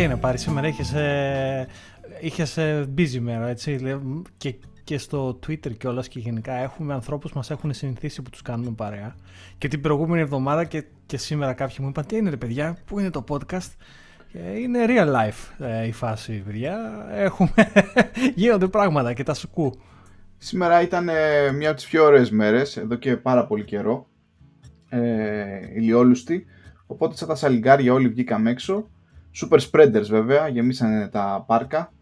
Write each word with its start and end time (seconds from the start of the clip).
Τι 0.00 0.06
είναι 0.06 0.16
πάρει 0.16 0.38
σήμερα, 0.38 0.66
είχες, 0.66 0.92
ε, 0.92 1.66
είχες 2.20 2.56
ε, 2.56 2.88
busy 2.96 3.18
μέρα 3.18 3.48
έτσι 3.48 3.80
και, 4.36 4.54
και 4.84 4.98
στο 4.98 5.38
Twitter 5.46 5.76
και 5.76 5.88
όλα 5.88 6.02
και 6.08 6.18
γενικά 6.18 6.52
έχουμε 6.52 6.94
ανθρώπους 6.94 7.32
μας 7.32 7.50
έχουν 7.50 7.72
συνηθίσει 7.72 8.22
που 8.22 8.30
τους 8.30 8.42
κάνουμε 8.42 8.70
παρέα. 8.70 9.14
Και 9.58 9.68
την 9.68 9.80
προηγούμενη 9.80 10.20
εβδομάδα 10.20 10.64
και, 10.64 10.84
και 11.06 11.16
σήμερα 11.16 11.52
κάποιοι 11.52 11.76
μου 11.80 11.88
είπαν 11.88 12.06
τι 12.06 12.16
είναι 12.16 12.30
ρε 12.30 12.36
παιδιά, 12.36 12.76
πού 12.86 12.98
είναι 12.98 13.10
το 13.10 13.24
podcast; 13.28 13.70
Είναι 14.62 14.84
real 14.88 15.08
life 15.14 15.66
ε, 15.66 15.86
η 15.86 15.92
φάση 15.92 16.42
παιδιά, 16.46 17.06
έχουμε, 17.12 17.52
γίνονται 18.34 18.68
πράγματα 18.68 19.12
και 19.12 19.22
τα 19.22 19.34
σουκού. 19.34 19.80
Σήμερα 20.38 20.82
ήταν 20.82 21.08
ε, 21.08 21.52
μια 21.52 21.68
από 21.68 21.76
τις 21.76 21.86
πιο 21.86 22.04
ωραίες 22.04 22.30
μέρες, 22.30 22.76
εδώ 22.76 22.94
και 22.94 23.16
πάρα 23.16 23.46
πολύ 23.46 23.64
καιρό, 23.64 24.06
ε, 24.88 25.00
ηλιόλουστη, 25.74 26.46
οπότε 26.86 27.16
σαν 27.16 27.28
τα 27.28 27.34
σαλιγκάρια 27.34 27.92
όλοι 27.92 28.08
βγήκαμε 28.08 28.50
έξω 28.50 28.88
super 29.34 29.58
spreaders 29.70 30.06
βέβαια, 30.08 30.48
γεμίσανε 30.48 31.08
τα 31.08 31.44
πάρκα. 31.46 31.92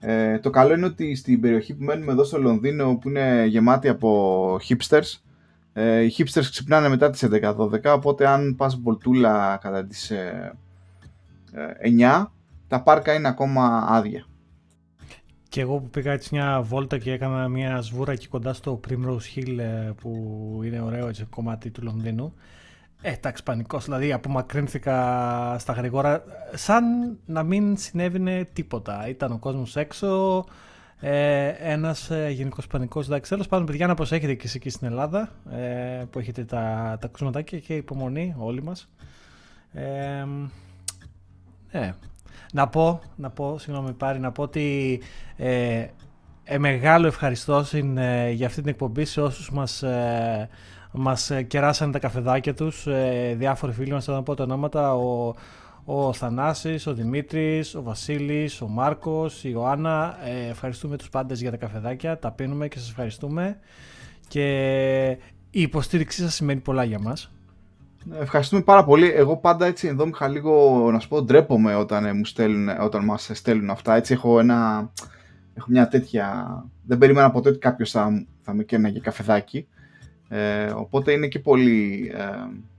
Ε, 0.00 0.38
το 0.38 0.50
καλό 0.50 0.74
είναι 0.74 0.86
ότι 0.86 1.14
στην 1.14 1.40
περιοχή 1.40 1.74
που 1.74 1.84
μένουμε 1.84 2.12
εδώ 2.12 2.24
στο 2.24 2.38
Λονδίνο 2.38 2.96
που 2.96 3.08
είναι 3.08 3.44
γεμάτη 3.46 3.88
από 3.88 4.60
hipsters 4.68 5.20
ε, 5.72 6.00
οι 6.00 6.14
hipsters 6.16 6.46
ξυπνάνε 6.50 6.88
μετά 6.88 7.10
τις 7.10 7.26
11-12 7.30 7.84
οπότε 7.84 8.26
αν 8.26 8.56
πας 8.56 8.80
βολτούλα 8.80 9.58
κατά 9.62 9.84
τις 9.84 10.10
ε, 10.10 10.54
9 11.84 12.00
ε, 12.00 12.24
τα 12.68 12.82
πάρκα 12.82 13.14
είναι 13.14 13.28
ακόμα 13.28 13.86
άδεια. 13.88 14.26
Και 15.48 15.60
εγώ 15.60 15.78
που 15.78 15.88
πήγα 15.88 16.12
έτσι 16.12 16.28
μια 16.32 16.62
βόλτα 16.62 16.98
και 16.98 17.12
έκανα 17.12 17.48
μια 17.48 17.80
σβούρα 17.80 18.12
εκεί 18.12 18.28
κοντά 18.28 18.52
στο 18.52 18.80
Primrose 18.88 19.36
Hill 19.36 19.58
ε, 19.58 19.90
που 20.00 20.10
είναι 20.64 20.80
ωραίο 20.80 21.08
έτσι, 21.08 21.24
κομμάτι 21.24 21.70
του 21.70 21.82
Λονδίνου 21.82 22.34
ε, 23.00 23.12
εντάξει, 23.12 23.42
πανικός. 23.42 23.84
Δηλαδή, 23.84 24.12
απομακρύνθηκα 24.12 25.56
στα 25.58 25.72
γρήγορα, 25.72 26.24
σαν 26.54 26.84
να 27.26 27.42
μην 27.42 27.76
συνέβαινε 27.76 28.48
τίποτα. 28.52 29.08
Ήταν 29.08 29.32
ο 29.32 29.38
κόσμος 29.38 29.76
έξω, 29.76 30.44
ε, 31.00 31.48
ένας 31.48 32.10
ε, 32.10 32.28
γενικός 32.30 32.66
πανικός. 32.66 33.06
Εντάξει, 33.06 33.30
τέλος 33.30 33.48
πάντων, 33.48 33.66
παιδιά, 33.66 33.86
να 33.86 33.94
προσέχετε 33.94 34.34
και 34.34 34.48
εκεί 34.54 34.70
στην 34.70 34.86
Ελλάδα, 34.86 35.30
ε, 35.50 36.04
που 36.10 36.18
έχετε 36.18 36.44
τα, 36.44 36.96
τα 37.00 37.08
κρούσματάκια 37.08 37.58
και 37.58 37.74
υπομονή, 37.74 38.34
όλοι 38.38 38.62
μας. 38.62 38.88
Ε, 39.72 40.24
ε, 41.70 41.90
να 42.52 42.68
πω, 42.68 43.00
να 43.16 43.30
πω, 43.30 43.58
συγγνώμη 43.58 43.92
πάρει, 43.92 44.18
να 44.18 44.32
πω 44.32 44.42
ότι 44.42 45.00
ε, 45.36 45.86
ε 46.44 46.58
μεγάλο 46.58 47.06
ευχαριστώ 47.06 47.64
ε, 47.72 48.30
για 48.30 48.46
αυτή 48.46 48.60
την 48.60 48.70
εκπομπή 48.70 49.04
σε 49.04 49.20
όσους 49.20 49.50
μας 49.50 49.82
ε, 49.82 50.48
μας 50.92 51.30
ε, 51.30 51.42
κεράσανε 51.42 51.92
τα 51.92 51.98
καφεδάκια 51.98 52.54
τους, 52.54 52.86
ε, 52.86 53.34
διάφοροι 53.38 53.72
φίλοι 53.72 53.92
μας, 53.92 54.04
θα 54.04 54.12
να 54.12 54.22
πω 54.22 54.34
τα 54.34 54.42
ονόματα, 54.42 54.94
ο, 54.94 55.34
ο 55.84 56.12
Θανάσης, 56.12 56.86
ο 56.86 56.94
Δημήτρης, 56.94 57.74
ο 57.74 57.82
Βασίλης, 57.82 58.60
ο 58.60 58.68
Μάρκος, 58.68 59.44
η 59.44 59.48
Ιωάννα. 59.52 60.16
Ε, 60.24 60.48
ευχαριστούμε 60.48 60.96
τους 60.96 61.08
πάντες 61.08 61.40
για 61.40 61.50
τα 61.50 61.56
καφεδάκια, 61.56 62.18
τα 62.18 62.30
πίνουμε 62.30 62.68
και 62.68 62.78
σας 62.78 62.88
ευχαριστούμε. 62.88 63.58
Και 64.28 64.46
η 65.50 65.60
υποστήριξή 65.60 66.22
σας 66.22 66.34
σημαίνει 66.34 66.60
πολλά 66.60 66.84
για 66.84 66.98
μας. 66.98 67.32
Ευχαριστούμε 68.20 68.62
πάρα 68.62 68.84
πολύ. 68.84 69.12
Εγώ 69.14 69.36
πάντα 69.36 69.66
έτσι 69.66 69.86
εδώ 69.86 70.06
είχα 70.06 70.28
λίγο, 70.28 70.88
να 70.92 70.98
σου 70.98 71.08
πω, 71.08 71.22
ντρέπομαι 71.22 71.74
όταν, 71.74 72.16
μου 72.16 72.24
στέλνουν, 72.24 72.68
όταν 72.80 73.04
μας 73.04 73.30
στέλνουν 73.32 73.70
αυτά. 73.70 73.94
Έτσι 73.94 74.12
έχω 74.12 74.38
ένα... 74.38 74.90
Έχω 75.54 75.66
μια 75.70 75.88
τέτοια... 75.88 76.46
Δεν 76.86 76.98
περίμενα 76.98 77.30
ποτέ 77.30 77.48
ότι 77.48 77.58
κάποιος 77.58 77.90
θα, 77.90 78.26
θα 78.42 78.54
με 78.54 78.64
καίνε 78.64 78.90
καφεδάκι. 78.90 79.66
Ε, 80.28 80.64
οπότε 80.64 81.12
είναι 81.12 81.26
και 81.26 81.38
πολύ, 81.38 82.10
ε, 82.14 82.24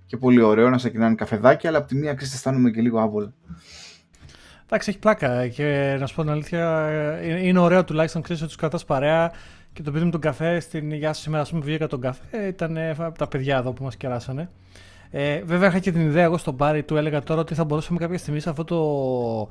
και 0.06 0.18
πολύ 0.18 0.42
ωραίο 0.42 0.70
να 0.70 0.78
σε 0.78 0.90
κοινάνε 0.90 1.16
καφεδάκια, 1.16 1.70
αλλά 1.70 1.78
από 1.78 1.88
τη 1.88 1.96
μία 1.96 2.14
ξέρεις 2.14 2.34
αισθάνομαι 2.34 2.70
και 2.70 2.82
λίγο 2.82 3.00
άβολα. 3.00 3.34
Εντάξει, 4.66 4.90
έχει 4.90 5.00
πλάκα 5.00 5.48
και 5.48 5.98
να 6.00 6.06
σου 6.06 6.16
πω 6.16 6.22
την 6.22 6.32
αλήθεια, 6.32 6.90
είναι 7.42 7.60
ωραίο 7.60 7.84
τουλάχιστον 7.84 8.22
ξέρεις 8.22 8.42
ότι 8.42 8.52
του 8.52 8.58
κρατάς 8.58 8.86
παρέα 8.86 9.32
και 9.74 9.82
το 9.82 9.92
παιδί 9.92 10.06
με 10.06 10.12
τον 10.12 10.22
καφέ 10.22 10.60
στην 10.60 10.92
Γεια 10.92 11.14
σα 11.14 11.22
σήμερα, 11.22 11.42
ας 11.42 11.50
πούμε, 11.50 11.62
βγήκα 11.64 11.88
τον 11.88 12.02
καφέ, 12.02 12.48
ήταν 12.48 12.78
τα 13.18 13.28
παιδιά 13.28 13.58
εδώ 13.58 13.74
που 13.74 13.84
μας 13.84 13.96
κεράσανε. 13.96 14.50
Ε, 15.12 15.42
βέβαια, 15.44 15.70
είχα 15.70 15.80
και 15.80 15.92
την 15.92 16.02
ιδέα 16.02 16.24
εγώ 16.24 16.38
στον 16.38 16.56
Πάρη, 16.56 16.84
του 16.84 16.96
έλεγα 16.96 17.24
τώρα 17.24 17.42
ότι 17.42 17.54
θα 17.54 17.64
μπορούσαμε 17.64 18.00
κάποια 18.00 18.18
στιγμή 18.18 18.40
σε 18.40 18.50
αυτό 18.50 18.64
το, 18.64 19.50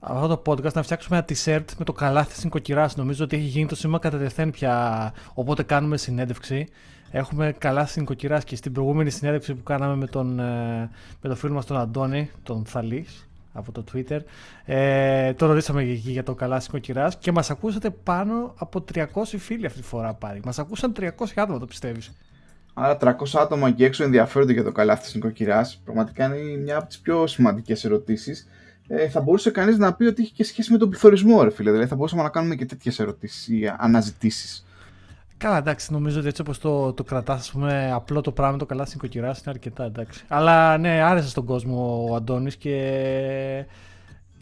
αυτό 0.00 0.26
το 0.26 0.42
podcast 0.46 0.72
να 0.72 0.82
φτιάξουμε 0.82 1.16
ένα 1.16 1.26
t-shirt 1.28 1.64
με 1.78 1.84
το 1.84 1.92
καλάθι 1.92 2.34
στην 2.36 2.50
κοκκυρά. 2.50 2.90
Νομίζω 2.96 3.24
ότι 3.24 3.36
έχει 3.36 3.44
γίνει 3.44 3.66
το 3.66 3.74
σήμα 3.76 3.98
κατά 3.98 4.18
τεθέν 4.18 4.50
πια. 4.50 5.12
Οπότε 5.34 5.62
κάνουμε 5.62 5.96
συνέντευξη 5.96 6.68
Έχουμε 7.16 7.54
καλά 7.58 7.88
νοικοκυρά 7.94 8.40
και 8.40 8.56
στην 8.56 8.72
προηγούμενη 8.72 9.10
συνέντευξη 9.10 9.54
που 9.54 9.62
κάναμε 9.62 9.96
με 9.96 10.06
τον, 10.06 10.40
ε, 10.40 10.90
με 11.20 11.28
τον 11.28 11.36
φίλο 11.36 11.52
μας 11.52 11.66
τον 11.66 11.76
Αντώνη, 11.76 12.30
τον 12.42 12.64
Θαλής, 12.64 13.28
από 13.52 13.72
το 13.72 13.84
Twitter. 13.92 14.20
Ε, 14.64 15.32
το 15.32 15.46
ρωτήσαμε 15.46 15.82
εκεί 15.82 16.10
για 16.10 16.22
το 16.22 16.34
καλά 16.34 16.56
νοικοκυρά 16.56 17.12
και 17.18 17.32
μας 17.32 17.50
ακούσατε 17.50 17.90
πάνω 17.90 18.54
από 18.56 18.84
300 18.94 19.38
φίλοι 19.38 19.66
αυτή 19.66 19.80
τη 19.80 19.86
φορά 19.86 20.14
πάλι. 20.14 20.40
Μας 20.44 20.58
ακούσαν 20.58 20.92
300 20.92 21.08
άτομα, 21.36 21.58
το 21.58 21.66
πιστεύεις; 21.66 22.12
Άρα 22.74 22.96
300 22.96 23.40
άτομα 23.40 23.70
και 23.70 23.84
έξω 23.84 24.04
ενδιαφέρονται 24.04 24.52
για 24.52 24.64
το 24.64 24.72
καλά 24.72 24.98
της 24.98 25.14
νοικοκυρά. 25.14 25.70
Πραγματικά 25.84 26.24
είναι 26.24 26.56
μια 26.56 26.76
από 26.76 26.86
τις 26.86 26.98
πιο 26.98 27.26
σημαντικές 27.26 27.84
ερωτήσεις. 27.84 28.48
Ε, 28.88 29.08
θα 29.08 29.20
μπορούσε 29.20 29.50
κανείς 29.50 29.78
να 29.78 29.94
πει 29.94 30.04
ότι 30.04 30.22
έχει 30.22 30.32
και 30.32 30.44
σχέση 30.44 30.72
με 30.72 30.78
τον 30.78 30.88
πληθωρισμό, 30.88 31.42
ρε 31.42 31.50
φίλε. 31.50 31.70
Δηλαδή 31.70 31.88
θα 31.88 31.96
μπορούσαμε 31.96 32.22
να 32.22 32.28
κάνουμε 32.28 32.54
και 32.54 32.66
τέτοιες 32.66 32.98
ερωτήσεις 32.98 33.48
ή 33.48 33.72
αναζητήσεις. 33.78 34.64
Καλά, 35.36 35.56
εντάξει, 35.56 35.92
νομίζω 35.92 36.18
ότι 36.18 36.28
έτσι 36.28 36.40
όπως 36.40 36.58
το, 36.58 36.92
το 36.92 37.04
κρατάς, 37.04 37.40
ας 37.40 37.50
πούμε, 37.50 37.90
απλό 37.92 38.20
το 38.20 38.32
πράγμα, 38.32 38.58
το 38.58 38.66
καλά 38.66 38.84
στην 38.84 39.10
είναι 39.14 39.32
αρκετά 39.44 39.84
εντάξει. 39.84 40.24
Αλλά 40.28 40.78
ναι, 40.78 41.02
άρεσε 41.02 41.28
στον 41.28 41.44
κόσμο 41.44 42.06
ο 42.10 42.14
Αντώνης 42.14 42.56
και. 42.56 43.66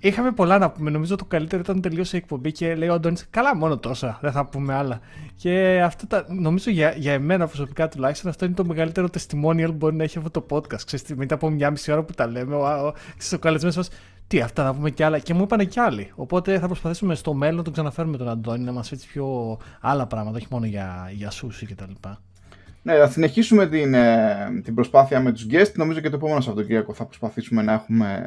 Είχαμε 0.04 0.32
πολλά 0.32 0.58
να 0.58 0.70
πούμε. 0.70 0.90
Νομίζω 0.90 1.16
το 1.16 1.24
καλύτερο 1.24 1.62
ήταν 1.62 1.80
τελείωσε 1.80 2.16
η 2.16 2.18
εκπομπή 2.22 2.52
και 2.52 2.74
λέει 2.74 2.88
ο 2.88 2.94
Αντώνης: 2.94 3.26
Καλά, 3.30 3.56
μόνο 3.56 3.78
τόσα. 3.78 4.18
Δεν 4.20 4.32
θα 4.32 4.46
πούμε 4.46 4.74
άλλα. 4.74 5.00
Και 5.36 5.82
αυτό 5.84 6.06
τα, 6.06 6.26
νομίζω 6.28 6.70
για, 6.70 6.94
για 6.96 7.12
εμένα 7.12 7.46
προσωπικά 7.46 7.88
τουλάχιστον 7.88 8.30
αυτό 8.30 8.44
είναι 8.44 8.54
το 8.54 8.64
μεγαλύτερο 8.64 9.08
testimonial 9.12 9.66
που 9.66 9.72
μπορεί 9.72 9.96
να 9.96 10.02
έχει 10.02 10.18
αυτό 10.18 10.30
το 10.30 10.46
podcast. 10.50 10.82
Ξέρετε, 10.86 11.14
μετά 11.14 11.34
από 11.34 11.50
μια 11.50 11.70
μισή 11.70 11.92
ώρα 11.92 12.02
που 12.02 12.12
τα 12.12 12.26
λέμε, 12.26 12.54
ο, 12.54 12.58
ο, 12.58 12.86
ο, 12.86 12.92
ο 13.34 13.38
καλεσμένος 13.38 13.76
μας 13.76 13.88
τι, 14.32 14.40
αυτά 14.40 14.64
να 14.64 14.74
πούμε 14.74 14.90
κι 14.90 15.02
άλλα. 15.02 15.18
Και 15.18 15.34
μου 15.34 15.42
είπαν 15.42 15.68
κι 15.68 15.80
άλλοι. 15.80 16.12
Οπότε 16.14 16.58
θα 16.58 16.66
προσπαθήσουμε 16.66 17.14
στο 17.14 17.34
μέλλον 17.34 17.56
να 17.56 17.62
τον 17.62 17.72
ξαναφέρουμε 17.72 18.16
τον 18.16 18.28
Αντώνη 18.28 18.64
να 18.64 18.72
μας 18.72 18.88
πει 18.88 18.96
πιο 18.96 19.58
άλλα 19.80 20.06
πράγματα, 20.06 20.36
όχι 20.36 20.46
μόνο 20.50 20.66
για, 20.66 21.10
για 21.14 21.30
σούσι 21.30 21.66
κτλ. 21.66 21.90
Ναι, 22.82 22.96
θα 22.96 23.08
συνεχίσουμε 23.08 23.68
την, 23.68 23.94
ε, 23.94 24.60
την 24.64 24.74
προσπάθεια 24.74 25.20
με 25.20 25.32
τους 25.32 25.46
guest. 25.50 25.72
Νομίζω 25.74 26.00
και 26.00 26.08
το 26.08 26.16
επόμενο 26.16 26.40
Σαββατοκύριακο 26.40 26.94
θα 26.94 27.04
προσπαθήσουμε 27.04 27.62
να 27.62 27.72
έχουμε 27.72 28.24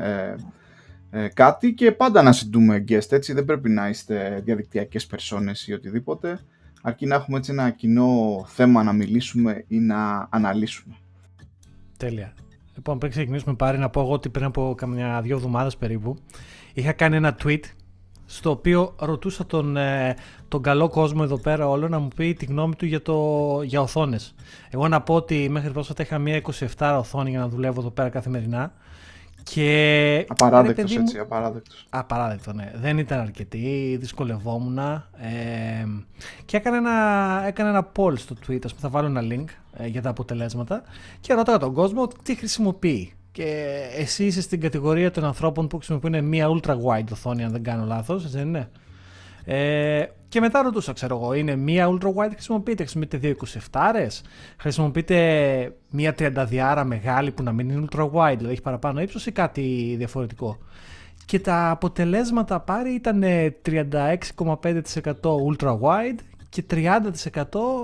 ε, 1.11 1.23
ε, 1.23 1.27
κάτι 1.27 1.73
και 1.73 1.91
πάντα 1.91 2.21
να 2.21 2.31
συντούμε 2.31 2.83
guest, 2.87 3.11
έτσι. 3.11 3.33
Δεν 3.33 3.45
πρέπει 3.45 3.69
να 3.69 3.89
είστε 3.89 4.41
διαδικτυακές 4.43 5.05
περσόνες 5.05 5.67
ή 5.67 5.73
οτιδήποτε. 5.73 6.39
Αρκεί 6.81 7.05
να 7.05 7.15
έχουμε 7.15 7.37
έτσι 7.37 7.51
ένα 7.51 7.69
κοινό 7.69 8.43
θέμα 8.47 8.83
να 8.83 8.93
μιλήσουμε 8.93 9.63
ή 9.67 9.79
να 9.79 10.27
αναλύσουμε. 10.29 10.95
Τέλεια. 11.97 12.33
Λοιπόν, 12.75 12.97
πριν 12.97 13.11
ξεκινήσουμε 13.11 13.55
πάρει 13.55 13.77
να 13.77 13.89
πω 13.89 14.01
εγώ 14.01 14.11
ότι 14.11 14.29
πριν 14.29 14.45
από 14.45 14.73
καμιά 14.77 15.21
δύο 15.21 15.35
εβδομάδες 15.35 15.77
περίπου 15.77 16.17
είχα 16.73 16.91
κάνει 16.91 17.15
ένα 17.15 17.37
tweet 17.43 17.59
στο 18.25 18.49
οποίο 18.49 18.95
ρωτούσα 18.99 19.45
τον, 19.45 19.77
ε, 19.77 20.15
τον 20.47 20.61
καλό 20.61 20.89
κόσμο 20.89 21.21
εδώ 21.23 21.37
πέρα 21.37 21.69
όλο 21.69 21.87
να 21.87 21.99
μου 21.99 22.07
πει 22.15 22.33
τη 22.33 22.45
γνώμη 22.45 22.75
του 22.75 22.85
για, 22.85 23.01
το, 23.01 23.59
για 23.63 23.81
οθόνες. 23.81 24.35
Εγώ 24.69 24.87
να 24.87 25.01
πω 25.01 25.13
ότι 25.13 25.49
μέχρι 25.49 25.71
πρόσφατα 25.71 26.03
είχα 26.03 26.17
μία 26.17 26.41
27 26.77 26.95
οθόνη 26.99 27.29
για 27.29 27.39
να 27.39 27.47
δουλεύω 27.47 27.79
εδώ 27.79 27.89
πέρα 27.89 28.09
καθημερινά 28.09 28.73
και... 29.53 30.25
Απαράδεκτος 30.29 30.95
έτσι, 30.95 31.19
απαράδεκτος. 31.19 31.87
Απαράδεκτο, 31.89 32.53
ναι. 32.53 32.71
Δεν 32.75 32.97
ήταν 32.97 33.19
αρκετή, 33.19 33.97
δυσκολευόμουν. 33.99 34.77
Ε, 34.77 35.03
και 36.45 36.57
έκανα 36.57 36.77
ένα, 36.77 37.43
έκανα 37.47 37.69
ένα 37.69 37.91
poll 37.95 38.17
στο 38.17 38.35
Twitter, 38.47 38.69
θα 38.77 38.89
βάλω 38.89 39.07
ένα 39.07 39.21
link 39.21 39.45
ε, 39.77 39.87
για 39.87 40.01
τα 40.01 40.09
αποτελέσματα 40.09 40.83
και 41.19 41.33
ρώταγα 41.33 41.57
τον 41.57 41.73
κόσμο 41.73 42.07
τι 42.23 42.35
χρησιμοποιεί. 42.35 43.13
Και 43.31 43.75
εσύ 43.97 44.25
είσαι 44.25 44.41
στην 44.41 44.61
κατηγορία 44.61 45.11
των 45.11 45.23
ανθρώπων 45.23 45.67
που 45.67 45.77
χρησιμοποιούν 45.77 46.23
μια 46.23 46.47
ultra 46.49 46.71
wide 46.71 47.11
οθόνη, 47.11 47.43
αν 47.43 47.51
δεν 47.51 47.63
κάνω 47.63 47.85
λάθος, 47.85 48.31
δεν 48.31 48.47
είναι; 48.47 48.69
Ε, 49.45 50.05
και 50.29 50.39
μετά 50.39 50.61
ρωτούσα, 50.61 50.93
ξέρω 50.93 51.15
εγώ, 51.15 51.33
είναι 51.33 51.55
μία 51.55 51.87
ultra 51.89 52.07
wide 52.07 52.31
χρησιμοποιείτε, 52.31 52.83
χρησιμοποιείτε 52.83 53.17
δύο 53.17 53.35
27 53.71 54.09
χρησιμοποιείτε 54.57 55.75
μία 55.89 56.15
32 56.19 56.83
μεγάλη 56.85 57.31
που 57.31 57.43
να 57.43 57.51
μην 57.51 57.69
είναι 57.69 57.87
ultra 57.91 58.09
wide, 58.11 58.35
δηλαδή 58.37 58.51
έχει 58.51 58.61
παραπάνω 58.61 59.01
ύψος 59.01 59.25
ή 59.25 59.31
κάτι 59.31 59.95
διαφορετικό. 59.97 60.57
Και 61.25 61.39
τα 61.39 61.69
αποτελέσματα 61.69 62.59
πάρει 62.59 62.93
ήταν 62.93 63.23
36,5% 63.65 64.81
ultra 65.51 65.79
wide 65.79 66.19
και 66.49 66.63
30% 66.69 67.01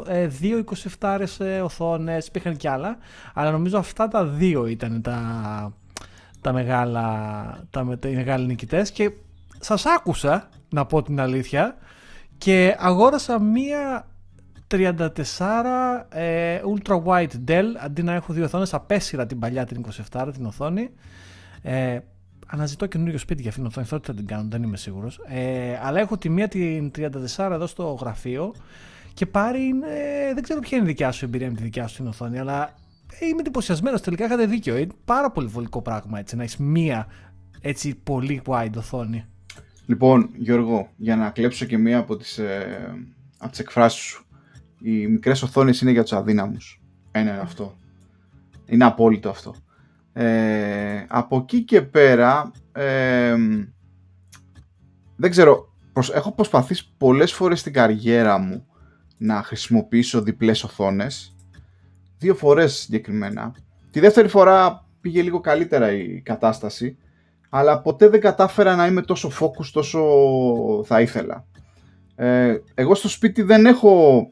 ε, 0.08 0.28
δύο 0.28 0.64
27 1.00 1.20
ε, 1.40 1.62
οθόνες, 1.62 2.28
υπήρχαν 2.28 2.58
κι 2.58 2.68
άλλα, 2.68 2.98
αλλά 3.34 3.52
νομίζω 3.52 3.78
αυτά 3.78 4.08
τα 4.08 4.26
δύο 4.26 4.68
ήταν 4.68 5.02
τα, 5.02 5.74
τα 6.42 6.54
μεγάλα, 6.54 7.04
τα, 7.70 7.98
τα, 8.00 8.10
οι 8.10 8.16
μεγάλοι 8.16 8.46
νικητές 8.46 8.92
και 8.92 9.12
σας 9.60 9.86
άκουσα, 9.86 10.50
να 10.70 10.86
πω 10.86 11.02
την 11.02 11.20
αλήθεια, 11.20 11.76
και 12.44 12.76
αγόρασα 12.80 13.40
μία 13.40 14.08
34 14.68 15.08
ε, 16.10 16.62
ultra 16.76 17.04
wide 17.04 17.28
Dell 17.48 17.66
αντί 17.80 18.04
να 18.04 18.14
έχω 18.14 18.34
δύο 18.34 18.44
οθόνες 18.44 18.74
απέσυρα 18.74 19.26
την 19.26 19.40
παλιά 19.40 19.66
την 19.66 19.86
27 20.12 20.30
την 20.34 20.46
οθόνη 20.46 20.90
ε, 21.62 22.00
αναζητώ 22.48 22.86
καινούριο 22.86 23.18
σπίτι 23.18 23.42
για 23.42 23.50
αυτήν 23.50 23.70
την 23.70 23.82
οθόνη. 23.82 24.02
θα 24.04 24.14
την 24.14 24.26
κάνω, 24.26 24.48
δεν 24.50 24.64
είμαι 24.64 24.78
σίγουρος. 24.78 25.20
Ε, 25.28 25.80
αλλά 25.84 26.00
έχω 26.00 26.18
τη 26.18 26.30
μία 26.30 26.48
την 26.48 26.92
34 26.98 27.50
εδώ 27.52 27.68
στο 27.68 27.98
γραφείο 28.02 28.54
και 29.14 29.26
πάρει. 29.26 29.64
Είναι, 29.64 29.88
δεν 30.34 30.44
ξέρω 30.44 30.60
ποια 30.60 30.78
είναι 30.78 30.86
η 30.86 30.90
δικιά 30.90 31.12
σου 31.12 31.26
εμπειρία 31.26 31.50
με 31.50 31.56
τη 31.56 31.64
δικιά 31.64 31.88
σου 31.88 31.96
την 31.96 32.08
οθόνη, 32.08 32.40
αλλά 32.40 32.74
είμαι 33.20 33.40
εντυπωσιασμένος. 33.40 34.02
Τελικά 34.02 34.26
είχατε 34.26 34.46
δίκιο. 34.46 34.78
Είναι 34.78 34.94
πάρα 35.06 35.32
πολύ 35.32 35.48
βολικό 35.48 35.82
πράγμα 35.82 36.20
έτσι 36.20 36.36
να 36.36 36.44
έχεις 36.44 36.58
μία 36.58 37.08
έτσι 37.62 37.96
πολύ 37.96 38.42
wide 38.46 38.76
οθόνη. 38.78 39.26
Λοιπόν, 39.92 40.30
Γιώργο, 40.34 40.92
για 40.98 41.16
να 41.16 41.30
κλέψω 41.30 41.66
και 41.66 41.78
μία 41.78 41.98
από 41.98 42.18
τις, 42.18 42.38
ε, 42.38 42.94
από 43.38 43.50
τις 43.50 43.60
εκφράσεις 43.60 44.02
σου. 44.02 44.26
Οι 44.82 45.08
μικρές 45.08 45.42
οθόνες 45.42 45.82
είναι 45.82 45.92
για 45.92 46.02
τους 46.02 46.14
αδύναμους. 46.14 46.82
Ένα 47.12 47.32
είναι 47.32 47.40
αυτό. 47.40 47.78
Είναι 48.66 48.86
απόλυτο 48.86 49.30
αυτό. 49.30 49.56
Ε, 50.14 51.06
από 51.08 51.38
εκεί 51.38 51.64
και 51.64 51.82
πέρα, 51.82 52.52
ε, 52.72 53.36
δεν 55.16 55.30
ξέρω, 55.30 55.74
έχω 56.14 56.32
προσπαθήσει 56.32 56.94
πολλές 56.98 57.34
φορές 57.34 57.60
στην 57.60 57.74
καριέρα 57.74 58.38
μου 58.38 58.66
να 59.18 59.44
χρησιμοποιήσω 59.44 60.22
διπλές 60.22 60.64
οθόνες. 60.64 61.36
Δύο 62.18 62.36
φορές 62.36 62.74
συγκεκριμένα. 62.74 63.56
Τη 63.92 64.00
δεύτερη 64.00 64.28
φορά 64.28 64.88
πήγε 65.02 65.22
λίγο 65.22 65.40
καλύτερα 65.40 65.92
η 65.92 66.22
κατάσταση 66.22 66.98
αλλά 67.54 67.82
ποτέ 67.82 68.10
δεν 68.10 68.20
κατάφερα 68.20 68.76
να 68.76 68.86
είμαι 68.86 69.02
τόσο 69.02 69.32
focus 69.40 69.66
τόσο 69.72 70.02
θα 70.86 71.02
ήθελα. 71.02 71.46
Ε, 72.16 72.58
εγώ 72.74 72.96
στο 72.96 73.10
σπίτι 73.10 73.42
δεν 73.42 73.66
έχω 73.66 74.26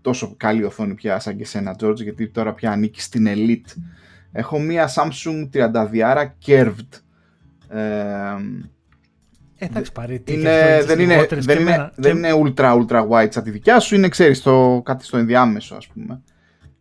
τόσο 0.00 0.34
καλή 0.36 0.64
οθόνη 0.64 0.94
πια 0.94 1.18
σαν 1.18 1.36
και 1.36 1.44
σένα 1.44 1.76
George 1.80 1.96
γιατί 1.96 2.28
τώρα 2.28 2.54
πια 2.54 2.70
ανήκει 2.70 3.00
στην 3.00 3.26
Elite. 3.28 3.80
Έχω 4.32 4.58
μία 4.58 4.88
Samsung 4.94 5.48
32 5.52 5.68
curved. 6.46 7.00
Ε, 7.68 8.36
Εντάξει, 9.62 9.92
πάρει 9.92 10.22
είναι, 10.26 10.82
δεν, 10.84 11.00
είναι, 11.00 11.26
δεν, 11.30 11.60
είναι, 11.60 11.90
δεν 11.94 12.16
είναι 12.16 12.30
ultra 12.44 12.80
ultra 12.80 13.08
wide 13.08 13.32
σαν 13.32 13.42
τη 13.42 13.50
δικιά 13.50 13.80
σου, 13.80 13.94
είναι 13.94 14.08
ξέρεις 14.08 14.42
το, 14.42 14.82
κάτι 14.84 15.04
στο 15.04 15.16
ενδιάμεσο 15.16 15.74
ας 15.74 15.86
πούμε. 15.86 16.22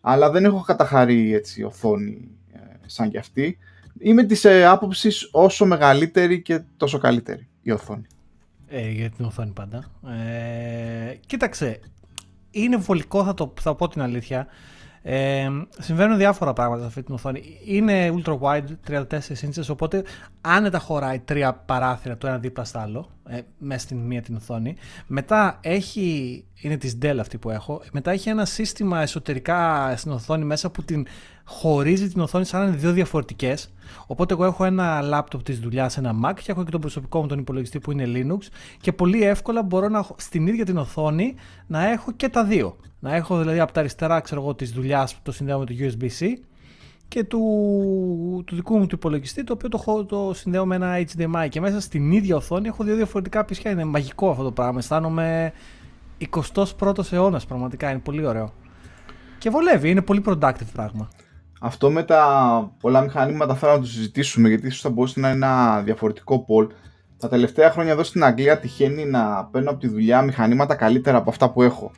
Αλλά 0.01 0.31
δεν 0.31 0.45
έχω 0.45 0.61
καταχαρεί 0.61 1.33
έτσι 1.33 1.63
οθόνη 1.63 2.29
ε, 2.53 2.59
σαν 2.85 3.09
κι 3.09 3.17
αυτή 3.17 3.57
είμαι 3.99 4.23
της 4.23 4.45
ε, 4.45 4.65
άποψης 4.65 5.29
όσο 5.31 5.65
μεγαλύτερη 5.65 6.41
και 6.41 6.61
τόσο 6.77 6.97
καλύτερη 6.97 7.47
η 7.61 7.71
οθόνη. 7.71 8.05
Ε, 8.67 8.89
για 8.89 9.09
την 9.09 9.25
οθόνη 9.25 9.51
πάντα. 9.51 9.91
Ε, 10.07 11.15
κοίταξε, 11.25 11.79
είναι 12.51 12.77
βολικό 12.77 13.23
θα, 13.23 13.33
το, 13.33 13.53
θα 13.61 13.75
πω 13.75 13.87
την 13.87 14.01
αλήθεια. 14.01 14.47
Ε, 15.01 15.47
συμβαίνουν 15.79 16.17
διάφορα 16.17 16.53
πράγματα 16.53 16.81
σε 16.81 16.87
αυτή 16.87 17.03
την 17.03 17.13
οθόνη. 17.13 17.43
Είναι 17.65 18.13
ultra 18.15 18.39
wide 18.39 18.63
34 18.89 19.03
inches, 19.19 19.67
οπότε 19.69 20.03
άνετα 20.41 20.79
χωράει 20.79 21.19
τρία 21.19 21.53
παράθυρα 21.53 22.17
το 22.17 22.27
ένα 22.27 22.37
δίπλα 22.37 22.63
στο 22.63 22.79
άλλο, 22.79 23.09
ε, 23.27 23.39
μέσα 23.57 23.79
στην 23.79 23.97
μία 23.97 24.21
την 24.21 24.35
οθόνη. 24.35 24.75
Μετά 25.07 25.59
έχει, 25.61 26.45
είναι 26.61 26.77
της 26.77 26.97
Dell 27.01 27.17
αυτή 27.19 27.37
που 27.37 27.49
έχω, 27.49 27.81
μετά 27.91 28.11
έχει 28.11 28.29
ένα 28.29 28.45
σύστημα 28.45 29.01
εσωτερικά 29.01 29.93
στην 29.97 30.11
οθόνη 30.11 30.45
μέσα 30.45 30.69
που 30.69 30.83
την 30.83 31.07
χωρίζει 31.43 32.07
την 32.07 32.21
οθόνη 32.21 32.45
σαν 32.45 32.61
να 32.61 32.67
είναι 32.67 32.75
δύο 32.75 32.91
διαφορετικές. 32.91 33.73
Οπότε 34.07 34.33
εγώ 34.33 34.45
έχω 34.45 34.65
ένα 34.65 35.01
λάπτοπ 35.01 35.43
της 35.43 35.59
δουλειάς, 35.59 35.97
ένα 35.97 36.13
Mac 36.25 36.33
και 36.43 36.51
έχω 36.51 36.63
και 36.63 36.71
τον 36.71 36.81
προσωπικό 36.81 37.21
μου 37.21 37.27
τον 37.27 37.39
υπολογιστή 37.39 37.79
που 37.79 37.91
είναι 37.91 38.03
Linux 38.07 38.47
και 38.81 38.93
πολύ 38.93 39.23
εύκολα 39.23 39.63
μπορώ 39.63 39.89
να 39.89 40.05
στην 40.15 40.47
ίδια 40.47 40.65
την 40.65 40.77
οθόνη 40.77 41.35
να 41.67 41.89
έχω 41.89 42.11
και 42.11 42.29
τα 42.29 42.43
δύο. 42.43 42.75
Να 42.99 43.15
έχω 43.15 43.39
δηλαδή 43.39 43.59
από 43.59 43.71
τα 43.71 43.79
αριστερά 43.79 44.19
ξέρω 44.19 44.41
εγώ 44.41 44.55
της 44.55 44.71
δουλειάς 44.71 45.13
που 45.13 45.19
το 45.23 45.31
συνδέω 45.31 45.59
με 45.59 45.65
το 45.65 45.73
USB-C 45.79 46.27
και 47.07 47.23
του, 47.23 47.39
του 48.45 48.55
δικού 48.55 48.77
μου 48.77 48.85
του 48.85 48.95
υπολογιστή 48.95 49.43
το 49.43 49.53
οποίο 49.53 49.69
το, 49.69 50.05
το 50.05 50.31
συνδέω 50.33 50.65
με 50.65 50.75
ένα 50.75 50.97
HDMI 50.97 51.47
και 51.49 51.61
μέσα 51.61 51.81
στην 51.81 52.11
ίδια 52.11 52.35
οθόνη 52.35 52.67
έχω 52.67 52.83
δύο 52.83 52.95
διαφορετικά 52.95 53.45
πισιά. 53.45 53.71
Είναι 53.71 53.85
μαγικό 53.85 54.29
αυτό 54.29 54.43
το 54.43 54.51
πράγμα. 54.51 54.79
Αισθάνομαι 54.79 55.53
21ο 56.29 57.11
αιώνας 57.11 57.45
πραγματικά. 57.45 57.89
Είναι 57.89 57.99
πολύ 57.99 58.25
ωραίο. 58.25 58.53
Και 59.37 59.49
βολεύει, 59.49 59.89
είναι 59.89 60.01
πολύ 60.01 60.23
productive 60.25 60.71
πράγμα. 60.73 61.09
Αυτό 61.59 61.91
με 61.91 62.03
τα 62.03 62.71
πολλά 62.79 63.01
μηχανήματα 63.01 63.55
θέλω 63.55 63.71
να 63.71 63.79
το 63.79 63.85
συζητήσουμε 63.85 64.47
γιατί 64.47 64.67
ίσως 64.67 64.81
θα 64.81 64.89
μπορούσε 64.89 65.19
να 65.19 65.27
είναι 65.27 65.45
ένα 65.45 65.81
διαφορετικό 65.81 66.39
πόλ. 66.39 66.67
Τα 67.17 67.29
τελευταία 67.29 67.71
χρόνια 67.71 67.91
εδώ 67.91 68.03
στην 68.03 68.23
Αγγλία 68.23 68.59
τυχαίνει 68.59 69.05
να 69.05 69.45
παίρνω 69.45 69.69
από 69.69 69.79
τη 69.79 69.87
δουλειά 69.87 70.21
μηχανήματα 70.21 70.75
καλύτερα 70.75 71.17
από 71.17 71.29
αυτά 71.29 71.51
που 71.51 71.61
έχω. 71.61 71.91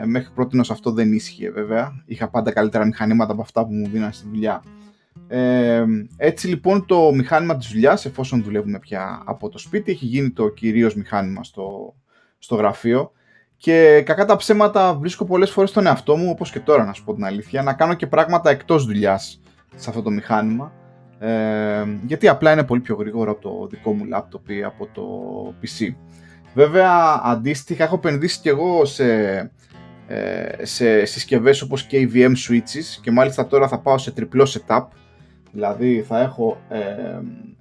Ε, 0.00 0.06
μέχρι 0.06 0.30
πρώτη 0.34 0.60
αυτό 0.70 0.92
δεν 0.92 1.12
ίσχυε 1.12 1.50
βέβαια. 1.50 2.02
Είχα 2.06 2.28
πάντα 2.28 2.52
καλύτερα 2.52 2.84
μηχανήματα 2.84 3.32
από 3.32 3.42
αυτά 3.42 3.66
που 3.66 3.72
μου 3.72 3.88
δίνανε 3.88 4.12
στη 4.12 4.28
δουλειά. 4.28 4.62
Ε, 5.28 5.84
έτσι 6.16 6.48
λοιπόν 6.48 6.86
το 6.86 7.12
μηχάνημα 7.14 7.56
της 7.56 7.68
δουλειάς, 7.68 8.04
εφόσον 8.04 8.42
δουλεύουμε 8.42 8.78
πια 8.78 9.22
από 9.24 9.48
το 9.48 9.58
σπίτι, 9.58 9.90
έχει 9.90 10.06
γίνει 10.06 10.30
το 10.30 10.48
κυρίως 10.48 10.94
μηχάνημα 10.94 11.44
στο, 11.44 11.94
στο 12.38 12.54
γραφείο 12.54 13.12
και 13.62 14.02
κακά 14.04 14.24
τα 14.24 14.36
ψέματα 14.36 14.94
βρίσκω 14.94 15.24
πολλές 15.24 15.50
φορές 15.50 15.70
τον 15.70 15.86
εαυτό 15.86 16.16
μου, 16.16 16.30
όπως 16.30 16.50
και 16.50 16.60
τώρα 16.60 16.84
να 16.84 16.92
σου 16.92 17.04
πω 17.04 17.14
την 17.14 17.24
αλήθεια, 17.24 17.62
να 17.62 17.72
κάνω 17.72 17.94
και 17.94 18.06
πράγματα 18.06 18.50
εκτός 18.50 18.84
δουλειάς 18.84 19.40
σε 19.76 19.90
αυτό 19.90 20.02
το 20.02 20.10
μηχάνημα. 20.10 20.72
Ε, 21.18 21.84
γιατί 22.06 22.28
απλά 22.28 22.52
είναι 22.52 22.64
πολύ 22.64 22.80
πιο 22.80 22.96
γρήγορο 22.96 23.30
από 23.30 23.40
το 23.40 23.66
δικό 23.70 23.92
μου 23.92 24.04
laptop 24.14 24.50
ή 24.50 24.62
από 24.62 24.86
το 24.86 25.02
PC. 25.62 25.94
Βέβαια, 26.54 27.20
αντίστοιχα 27.24 27.84
έχω 27.84 27.94
επενδύσει 27.94 28.40
και 28.40 28.48
εγώ 28.48 28.84
σε, 28.84 29.06
ε, 30.06 30.64
σε 30.64 31.04
συσκευές 31.04 31.62
όπως 31.62 31.86
KVM 31.90 32.32
switches 32.48 33.00
και 33.02 33.10
μάλιστα 33.10 33.46
τώρα 33.46 33.68
θα 33.68 33.78
πάω 33.78 33.98
σε 33.98 34.10
τριπλό 34.10 34.46
setup. 34.48 34.86
Δηλαδή 35.52 36.04
θα 36.08 36.20
έχω 36.20 36.60
ε, 36.68 36.80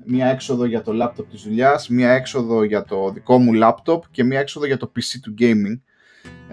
μία 0.06 0.28
έξοδο 0.28 0.66
για 0.66 0.82
το 0.82 0.92
laptop 1.02 1.26
της 1.30 1.42
δουλειάς, 1.42 1.90
μία 1.90 2.12
έξοδο 2.12 2.64
για 2.64 2.84
το 2.84 3.12
δικό 3.12 3.38
μου 3.38 3.52
laptop 3.64 4.00
και 4.12 4.24
μία 4.24 4.40
έξοδο 4.40 4.66
για 4.66 4.78
το 4.78 4.92
PC 4.96 5.20
του 5.22 5.34
gaming 5.40 5.80
ε, 5.80 5.91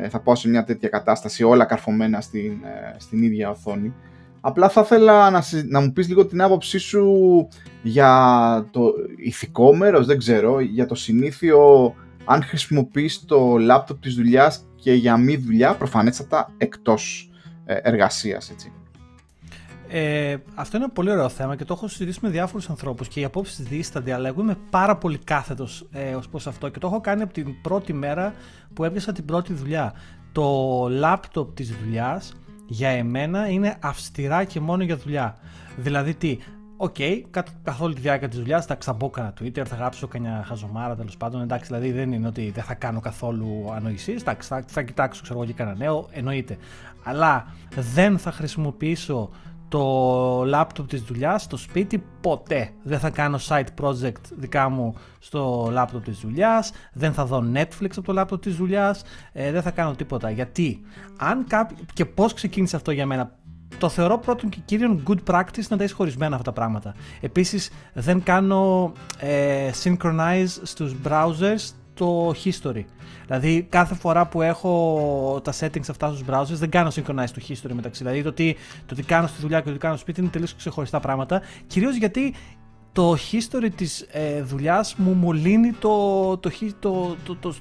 θα 0.09 0.21
πάω 0.21 0.35
σε 0.35 0.49
μια 0.49 0.65
τέτοια 0.65 0.89
κατάσταση 0.89 1.45
όλα 1.45 1.65
καρφωμένα 1.65 2.21
στην, 2.21 2.53
ε, 2.65 2.97
στην 2.99 3.23
ίδια 3.23 3.51
οθόνη. 3.51 3.95
Απλά 4.41 4.69
θα 4.69 4.81
ήθελα 4.81 5.31
να, 5.31 5.43
να 5.69 5.81
μου 5.81 5.93
πεις 5.93 6.09
λίγο 6.09 6.27
την 6.27 6.43
άποψή 6.43 6.79
σου 6.79 7.49
για 7.83 8.69
το 8.71 8.93
ηθικό 9.17 9.77
μέρος, 9.77 10.07
δεν 10.07 10.19
ξέρω, 10.19 10.61
για 10.61 10.87
το 10.87 10.95
συνήθιο 10.95 11.95
αν 12.25 12.43
χρησιμοποιείς 12.43 13.25
το 13.25 13.57
λάπτοπ 13.57 14.01
της 14.01 14.15
δουλειάς 14.15 14.65
και 14.75 14.93
για 14.93 15.17
μη 15.17 15.37
δουλειά, 15.37 15.75
προφανέστατα 15.75 16.55
εκτός 16.57 17.31
ε, 17.65 17.75
εργασίας, 17.83 18.51
έτσι. 18.51 18.73
Ε, 19.91 20.37
αυτό 20.55 20.77
είναι 20.77 20.85
ένα 20.85 20.95
πολύ 20.95 21.11
ωραίο 21.11 21.29
θέμα 21.29 21.57
και 21.57 21.65
το 21.65 21.75
έχω 21.75 21.89
συζητήσει 21.89 22.19
με 22.23 22.29
διάφορους 22.29 22.71
ανθρώπους 22.71 23.09
και 23.09 23.21
οι 23.21 23.25
απόψεις 23.25 23.65
δίστανται, 23.65 24.13
αλλά 24.13 24.29
εγώ 24.29 24.41
είμαι 24.41 24.57
πάρα 24.71 24.97
πολύ 24.97 25.19
κάθετος 25.19 25.89
ε, 25.93 26.15
ως 26.15 26.29
προς 26.29 26.47
αυτό 26.47 26.69
και 26.69 26.79
το 26.79 26.87
έχω 26.87 27.01
κάνει 27.01 27.23
από 27.23 27.33
την 27.33 27.61
πρώτη 27.63 27.93
μέρα 27.93 28.35
που 28.75 28.85
έπιασα 28.85 29.13
την 29.13 29.25
πρώτη 29.25 29.53
δουλειά. 29.53 29.93
Το 30.33 30.87
λάπτοπ 30.91 31.55
της 31.55 31.77
δουλειάς 31.83 32.37
για 32.67 32.89
εμένα 32.89 33.49
είναι 33.49 33.77
αυστηρά 33.81 34.45
και 34.45 34.61
μόνο 34.61 34.83
για 34.83 34.97
δουλειά. 34.97 35.37
Δηλαδή 35.77 36.15
τι, 36.15 36.39
OK, 36.81 36.95
okay, 36.99 37.23
καθ' 37.63 37.81
όλη 37.81 37.95
τη 37.95 38.01
διάρκεια 38.01 38.29
της 38.29 38.39
δουλειάς 38.39 38.67
θα 38.67 38.75
ξαναμπώ 38.75 39.11
κανένα 39.11 39.35
Twitter, 39.41 39.63
θα 39.67 39.77
γράψω 39.77 40.07
κανένα 40.07 40.45
χαζομάρα 40.47 40.97
τέλος 40.97 41.17
πάντων. 41.17 41.41
Εντάξει, 41.41 41.67
δηλαδή 41.67 41.93
δεν 41.93 42.13
είναι 42.13 42.27
ότι 42.27 42.51
δεν 42.51 42.65
θα 42.65 42.75
κάνω 42.75 43.01
καθόλου 43.01 43.73
ανοησίες. 43.75 44.21
Εντάξει, 44.21 44.49
θα, 44.49 44.65
θα 44.67 44.83
κοιτάξω 44.83 45.23
ξέρω 45.23 45.39
εγώ 45.39 45.49
και 45.49 45.55
κανένα 45.55 45.77
νέο, 45.77 46.09
εννοείται. 46.11 46.57
Αλλά 47.03 47.47
δεν 47.95 48.19
θα 48.19 48.33
χρησιμοποιήσω 48.33 49.31
το 49.69 50.45
λάπτοπ 50.47 50.89
της 50.89 51.03
δουλειάς 51.03 51.43
στο 51.43 51.57
σπίτι 51.57 52.05
ποτέ. 52.21 52.71
Δεν 52.83 52.99
θα 52.99 53.11
κάνω 53.11 53.39
side 53.49 53.67
project 53.83 54.23
δικά 54.37 54.69
μου 54.69 54.95
στο 55.19 55.69
λάπτοπ 55.73 56.05
της 56.05 56.19
δουλειάς, 56.19 56.73
δεν 56.93 57.13
θα 57.13 57.25
δω 57.25 57.45
Netflix 57.55 57.91
από 57.91 58.03
το 58.03 58.13
λάπτοπ 58.13 58.43
της 58.43 58.57
δουλειάς, 58.57 59.03
ε, 59.33 59.53
δεν 59.53 59.63
θα 59.63 59.71
κάνω 59.71 59.95
τίποτα. 59.95 60.31
Γιατί, 60.31 60.81
αν 61.17 61.45
κάποιο... 61.47 61.77
και 61.93 62.05
πώς 62.05 62.35
ξεκίνησε 62.35 62.77
αυτό 62.77 62.91
για 62.91 63.07
μένα, 63.07 63.37
το 63.79 63.89
θεωρώ 63.89 64.19
πρώτον 64.19 64.51
και 64.51 64.59
κύριον 64.65 65.03
good 65.07 65.35
practice 65.35 65.67
να 65.69 65.77
τα 65.77 65.83
έχεις 65.83 65.93
χωρισμένα 65.93 66.37
αυτά 66.37 66.53
τα 66.53 66.61
πράγματα. 66.61 66.95
Επίσης 67.21 67.71
δεν 67.93 68.23
κάνω 68.23 68.93
ε, 69.19 69.71
synchronize 69.83 70.61
στους 70.63 70.95
browsers 71.05 71.73
το 71.99 72.35
history. 72.45 72.85
Δηλαδή, 73.27 73.67
κάθε 73.69 73.95
φορά 73.95 74.27
που 74.27 74.43
έχω 74.43 75.41
τα 75.45 75.53
settings 75.61 75.89
αυτά 75.89 76.09
στους 76.09 76.23
browsers, 76.31 76.59
δεν 76.59 76.71
κάνω 76.71 76.91
synchronize 76.95 77.31
το 77.35 77.43
history 77.49 77.73
μεταξύ. 77.73 78.03
Δηλαδή, 78.05 78.23
το 78.23 78.33
τι, 78.33 78.55
το 78.87 78.95
τι 78.95 79.03
κάνω 79.03 79.27
στη 79.27 79.41
δουλειά 79.41 79.59
και 79.61 79.67
το 79.67 79.73
τι 79.73 79.79
κάνω 79.79 79.95
στο 79.95 80.03
σπίτι 80.03 80.21
είναι 80.21 80.31
τελείως 80.31 80.55
ξεχωριστά 80.55 81.01
πράγματα. 81.01 81.43
Κυρίως 81.67 81.97
γιατί 81.97 82.35
το 82.93 83.17
history 83.33 83.69
της 83.75 84.07
ε, 84.11 84.43
δουλειάς 84.43 84.95
μου 84.97 85.13
μολύνει 85.13 85.73
το, 85.73 86.37
το, 86.37 86.51
το, 86.81 87.17
το, 87.25 87.37
το, 87.37 87.55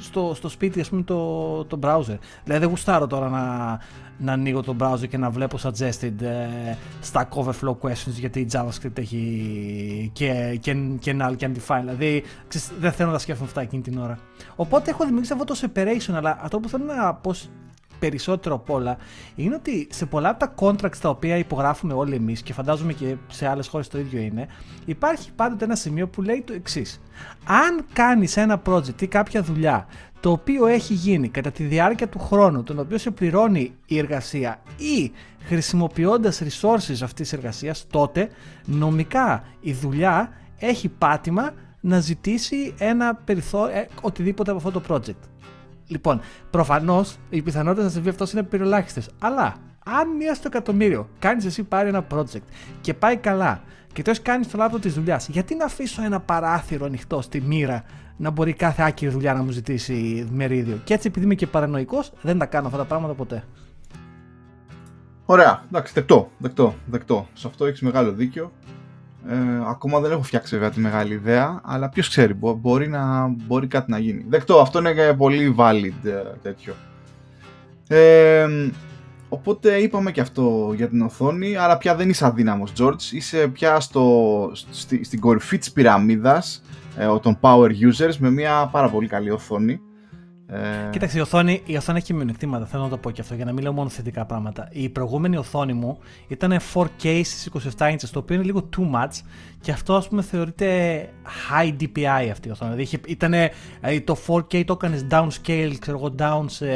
στο, 0.00 0.32
στο 0.34 0.48
σπίτι, 0.48 0.80
ας 0.80 0.88
πούμε, 0.88 1.02
το, 1.02 1.64
το 1.64 1.78
browser. 1.82 2.18
Δηλαδή 2.44 2.60
δεν 2.60 2.68
γουστάρω 2.68 3.06
τώρα 3.06 3.28
να, 3.28 3.78
να 4.18 4.32
ανοίγω 4.32 4.62
το 4.62 4.76
browser 4.80 5.08
και 5.08 5.18
να 5.18 5.30
βλέπω 5.30 5.58
suggested 5.62 6.20
ε, 6.20 6.76
Stack 7.12 7.28
Overflow 7.28 7.76
questions 7.82 8.18
γιατί 8.18 8.40
η 8.40 8.48
JavaScript 8.52 8.98
έχει 8.98 10.10
και, 10.12 10.58
και, 10.60 10.74
και 11.00 11.16
null 11.20 11.34
και 11.36 11.48
undefined. 11.48 11.80
Δηλαδή 11.80 12.22
δεν 12.78 12.92
θέλω 12.92 13.08
να 13.08 13.14
τα 13.14 13.20
σκέφτομαι 13.20 13.48
αυτά 13.48 13.60
εκείνη 13.60 13.82
την 13.82 13.98
ώρα. 13.98 14.18
Οπότε 14.56 14.90
έχω 14.90 15.04
δημιουργήσει 15.04 15.32
αυτό 15.32 15.44
το 15.44 15.60
separation, 15.60 16.12
αλλά 16.14 16.38
αυτό 16.40 16.60
που 16.60 16.68
θέλω 16.68 16.84
να 16.84 17.14
πω 17.14 17.34
περισσότερο 17.98 18.54
απ' 18.54 18.70
όλα 18.70 18.96
είναι 19.34 19.54
ότι 19.54 19.86
σε 19.90 20.06
πολλά 20.06 20.28
από 20.28 20.38
τα 20.38 20.54
contracts 20.60 20.96
τα 21.00 21.08
οποία 21.08 21.36
υπογράφουμε 21.36 21.94
όλοι 21.94 22.14
εμείς 22.14 22.42
και 22.42 22.52
φαντάζομαι 22.52 22.92
και 22.92 23.16
σε 23.28 23.48
άλλες 23.48 23.66
χώρες 23.66 23.88
το 23.88 23.98
ίδιο 23.98 24.20
είναι, 24.20 24.46
υπάρχει 24.84 25.32
πάντοτε 25.32 25.64
ένα 25.64 25.74
σημείο 25.74 26.08
που 26.08 26.22
λέει 26.22 26.42
το 26.46 26.52
εξής. 26.52 27.00
Αν 27.44 27.84
κάνεις 27.92 28.36
ένα 28.36 28.62
project 28.66 29.02
ή 29.02 29.06
κάποια 29.06 29.42
δουλειά 29.42 29.86
το 30.20 30.30
οποίο 30.30 30.66
έχει 30.66 30.94
γίνει 30.94 31.28
κατά 31.28 31.50
τη 31.50 31.64
διάρκεια 31.64 32.08
του 32.08 32.18
χρόνου, 32.18 32.62
τον 32.62 32.78
οποίο 32.78 32.98
σε 32.98 33.10
πληρώνει 33.10 33.74
η 33.86 33.98
εργασία 33.98 34.60
ή 34.76 35.12
χρησιμοποιώντας 35.44 36.42
resources 36.42 36.98
αυτής 37.02 37.10
της 37.10 37.32
εργασίας, 37.32 37.86
τότε 37.90 38.28
νομικά 38.64 39.44
η 39.60 39.72
δουλειά 39.72 40.32
έχει 40.58 40.88
πάτημα 40.88 41.52
να 41.80 42.00
ζητήσει 42.00 42.74
ένα 42.78 43.14
περιθώριο, 43.14 43.76
ε, 43.76 43.88
οτιδήποτε 44.00 44.50
από 44.50 44.68
αυτό 44.68 44.80
το 44.80 44.94
project. 44.94 45.37
Λοιπόν, 45.88 46.20
προφανώς 46.50 47.16
οι 47.30 47.42
πιθανότητες 47.42 47.84
να 47.84 47.90
συμβεί 47.90 48.08
αυτός 48.08 48.32
είναι 48.32 48.42
περιολάχιστες. 48.42 49.08
Αλλά 49.18 49.54
αν 49.84 50.16
μία 50.16 50.34
στο 50.34 50.44
εκατομμύριο 50.46 51.08
κάνεις 51.18 51.44
εσύ 51.44 51.62
πάρει 51.62 51.88
ένα 51.88 52.06
project 52.10 52.42
και 52.80 52.94
πάει 52.94 53.16
καλά 53.16 53.62
και 53.92 54.02
το 54.02 54.10
έχεις 54.10 54.22
κάνει 54.22 54.44
στο 54.44 54.56
λάπτο 54.58 54.78
της 54.78 54.94
δουλειάς, 54.94 55.28
γιατί 55.28 55.54
να 55.54 55.64
αφήσω 55.64 56.02
ένα 56.02 56.20
παράθυρο 56.20 56.86
ανοιχτό 56.86 57.20
στη 57.20 57.40
μοίρα 57.40 57.84
να 58.16 58.30
μπορεί 58.30 58.52
κάθε 58.52 58.82
άκυρη 58.82 59.10
δουλειά 59.10 59.34
να 59.34 59.42
μου 59.42 59.50
ζητήσει 59.50 60.28
μερίδιο; 60.32 60.80
Και 60.84 60.94
έτσι, 60.94 61.08
επειδή 61.08 61.24
είμαι 61.24 61.34
και 61.34 61.46
παρανοϊκός, 61.46 62.12
δεν 62.22 62.38
τα 62.38 62.46
κάνω 62.46 62.66
αυτά 62.66 62.78
τα 62.78 62.84
πράγματα 62.84 63.14
ποτέ. 63.14 63.44
Ωραία, 65.24 65.64
εντάξει, 65.68 65.92
δεκτό, 65.92 66.30
δεκτό, 66.38 66.74
δεκτό. 66.86 67.28
Σε 67.32 67.46
αυτό 67.46 67.64
έχεις 67.64 67.80
μεγάλο 67.80 68.12
δίκιο. 68.12 68.52
Ε, 69.26 69.36
ακόμα 69.68 70.00
δεν 70.00 70.10
έχω 70.10 70.22
φτιάξει 70.22 70.54
βέβαια 70.54 70.70
τη 70.70 70.80
μεγάλη 70.80 71.14
ιδέα, 71.14 71.60
αλλά 71.64 71.88
ποιος 71.88 72.08
ξέρει, 72.08 72.34
μπορεί, 72.34 72.88
να, 72.88 73.28
μπορεί 73.28 73.66
κάτι 73.66 73.90
να 73.90 73.98
γίνει. 73.98 74.24
Δεκτό, 74.28 74.60
αυτό 74.60 74.78
είναι 74.78 75.14
πολύ 75.16 75.54
valid 75.58 76.04
ε, 76.04 76.22
τέτοιο. 76.42 76.74
Ε, 77.88 78.46
οπότε 79.28 79.76
είπαμε 79.76 80.10
και 80.10 80.20
αυτό 80.20 80.72
για 80.76 80.88
την 80.88 81.02
οθόνη, 81.02 81.56
άρα 81.56 81.76
πια 81.76 81.94
δεν 81.94 82.08
είσαι 82.08 82.26
αδύναμος 82.26 82.72
George, 82.78 83.12
είσαι 83.12 83.48
πια 83.48 83.80
στο, 83.80 84.50
στη, 84.70 85.04
στην 85.04 85.20
κορυφή 85.20 85.58
της 85.58 85.72
πυραμίδας 85.72 86.62
ε, 86.96 87.06
των 87.22 87.38
power 87.40 87.70
users 87.70 88.16
με 88.18 88.30
μια 88.30 88.68
πάρα 88.72 88.88
πολύ 88.88 89.08
καλή 89.08 89.30
οθόνη. 89.30 89.80
Ε... 90.50 90.88
Κοίταξε, 90.90 91.18
η 91.18 91.20
οθόνη, 91.20 91.62
η 91.66 91.76
οθόνη 91.76 91.98
έχει 91.98 92.14
μειονεκτήματα. 92.14 92.66
Θέλω 92.66 92.82
να 92.82 92.88
το 92.88 92.96
πω 92.96 93.10
και 93.10 93.20
αυτό 93.20 93.34
για 93.34 93.44
να 93.44 93.52
μην 93.52 93.62
λέω 93.62 93.72
μόνο 93.72 93.88
θετικά 93.88 94.24
πράγματα. 94.24 94.68
Η 94.72 94.88
προηγούμενη 94.88 95.36
οθόνη 95.36 95.72
μου 95.72 95.98
ήταν 96.28 96.58
4K 96.74 97.20
στις 97.24 97.50
27 97.78 97.92
inches, 97.92 98.08
το 98.12 98.18
οποίο 98.18 98.36
είναι 98.36 98.44
λίγο 98.44 98.68
too 98.76 98.94
much 98.94 99.20
και 99.60 99.72
αυτό 99.72 99.94
ας 99.94 100.08
πούμε 100.08 100.22
θεωρείται 100.22 101.00
high 101.50 101.76
DPI 101.80 102.28
αυτή 102.30 102.48
η 102.48 102.50
οθόνη. 102.50 102.74
Δηλαδή 102.74 103.00
ήταν, 103.06 103.34
δηλαδή 103.80 104.00
το 104.00 104.16
4K 104.26 104.64
το 104.64 104.72
έκανες 104.72 105.06
downscale, 105.10 105.72
ξέρω 105.78 105.98
εγώ, 105.98 106.14
down 106.18 106.44
σε 106.46 106.66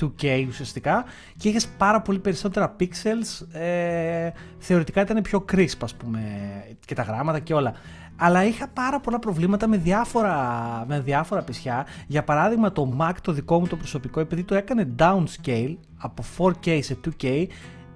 2K 0.00 0.44
ουσιαστικά 0.48 1.04
και 1.36 1.48
είχες 1.48 1.66
πάρα 1.78 2.00
πολύ 2.00 2.18
περισσότερα 2.18 2.76
pixels. 2.80 3.60
Ε, 3.60 4.30
θεωρητικά 4.58 5.00
ήταν 5.00 5.22
πιο 5.22 5.44
crisp, 5.52 5.78
ας 5.82 5.94
πούμε, 5.94 6.20
και 6.86 6.94
τα 6.94 7.02
γράμματα 7.02 7.38
και 7.38 7.54
όλα 7.54 7.74
αλλά 8.16 8.44
είχα 8.44 8.68
πάρα 8.68 9.00
πολλά 9.00 9.18
προβλήματα 9.18 9.66
με 9.66 9.76
διάφορα, 9.76 10.84
με 10.88 11.00
διάφορα 11.00 11.42
πισιά. 11.42 11.86
Για 12.06 12.24
παράδειγμα 12.24 12.72
το 12.72 12.96
Mac 13.00 13.12
το 13.22 13.32
δικό 13.32 13.58
μου 13.58 13.66
το 13.66 13.76
προσωπικό 13.76 14.20
επειδή 14.20 14.44
το 14.44 14.54
έκανε 14.54 14.88
downscale 14.98 15.76
από 15.96 16.24
4K 16.38 16.78
σε 16.82 16.98
2K 17.04 17.46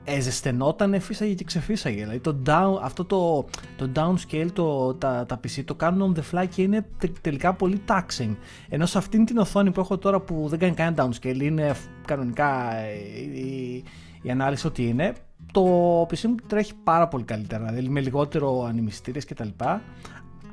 εζεσθενόταν, 0.04 1.00
φύσαγε 1.00 1.34
και 1.34 1.44
ξεφύσαγε. 1.44 1.96
Δηλαδή 1.96 2.18
το 2.18 2.36
down, 2.46 2.78
αυτό 2.82 3.04
το, 3.04 3.44
το 3.76 3.90
downscale, 3.94 4.48
το, 4.52 4.94
τα, 4.94 5.26
τα 5.26 5.40
PC 5.44 5.62
το 5.64 5.74
κάνουν 5.74 6.14
on 6.14 6.18
the 6.18 6.22
fly 6.32 6.46
και 6.48 6.62
είναι 6.62 6.86
τελικά 7.20 7.54
πολύ 7.54 7.82
taxing. 7.88 8.36
Ενώ 8.68 8.86
σε 8.86 8.98
αυτήν 8.98 9.24
την 9.24 9.38
οθόνη 9.38 9.70
που 9.70 9.80
έχω 9.80 9.98
τώρα 9.98 10.20
που 10.20 10.46
δεν 10.48 10.58
κάνει 10.58 10.74
κανένα 10.74 11.08
downscale, 11.08 11.40
είναι 11.40 11.74
κανονικά 12.04 12.72
η, 13.16 13.38
η, 13.40 13.84
η 14.22 14.30
ανάλυση 14.30 14.66
ότι 14.66 14.88
είναι, 14.88 15.12
το 15.52 15.62
PC 16.02 16.20
μου 16.20 16.34
τρέχει 16.46 16.72
πάρα 16.84 17.08
πολύ 17.08 17.24
καλύτερα, 17.24 17.64
δηλαδή 17.64 17.88
με 17.88 18.00
λιγότερο 18.00 18.64
ανημιστήρες 18.64 19.24
κτλ. 19.24 19.48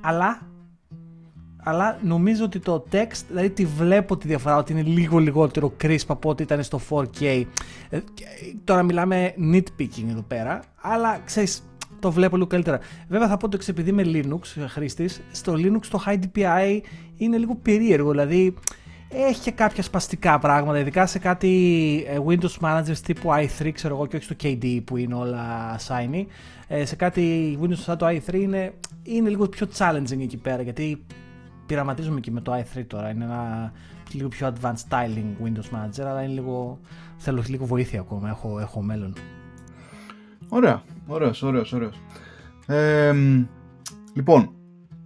Αλλά, 0.01 0.42
αλλά 1.64 2.00
νομίζω 2.04 2.44
ότι 2.44 2.60
το 2.60 2.86
text, 2.92 3.24
δηλαδή 3.28 3.50
τη 3.50 3.66
βλέπω 3.66 4.18
τη 4.18 4.28
διαφορά 4.28 4.58
ότι 4.58 4.72
είναι 4.72 4.82
λίγο 4.82 5.18
λιγότερο 5.18 5.74
crisp 5.84 6.06
από 6.08 6.30
ό,τι 6.30 6.44
ήταν 6.44 6.64
στο 6.64 6.80
4K. 6.90 7.44
Ε, 7.90 8.00
τώρα 8.64 8.84
μιλάμε 8.84 9.34
nitpicking 9.54 10.10
εδώ 10.10 10.22
πέρα, 10.28 10.64
αλλά 10.82 11.20
ξέρεις, 11.26 11.64
το 12.00 12.12
βλέπω 12.12 12.36
λίγο 12.36 12.48
καλύτερα. 12.48 12.80
Βέβαια 13.08 13.28
θα 13.28 13.38
πω 13.38 13.50
το 13.50 13.56
εξής, 13.56 13.70
επειδή 13.70 13.90
είμαι 13.90 14.04
Linux 14.06 14.68
χρήστης, 14.68 15.22
στο 15.32 15.54
Linux 15.54 15.86
το 15.90 16.04
high 16.06 16.20
DPI 16.20 16.80
είναι 17.18 17.38
λίγο 17.38 17.56
περίεργο, 17.56 18.12
δηλαδή 18.12 18.54
έχει 19.10 19.42
και 19.42 19.52
κάποια 19.52 19.84
σπαστικά 19.84 20.40
πράγματα, 20.40 20.80
ειδικά 20.80 21.06
σε 21.06 21.20
κάτι 21.20 22.06
ε, 22.08 22.18
Windows 22.28 22.58
Managers 22.62 22.98
τύπου 23.04 23.30
i3, 23.30 23.70
ξέρω 23.74 23.96
εγώ, 23.96 24.06
και 24.06 24.16
όχι 24.16 24.26
στο 24.26 24.36
KDE 24.44 24.82
που 24.86 24.98
είναι 24.98 25.14
όλα 25.14 25.76
shiny. 25.88 26.26
Ε, 26.68 26.86
σε 26.86 26.96
κάτι 26.96 27.58
Windows 27.62 27.78
σαν 27.78 27.98
το 27.98 28.08
i3 28.08 28.34
είναι, 28.34 28.74
είναι 29.04 29.30
λίγο 29.30 29.48
πιο 29.48 29.68
challenging 29.78 30.20
εκεί 30.22 30.38
πέρα, 30.38 30.62
γιατί 30.62 31.06
πειραματίζομαι 31.68 32.20
και 32.20 32.32
με 32.32 32.42
το 32.42 32.54
i3 32.54 32.84
τώρα. 32.88 33.10
Είναι 33.10 33.24
ένα 33.24 33.72
λίγο 34.12 34.28
πιο 34.28 34.54
advanced 34.54 34.90
styling 34.90 35.46
Windows 35.46 35.76
Manager, 35.76 36.06
αλλά 36.06 36.24
είναι 36.24 36.34
λίγο, 36.34 36.80
θέλω 37.18 37.44
λίγο 37.48 37.66
βοήθεια 37.66 38.00
ακόμα, 38.00 38.30
έχω, 38.30 38.60
έχω 38.60 38.82
μέλλον. 38.82 39.14
Ωραία, 40.50 40.82
ωραίος, 41.08 41.44
ωραίος, 41.44 41.74
ωραίος. 41.74 42.02
Ε, 42.66 43.14
λοιπόν, 44.14 44.52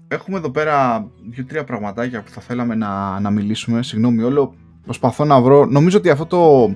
έχουμε 0.08 0.38
εδώ 0.38 0.50
πέρα 0.50 1.08
δύο-τρία 1.30 1.64
πραγματάκια 1.64 2.24
που 2.24 2.30
θα 2.30 2.42
θέλαμε 2.42 2.76
να, 2.76 3.20
να 3.20 3.30
μιλήσουμε. 3.30 3.84
Συγγνώμη 3.84 4.24
όλο, 4.24 4.54
προσπαθώ 4.84 5.26
να 5.26 5.42
βρω. 5.42 5.66
Νομίζω 5.66 5.98
ότι 5.98 6.10
αυτό 6.10 6.26
το, 6.26 6.68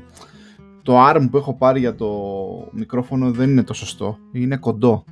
το 0.82 1.08
ARM 1.10 1.28
που 1.32 1.38
έχω 1.38 1.54
πάρει 1.54 1.80
για 1.80 1.96
το 1.96 2.10
μικρόφωνο 2.72 3.32
δεν 3.32 3.50
είναι 3.50 3.64
το 3.64 3.74
σωστό. 3.74 4.18
Είναι 4.32 4.58
κοντό. 4.58 5.04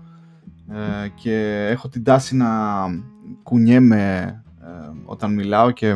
Ε, 0.69 1.07
και 1.15 1.67
έχω 1.69 1.89
την 1.89 2.03
τάση 2.03 2.35
να 2.35 2.49
κουνιέμαι 3.43 4.21
ε, 4.21 4.42
όταν 5.05 5.33
μιλάω 5.33 5.71
και 5.71 5.87
ε, 5.87 5.95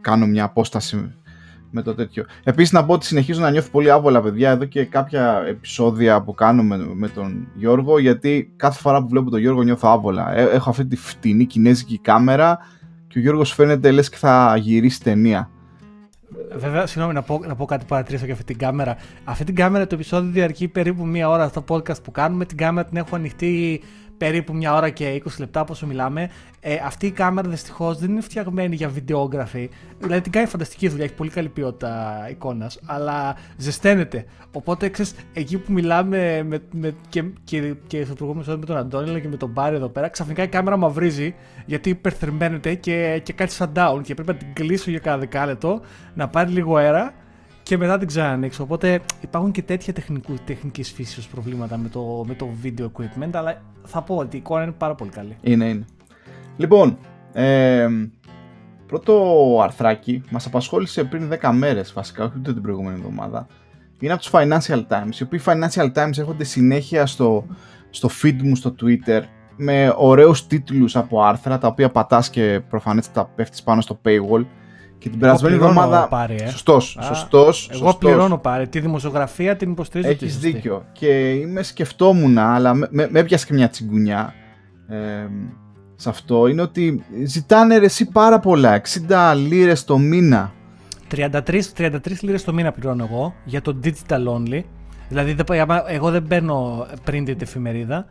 κάνω 0.00 0.26
μια 0.26 0.44
απόσταση 0.44 1.12
με 1.70 1.82
το 1.82 1.94
τέτοιο. 1.94 2.24
Επίσης 2.44 2.72
να 2.72 2.84
πω 2.84 2.92
ότι 2.92 3.06
συνεχίζω 3.06 3.40
να 3.40 3.50
νιώθω 3.50 3.70
πολύ 3.70 3.90
άβολα, 3.90 4.22
παιδιά, 4.22 4.50
εδώ 4.50 4.64
και 4.64 4.84
κάποια 4.84 5.42
επεισόδια 5.46 6.22
που 6.22 6.34
κάνουμε 6.34 6.76
με 6.94 7.08
τον 7.08 7.48
Γιώργο, 7.54 7.98
γιατί 7.98 8.52
κάθε 8.56 8.80
φορά 8.80 9.02
που 9.02 9.08
βλέπω 9.08 9.30
τον 9.30 9.40
Γιώργο 9.40 9.62
νιώθω 9.62 9.88
άβολα. 9.88 10.34
Ε, 10.34 10.42
έχω 10.42 10.70
αυτή 10.70 10.86
τη 10.86 10.96
φτηνή 10.96 11.46
κινέζικη 11.46 11.98
κάμερα 11.98 12.58
και 13.06 13.18
ο 13.18 13.20
Γιώργος 13.20 13.52
φαίνεται 13.52 13.90
λες 13.90 14.08
και 14.08 14.16
θα 14.16 14.56
γυρίσει 14.56 15.02
ταινία. 15.02 15.50
Βέβαια, 16.56 16.86
συγγνώμη 16.86 17.14
να 17.14 17.22
πω, 17.22 17.40
να 17.46 17.54
πω 17.54 17.64
κάτι 17.64 17.84
παρατηρήσω 17.84 18.24
για 18.24 18.34
αυτή 18.34 18.46
την 18.46 18.58
κάμερα. 18.58 18.96
Αυτή 19.24 19.44
την 19.44 19.54
κάμερα 19.54 19.86
το 19.86 19.94
επεισόδιο 19.94 20.30
διαρκεί 20.30 20.68
περίπου 20.68 21.06
μία 21.06 21.28
ώρα 21.28 21.48
στο 21.48 21.64
podcast 21.68 22.02
που 22.02 22.10
κάνουμε. 22.10 22.44
Την 22.44 22.56
κάμερα 22.56 22.88
την 22.88 22.96
έχω 22.96 23.16
ανοιχτή 23.16 23.80
περίπου 24.18 24.54
μια 24.54 24.74
ώρα 24.74 24.90
και 24.90 25.22
20 25.24 25.30
λεπτά 25.38 25.64
όσο 25.68 25.86
μιλάμε. 25.86 26.30
Ε, 26.60 26.74
αυτή 26.84 27.06
η 27.06 27.10
κάμερα 27.10 27.48
δυστυχώς 27.48 27.98
δεν 27.98 28.10
είναι 28.10 28.20
φτιαγμένη 28.20 28.76
για 28.76 28.88
βιντεόγραφη. 28.88 29.70
Δηλαδή 29.98 30.20
την 30.20 30.32
κάνει 30.32 30.46
φανταστική 30.46 30.88
δουλειά, 30.88 31.04
έχει 31.04 31.14
πολύ 31.14 31.30
καλή 31.30 31.48
ποιότητα 31.48 32.26
εικόνας, 32.30 32.78
αλλά 32.86 33.36
ζεσταίνεται. 33.56 34.24
Οπότε 34.52 34.88
ξέρεις, 34.88 35.14
εκεί 35.32 35.58
που 35.58 35.72
μιλάμε 35.72 36.42
με, 36.42 36.58
με, 36.72 36.94
και, 37.08 37.24
και, 37.44 37.74
και 37.86 38.04
στο 38.04 38.14
προηγούμενο 38.14 38.56
με 38.56 38.66
τον 38.66 38.76
Αντώνη 38.76 39.20
και 39.20 39.28
με 39.28 39.36
τον 39.36 39.50
Μπάρι 39.50 39.76
εδώ 39.76 39.88
πέρα, 39.88 40.08
ξαφνικά 40.08 40.42
η 40.42 40.48
κάμερα 40.48 40.76
μαυρίζει 40.76 41.34
γιατί 41.66 41.90
υπερθερμαίνεται 41.90 42.74
και, 42.74 43.20
και 43.22 43.32
κάτι 43.32 43.54
down 43.74 44.00
και 44.02 44.14
πρέπει 44.14 44.32
να 44.32 44.36
την 44.38 44.52
κλείσω 44.52 44.90
για 44.90 44.98
κάνα 44.98 45.18
δεκάλεπτο, 45.18 45.80
να 46.14 46.28
πάρει 46.28 46.50
λίγο 46.50 46.76
αέρα 46.76 47.14
και 47.68 47.76
μετά 47.76 47.98
την 47.98 48.06
ξανανοίξω. 48.06 48.62
Οπότε 48.62 49.00
υπάρχουν 49.20 49.50
και 49.50 49.62
τέτοια 49.62 49.94
τεχνικής 50.44 50.92
φύσεω 50.92 51.24
προβλήματα 51.30 51.76
με 51.76 51.88
το, 51.88 52.24
με 52.26 52.34
το 52.34 52.48
video 52.62 52.84
equipment, 52.84 53.30
αλλά 53.32 53.62
θα 53.84 54.02
πω 54.02 54.16
ότι 54.16 54.36
η 54.36 54.38
εικόνα 54.38 54.62
είναι 54.62 54.72
πάρα 54.72 54.94
πολύ 54.94 55.10
καλή. 55.10 55.36
Είναι, 55.40 55.68
είναι. 55.68 55.84
Λοιπόν, 56.56 56.98
ε, 57.32 57.88
πρώτο 58.86 59.14
αρθράκι 59.62 60.22
μας 60.30 60.46
απασχόλησε 60.46 61.04
πριν 61.04 61.32
10 61.40 61.50
μέρες 61.52 61.92
βασικά, 61.92 62.24
όχι 62.24 62.34
ούτε 62.38 62.52
την 62.52 62.62
προηγούμενη 62.62 62.96
εβδομάδα. 62.98 63.46
Είναι 64.00 64.12
από 64.12 64.22
τους 64.22 64.30
Financial 64.34 64.86
Times, 64.88 65.20
οι 65.20 65.22
οποίοι 65.22 65.40
Financial 65.44 65.92
Times 65.92 66.18
έρχονται 66.18 66.44
συνέχεια 66.44 67.06
στο, 67.06 67.46
στο 67.90 68.08
feed 68.22 68.42
μου 68.42 68.56
στο 68.56 68.74
Twitter 68.82 69.22
με 69.56 69.94
ωραίους 69.96 70.46
τίτλους 70.46 70.96
από 70.96 71.22
άρθρα 71.22 71.58
τα 71.58 71.68
οποία 71.68 71.90
πατάς 71.90 72.30
και 72.30 72.60
προφανέστατα 72.68 73.30
πέφτεις 73.34 73.62
πάνω 73.62 73.80
στο 73.80 74.00
paywall 74.04 74.44
και 74.98 75.08
την 75.08 75.18
περασμένη 75.18 75.54
εβδομάδα. 75.54 76.08
Πάρει, 76.08 76.36
ε. 76.40 76.48
Σωστός, 76.48 76.98
σωστός, 77.02 77.70
Εγώ 77.72 77.94
πληρώνω 77.94 78.38
πάρει. 78.38 78.68
Τη 78.68 78.80
δημοσιογραφία 78.80 79.56
την 79.56 79.70
υποστηρίζω. 79.70 80.10
Έχεις 80.10 80.38
δίκιο. 80.38 80.84
Και 80.92 81.30
είμαι 81.30 81.62
σκεφτόμουν, 81.62 82.38
αλλά 82.38 82.74
με, 82.74 82.88
με, 82.90 83.08
με 83.10 83.18
έπιασε 83.18 83.46
και 83.46 83.52
μια 83.54 83.68
τσιγκουνιά. 83.68 84.34
Ε, 84.88 84.96
σε 85.94 86.08
αυτό 86.08 86.46
είναι 86.46 86.62
ότι 86.62 87.02
ζητάνε 87.24 87.78
ρε 87.78 87.84
εσύ 87.84 88.08
πάρα 88.08 88.38
πολλά. 88.38 88.80
60 89.08 89.34
λίρες 89.48 89.84
το 89.84 89.98
μήνα. 89.98 90.52
33, 91.14 91.60
33 91.76 91.98
λίρες 92.20 92.44
το 92.44 92.52
μήνα 92.52 92.72
πληρώνω 92.72 93.08
εγώ 93.10 93.34
για 93.44 93.62
το 93.62 93.78
digital 93.84 94.26
only. 94.36 94.62
Δηλαδή 95.08 95.36
εγώ 95.86 96.10
δεν 96.10 96.26
παίρνω 96.26 96.86
printed 97.10 97.42
εφημερίδα. 97.42 98.06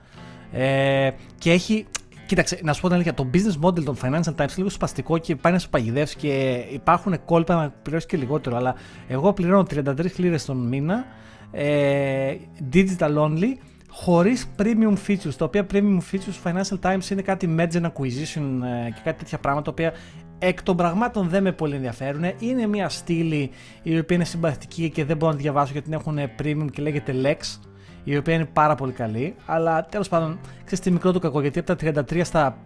Ε, 0.51 1.09
και 1.37 1.51
έχει 1.51 1.85
Κοίταξε, 2.27 2.59
να 2.63 2.73
σου 2.73 2.81
πω 2.81 2.87
την 2.87 2.95
αλήθεια, 2.95 3.13
το 3.13 3.29
business 3.33 3.65
model 3.65 3.83
των 3.83 3.97
Financial 4.01 4.35
Times 4.35 4.39
είναι 4.39 4.53
λίγο 4.55 4.69
σπαστικό 4.69 5.17
και 5.17 5.35
πάει 5.35 5.53
να 5.53 5.59
σου 5.59 5.69
παγιδεύσει 5.69 6.15
και 6.15 6.63
υπάρχουν 6.71 7.25
κόλπα 7.25 7.55
να 7.55 7.69
πληρώσεις 7.69 8.07
και 8.09 8.17
λιγότερο. 8.17 8.55
Αλλά 8.55 8.75
εγώ 9.07 9.33
πληρώνω 9.33 9.65
33 9.69 10.15
λίρες 10.15 10.45
τον 10.45 10.67
μήνα, 10.67 11.05
ε, 11.51 12.35
digital 12.73 13.17
only, 13.17 13.53
χωρίς 13.89 14.49
premium 14.57 14.93
features. 15.07 15.33
Τα 15.37 15.45
οποία 15.45 15.65
premium 15.73 15.99
features 16.11 16.49
Financial 16.51 16.79
Times 16.81 17.09
είναι 17.09 17.21
κάτι 17.21 17.55
merge 17.59 17.81
acquisition 17.81 18.61
ε, 18.85 18.89
και 18.89 19.01
κάτι 19.03 19.17
τέτοια 19.17 19.37
πράγματα, 19.37 19.63
τα 19.63 19.71
οποία 19.71 19.93
εκ 20.39 20.63
των 20.63 20.77
πραγμάτων 20.77 21.29
δεν 21.29 21.43
με 21.43 21.51
πολύ 21.51 21.75
ενδιαφέρουν. 21.75 22.23
Είναι 22.39 22.67
μια 22.67 22.89
στήλη 22.89 23.49
η 23.83 23.99
οποία 23.99 24.15
είναι 24.15 24.25
συμπαθητική 24.25 24.89
και 24.89 25.05
δεν 25.05 25.17
μπορώ 25.17 25.31
να 25.31 25.37
τη 25.37 25.43
διαβάσω 25.43 25.71
γιατί 25.71 25.89
την 25.89 25.99
έχουν 25.99 26.19
premium 26.41 26.71
και 26.71 26.81
λέγεται 26.81 27.13
Lex 27.23 27.66
η 28.09 28.17
οποία 28.17 28.33
είναι 28.33 28.47
πάρα 28.53 28.75
πολύ 28.75 28.91
καλή. 28.91 29.35
Αλλά 29.45 29.85
τέλος 29.85 30.09
πάντων, 30.09 30.39
ξέρεις 30.65 30.79
τι 30.79 30.91
μικρό 30.91 31.11
του 31.11 31.19
κακό, 31.19 31.41
γιατί 31.41 31.59
από 31.59 31.75
τα 31.75 32.03
33 32.09 32.21
στα 32.23 32.57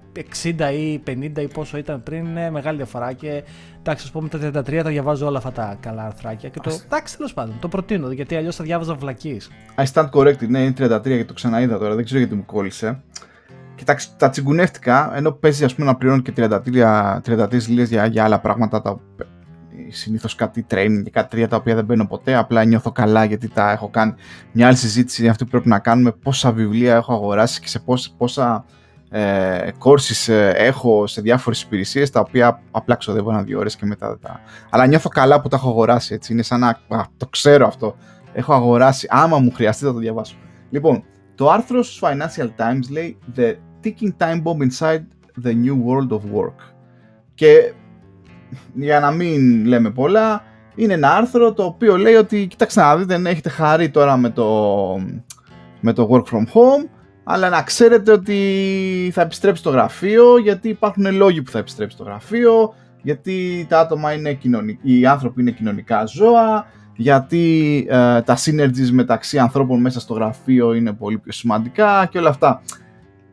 60 0.43 0.73
ή 0.73 1.03
50 1.07 1.41
ή 1.41 1.47
πόσο 1.47 1.77
ήταν 1.77 2.03
πριν 2.03 2.25
είναι 2.25 2.49
μεγάλη 2.49 2.77
διαφορά. 2.77 3.13
Και 3.13 3.43
εντάξει, 3.79 4.03
ας 4.05 4.11
πούμε 4.11 4.29
τα 4.29 4.37
33 4.37 4.83
τα 4.83 4.89
διαβάζω 4.89 5.25
όλα 5.27 5.37
αυτά 5.37 5.51
τα 5.51 5.77
καλά 5.79 6.05
αρθράκια. 6.05 6.49
Και 6.49 6.59
το 6.59 6.79
εντάξει, 6.85 7.17
τέλος 7.17 7.33
πάντων, 7.33 7.55
το 7.59 7.67
προτείνω, 7.67 8.11
γιατί 8.11 8.35
αλλιώς 8.35 8.55
θα 8.55 8.63
διάβαζα 8.63 8.93
βλακή. 8.93 9.41
I 9.75 9.83
stand 9.93 10.09
corrected, 10.09 10.47
ναι, 10.47 10.59
είναι 10.59 10.73
33 10.77 11.01
γιατί 11.05 11.25
το 11.25 11.33
ξαναείδα 11.33 11.77
τώρα, 11.77 11.95
δεν 11.95 12.05
ξέρω 12.05 12.19
γιατί 12.19 12.35
μου 12.35 12.45
κόλλησε. 12.45 13.01
Κοιτάξτε, 13.75 14.13
τα 14.17 14.29
τσιγκουνεύτηκα, 14.29 15.11
ενώ 15.15 15.31
παίζει 15.31 15.63
ας 15.63 15.75
πούμε 15.75 15.87
να 15.87 15.95
πληρώνει 15.95 16.21
και 16.21 16.33
33, 16.35 17.21
33 17.25 17.85
για, 17.87 18.05
για 18.05 18.23
άλλα 18.23 18.39
πράγματα 18.39 18.81
τα 18.81 18.99
συνήθως 19.89 20.35
κάτι 20.35 20.65
training 20.69 21.01
και 21.03 21.09
κάτι 21.09 21.29
τρία 21.29 21.47
τα 21.47 21.55
οποία 21.55 21.75
δεν 21.75 21.85
μπαίνω 21.85 22.07
ποτέ. 22.07 22.35
Απλά 22.35 22.63
νιώθω 22.63 22.91
καλά 22.91 23.23
γιατί 23.23 23.49
τα 23.49 23.71
έχω 23.71 23.89
κάνει. 23.89 24.13
Μια 24.51 24.67
άλλη 24.67 24.75
συζήτηση 24.75 25.21
είναι 25.21 25.31
αυτή 25.31 25.43
που 25.43 25.49
πρέπει 25.49 25.67
να 25.67 25.79
κάνουμε. 25.79 26.11
Πόσα 26.11 26.51
βιβλία 26.51 26.95
έχω 26.95 27.13
αγοράσει 27.13 27.61
και 27.61 27.67
σε 27.67 27.79
πόσα, 27.79 28.09
πόσα 28.17 28.65
ε, 29.09 29.69
courses 29.83 30.33
ε, 30.33 30.49
έχω 30.49 31.07
σε 31.07 31.21
διάφορες 31.21 31.61
υπηρεσίες 31.61 32.09
τα 32.09 32.19
οποία 32.19 32.61
απλά 32.71 32.95
ξοδεύω 32.95 33.29
ένα-δύο 33.29 33.59
ώρες 33.59 33.75
και 33.75 33.85
μετά 33.85 34.07
δεν 34.07 34.19
τα. 34.21 34.39
Αλλά 34.69 34.85
νιώθω 34.85 35.09
καλά 35.09 35.41
που 35.41 35.47
τα 35.47 35.55
έχω 35.55 35.69
αγοράσει 35.69 36.13
έτσι. 36.13 36.33
Είναι 36.33 36.41
σαν 36.41 36.59
να. 36.59 36.67
Α, 36.67 37.05
το 37.17 37.27
ξέρω 37.27 37.67
αυτό. 37.67 37.95
Έχω 38.33 38.53
αγοράσει. 38.53 39.07
Άμα 39.09 39.37
μου 39.39 39.51
χρειαστεί 39.51 39.85
θα 39.85 39.93
το 39.93 39.99
διαβάσω. 39.99 40.35
Λοιπόν, 40.69 41.03
το 41.35 41.49
άρθρο 41.49 41.83
στους 41.83 42.01
Financial 42.03 42.49
Times 42.57 42.89
λέει 42.91 43.17
The 43.35 43.55
ticking 43.83 44.11
time 44.17 44.43
bomb 44.43 44.69
inside 44.69 45.03
the 45.43 45.53
new 45.53 45.75
world 45.85 46.09
of 46.09 46.21
work. 46.39 46.55
Και 47.33 47.73
για 48.73 48.99
να 48.99 49.11
μην 49.11 49.65
λέμε 49.65 49.89
πολλά, 49.89 50.43
είναι 50.75 50.93
ένα 50.93 51.15
άρθρο 51.15 51.53
το 51.53 51.63
οποίο 51.63 51.97
λέει 51.97 52.13
ότι 52.13 52.47
κοιτάξτε 52.47 52.81
να 52.81 52.97
δείτε, 52.97 53.13
δεν 53.13 53.25
έχετε 53.25 53.49
χαρεί 53.49 53.89
τώρα 53.89 54.17
με 54.17 54.29
το, 54.29 54.47
με 55.79 55.93
το 55.93 56.09
work 56.11 56.35
from 56.35 56.43
home, 56.43 56.89
αλλά 57.23 57.49
να 57.49 57.61
ξέρετε 57.61 58.11
ότι 58.11 59.11
θα 59.13 59.21
επιστρέψει 59.21 59.63
το 59.63 59.69
γραφείο, 59.69 60.37
γιατί 60.37 60.69
υπάρχουν 60.69 61.15
λόγοι 61.15 61.41
που 61.41 61.51
θα 61.51 61.59
επιστρέψει 61.59 61.97
το 61.97 62.03
γραφείο, 62.03 62.73
γιατί 63.01 63.65
τα 63.69 63.79
άτομα 63.79 64.13
είναι 64.13 64.33
κοινωνικοί, 64.33 64.99
οι 64.99 65.05
άνθρωποι 65.05 65.41
είναι 65.41 65.51
κοινωνικά 65.51 66.05
ζώα, 66.05 66.65
γιατί 66.95 67.77
ε, 67.89 68.21
τα 68.21 68.37
synergies 68.37 68.89
μεταξύ 68.91 69.39
ανθρώπων 69.39 69.81
μέσα 69.81 69.99
στο 69.99 70.13
γραφείο 70.13 70.73
είναι 70.73 70.93
πολύ 70.93 71.17
πιο 71.17 71.31
σημαντικά 71.31 72.05
και 72.05 72.17
όλα 72.17 72.29
αυτά. 72.29 72.61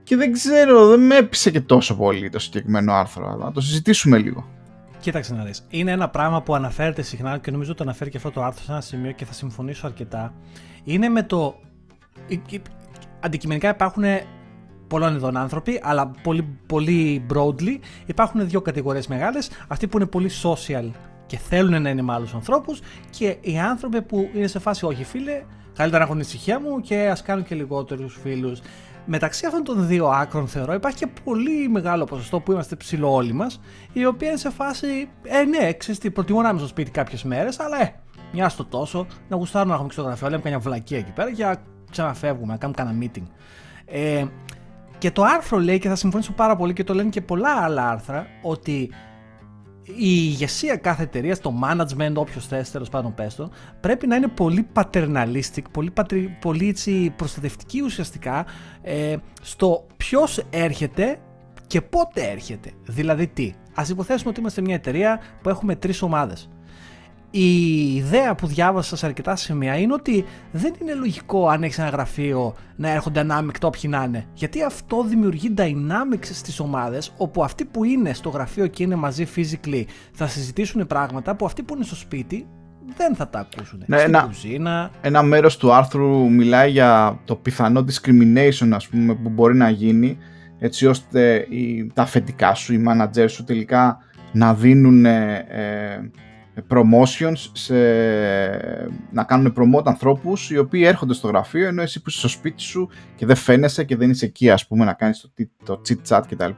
Και 0.03 0.17
δεν 0.17 0.33
ξέρω, 0.33 0.87
δεν 0.87 1.01
με 1.01 1.17
έπεισε 1.17 1.51
και 1.51 1.61
τόσο 1.61 1.97
πολύ 1.97 2.31
το 2.31 2.39
συγκεκριμένο 2.39 2.93
άρθρο, 2.93 3.31
αλλά 3.33 3.51
το 3.53 3.61
συζητήσουμε 3.61 4.19
λίγο. 4.19 4.58
Κοίταξε 5.01 5.35
να 5.35 5.45
δεις. 5.45 5.67
Είναι 5.69 5.91
ένα 5.91 6.09
πράγμα 6.09 6.43
που 6.43 6.55
αναφέρεται 6.55 7.03
συχνά 7.03 7.39
και 7.39 7.51
νομίζω 7.51 7.75
το 7.75 7.83
αναφέρει 7.83 8.11
και 8.11 8.17
αυτό 8.17 8.31
το 8.31 8.43
άρθρο 8.43 8.65
σε 8.65 8.73
ένα 8.73 8.81
σημείο 8.81 9.13
και 9.13 9.25
θα 9.25 9.33
συμφωνήσω 9.33 9.87
αρκετά. 9.87 10.35
Είναι 10.85 11.09
με 11.09 11.23
το. 11.23 11.55
Αντικειμενικά 13.21 13.69
υπάρχουν 13.69 14.05
πολλών 14.89 15.15
ειδών 15.15 15.37
άνθρωποι, 15.37 15.81
αλλά 15.83 16.11
πολύ, 16.23 16.59
πολύ 16.67 17.27
broadly 17.35 17.79
υπάρχουν 18.07 18.49
δύο 18.49 18.61
κατηγορίες 18.61 19.07
μεγάλες. 19.07 19.51
Αυτοί 19.69 19.87
που 19.87 19.97
είναι 19.97 20.07
πολύ 20.07 20.31
social 20.43 20.91
και 21.27 21.37
θέλουν 21.37 21.83
να 21.83 21.91
είναι 21.91 22.03
με 22.03 22.13
άλλους 22.13 22.35
ανθρώπους 22.35 22.81
και 23.11 23.37
οι 23.41 23.59
άνθρωποι 23.59 24.03
που 24.03 24.31
είναι 24.35 24.47
σε 24.47 24.59
φάση 24.59 24.85
όχι 24.85 25.05
φίλε, 25.05 25.43
καλύτερα 25.75 26.05
να 26.05 26.11
έχουν 26.11 26.21
ησυχία 26.21 26.61
μου 26.61 26.81
και 26.81 27.09
ας 27.09 27.23
κάνουν 27.23 27.45
και 27.45 27.55
λιγότερους 27.55 28.19
φίλους 28.23 28.61
μεταξύ 29.11 29.47
αυτών 29.47 29.65
των 29.65 29.87
δύο 29.87 30.07
άκρων 30.09 30.49
θεωρώ 30.49 30.73
υπάρχει 30.73 30.99
και 30.99 31.07
πολύ 31.25 31.69
μεγάλο 31.69 32.05
ποσοστό 32.05 32.41
που 32.41 32.53
είμαστε 32.53 32.77
ψηλό 32.77 33.13
όλοι 33.13 33.33
μας, 33.33 33.61
οι 33.93 34.07
οποίοι 34.07 34.29
είναι 34.31 34.39
σε 34.39 34.51
φάση, 34.51 35.09
ε, 35.23 35.45
ναι, 35.45 35.73
ξέρεις 35.73 36.01
τι, 36.01 36.11
προτιμώ 36.11 36.43
να 36.43 36.49
είμαι 36.49 36.59
στο 36.59 36.69
σπίτι 36.69 36.91
κάποιες 36.91 37.25
μέρες, 37.25 37.61
αλλά 37.61 37.83
ε, 37.83 37.95
μια 38.33 38.49
στο 38.49 38.65
τόσο, 38.65 39.07
να 39.29 39.37
γουστάρουμε 39.37 39.69
να 39.69 39.75
έχουμε 39.75 39.89
και 39.95 40.01
στο 40.01 40.09
γραφείο, 40.09 40.29
λέμε 40.29 40.43
καμιά 40.43 40.59
βλακία 40.59 40.99
εκεί 40.99 41.11
πέρα 41.11 41.33
και 41.33 41.45
να 41.45 41.57
ξαναφεύγουμε, 41.91 42.53
να 42.53 42.59
κάνουμε 42.59 42.83
κανένα 42.83 43.07
meeting. 43.07 43.27
Ε, 43.85 44.25
και 44.99 45.11
το 45.11 45.23
άρθρο 45.23 45.59
λέει, 45.59 45.79
και 45.79 45.89
θα 45.89 45.97
συμφωνήσω 45.97 46.33
πάρα 46.33 46.57
πολύ 46.57 46.73
και 46.73 46.85
το 46.85 46.95
λένε 46.95 47.09
και 47.09 47.21
πολλά 47.21 47.51
άλλα 47.51 47.91
άρθρα, 47.91 48.27
ότι 48.43 48.91
η 49.97 50.07
ηγεσία 50.25 50.77
κάθε 50.77 51.03
εταιρεία, 51.03 51.39
το 51.39 51.55
management, 51.65 52.15
όποιος 52.15 52.47
θες, 52.47 52.71
τέλος 52.71 52.89
πάντων 52.89 53.15
πες 53.15 53.35
το, 53.35 53.51
πρέπει 53.81 54.07
να 54.07 54.17
είναι 54.17 54.29
πολύ 54.29 54.67
paternalistic, 54.75 55.63
πολύ, 55.73 55.91
πατρι, 55.91 56.37
πολύ 56.41 56.69
έτσι, 56.69 57.13
προστατευτική 57.17 57.81
ουσιαστικά 57.81 58.47
ε, 58.83 59.17
στο 59.43 59.87
ποιος 59.97 60.43
έρχεται 60.51 61.19
και 61.67 61.81
πότε 61.81 62.23
έρχεται. 62.23 62.71
Δηλαδή 62.85 63.27
τι; 63.27 63.55
Α 63.75 63.83
υποθέσουμε 63.91 64.31
ότι 64.31 64.41
είμαστε 64.41 64.61
μια 64.61 64.75
εταιρεία 64.75 65.21
που 65.43 65.49
έχουμε 65.49 65.77
τρεις 65.77 66.03
ομάδες 66.03 66.49
η 67.31 67.95
ιδέα 67.95 68.35
που 68.35 68.47
διάβασα 68.47 68.97
σε 68.97 69.07
αρκετά 69.07 69.37
σημεία 69.37 69.77
είναι 69.77 69.93
ότι 69.93 70.25
δεν 70.53 70.75
είναι 70.81 70.95
λογικό 70.95 71.49
αν 71.49 71.63
έχεις 71.63 71.79
ένα 71.79 71.89
γραφείο 71.89 72.55
να 72.77 72.91
έρχονται 72.91 73.21
ανάμεικτα 73.21 73.67
όποιοι 73.67 73.91
να 73.93 74.03
είναι. 74.03 74.27
Γιατί 74.35 74.63
αυτό 74.63 75.05
δημιουργεί 75.09 75.55
dynamics 75.57 76.25
στις 76.33 76.61
ομάδες, 76.61 77.13
όπου 77.17 77.45
αυτοί 77.45 77.65
που 77.65 77.85
είναι 77.85 78.13
στο 78.13 78.29
γραφείο 78.29 78.67
και 78.67 78.83
είναι 78.83 78.95
μαζί 78.95 79.27
physically 79.37 79.85
θα 80.13 80.27
συζητήσουν 80.27 80.87
πράγματα 80.87 81.37
που 81.37 81.45
αυτοί 81.45 81.63
που 81.63 81.75
είναι 81.75 81.85
στο 81.85 81.95
σπίτι 81.95 82.47
δεν 82.97 83.15
θα 83.15 83.29
τα 83.29 83.39
ακούσουν. 83.39 83.83
Ναι, 83.87 84.01
ένα, 84.01 84.21
κουζίνα. 84.21 84.91
ένα 85.01 85.23
μέρος 85.23 85.57
του 85.57 85.73
άρθρου 85.73 86.31
μιλάει 86.31 86.71
για 86.71 87.21
το 87.25 87.37
πιθανό 87.37 87.85
discrimination 87.85 88.69
ας 88.73 88.89
πούμε, 88.89 89.15
που 89.15 89.29
μπορεί 89.29 89.57
να 89.57 89.71
γίνει 89.71 90.19
έτσι 90.59 90.87
ώστε 90.87 91.47
οι, 91.49 91.91
τα 91.95 92.03
αφεντικά 92.03 92.55
σου, 92.55 92.73
οι 92.73 92.85
managers 92.89 93.31
σου 93.31 93.45
τελικά 93.45 93.99
να 94.33 94.55
δίνουν 94.55 95.05
ε, 95.07 95.47
promotions 96.71 97.51
σε, 97.53 97.75
να 99.11 99.25
κάνουν 99.25 99.55
promote 99.57 99.87
ανθρώπους 99.87 100.51
οι 100.51 100.59
οποίοι 100.59 100.83
έρχονται 100.85 101.15
στο 101.15 101.29
γραφείο 101.29 101.67
ενώ 101.67 101.83
εσύ 101.83 102.03
που 102.03 102.09
είσαι 102.09 102.19
στο 102.19 102.29
σπίτι 102.29 102.63
σου 102.63 102.89
και 103.17 103.27
δεν 103.27 103.37
φαίνεσαι 103.37 103.85
και 103.85 103.97
δεν 103.97 104.11
είσαι 104.11 104.25
εκεί 104.25 104.51
ας 104.51 104.67
πούμε 104.67 104.85
να 104.85 104.93
κάνεις 104.93 105.21
το, 105.21 105.31
το 105.65 105.81
chit 105.89 106.09
chat 106.09 106.23
κτλ 106.29 106.51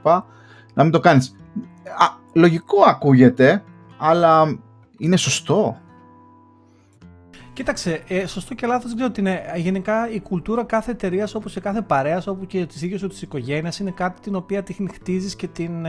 να 0.74 0.82
μην 0.82 0.92
το 0.92 1.00
κάνεις 1.00 1.36
Α, 1.84 2.06
λογικό 2.34 2.82
ακούγεται 2.82 3.62
αλλά 3.98 4.58
είναι 4.98 5.16
σωστό 5.16 5.76
Κοίταξε, 7.60 8.02
ε, 8.08 8.26
σωστό 8.26 8.54
και 8.54 8.66
λάθος 8.66 8.86
δεν 8.86 8.94
ξέρω 8.94 9.08
ότι 9.08 9.20
είναι. 9.20 9.42
Γενικά 9.56 10.10
η 10.10 10.20
κουλτούρα 10.20 10.64
κάθε 10.64 10.90
εταιρείας, 10.90 11.34
όπως 11.34 11.52
και 11.52 11.60
κάθε 11.60 11.82
παρέας, 11.82 12.26
όπου 12.26 12.46
και 12.46 12.66
της 12.66 12.82
ίδιας 12.82 13.00
σου 13.00 13.08
της 13.08 13.22
οικογένειας, 13.22 13.78
είναι 13.78 13.90
κάτι 13.90 14.20
την 14.20 14.34
οποία 14.34 14.62
την 14.62 14.90
χτίζεις 14.92 15.36
και 15.36 15.46
την, 15.46 15.86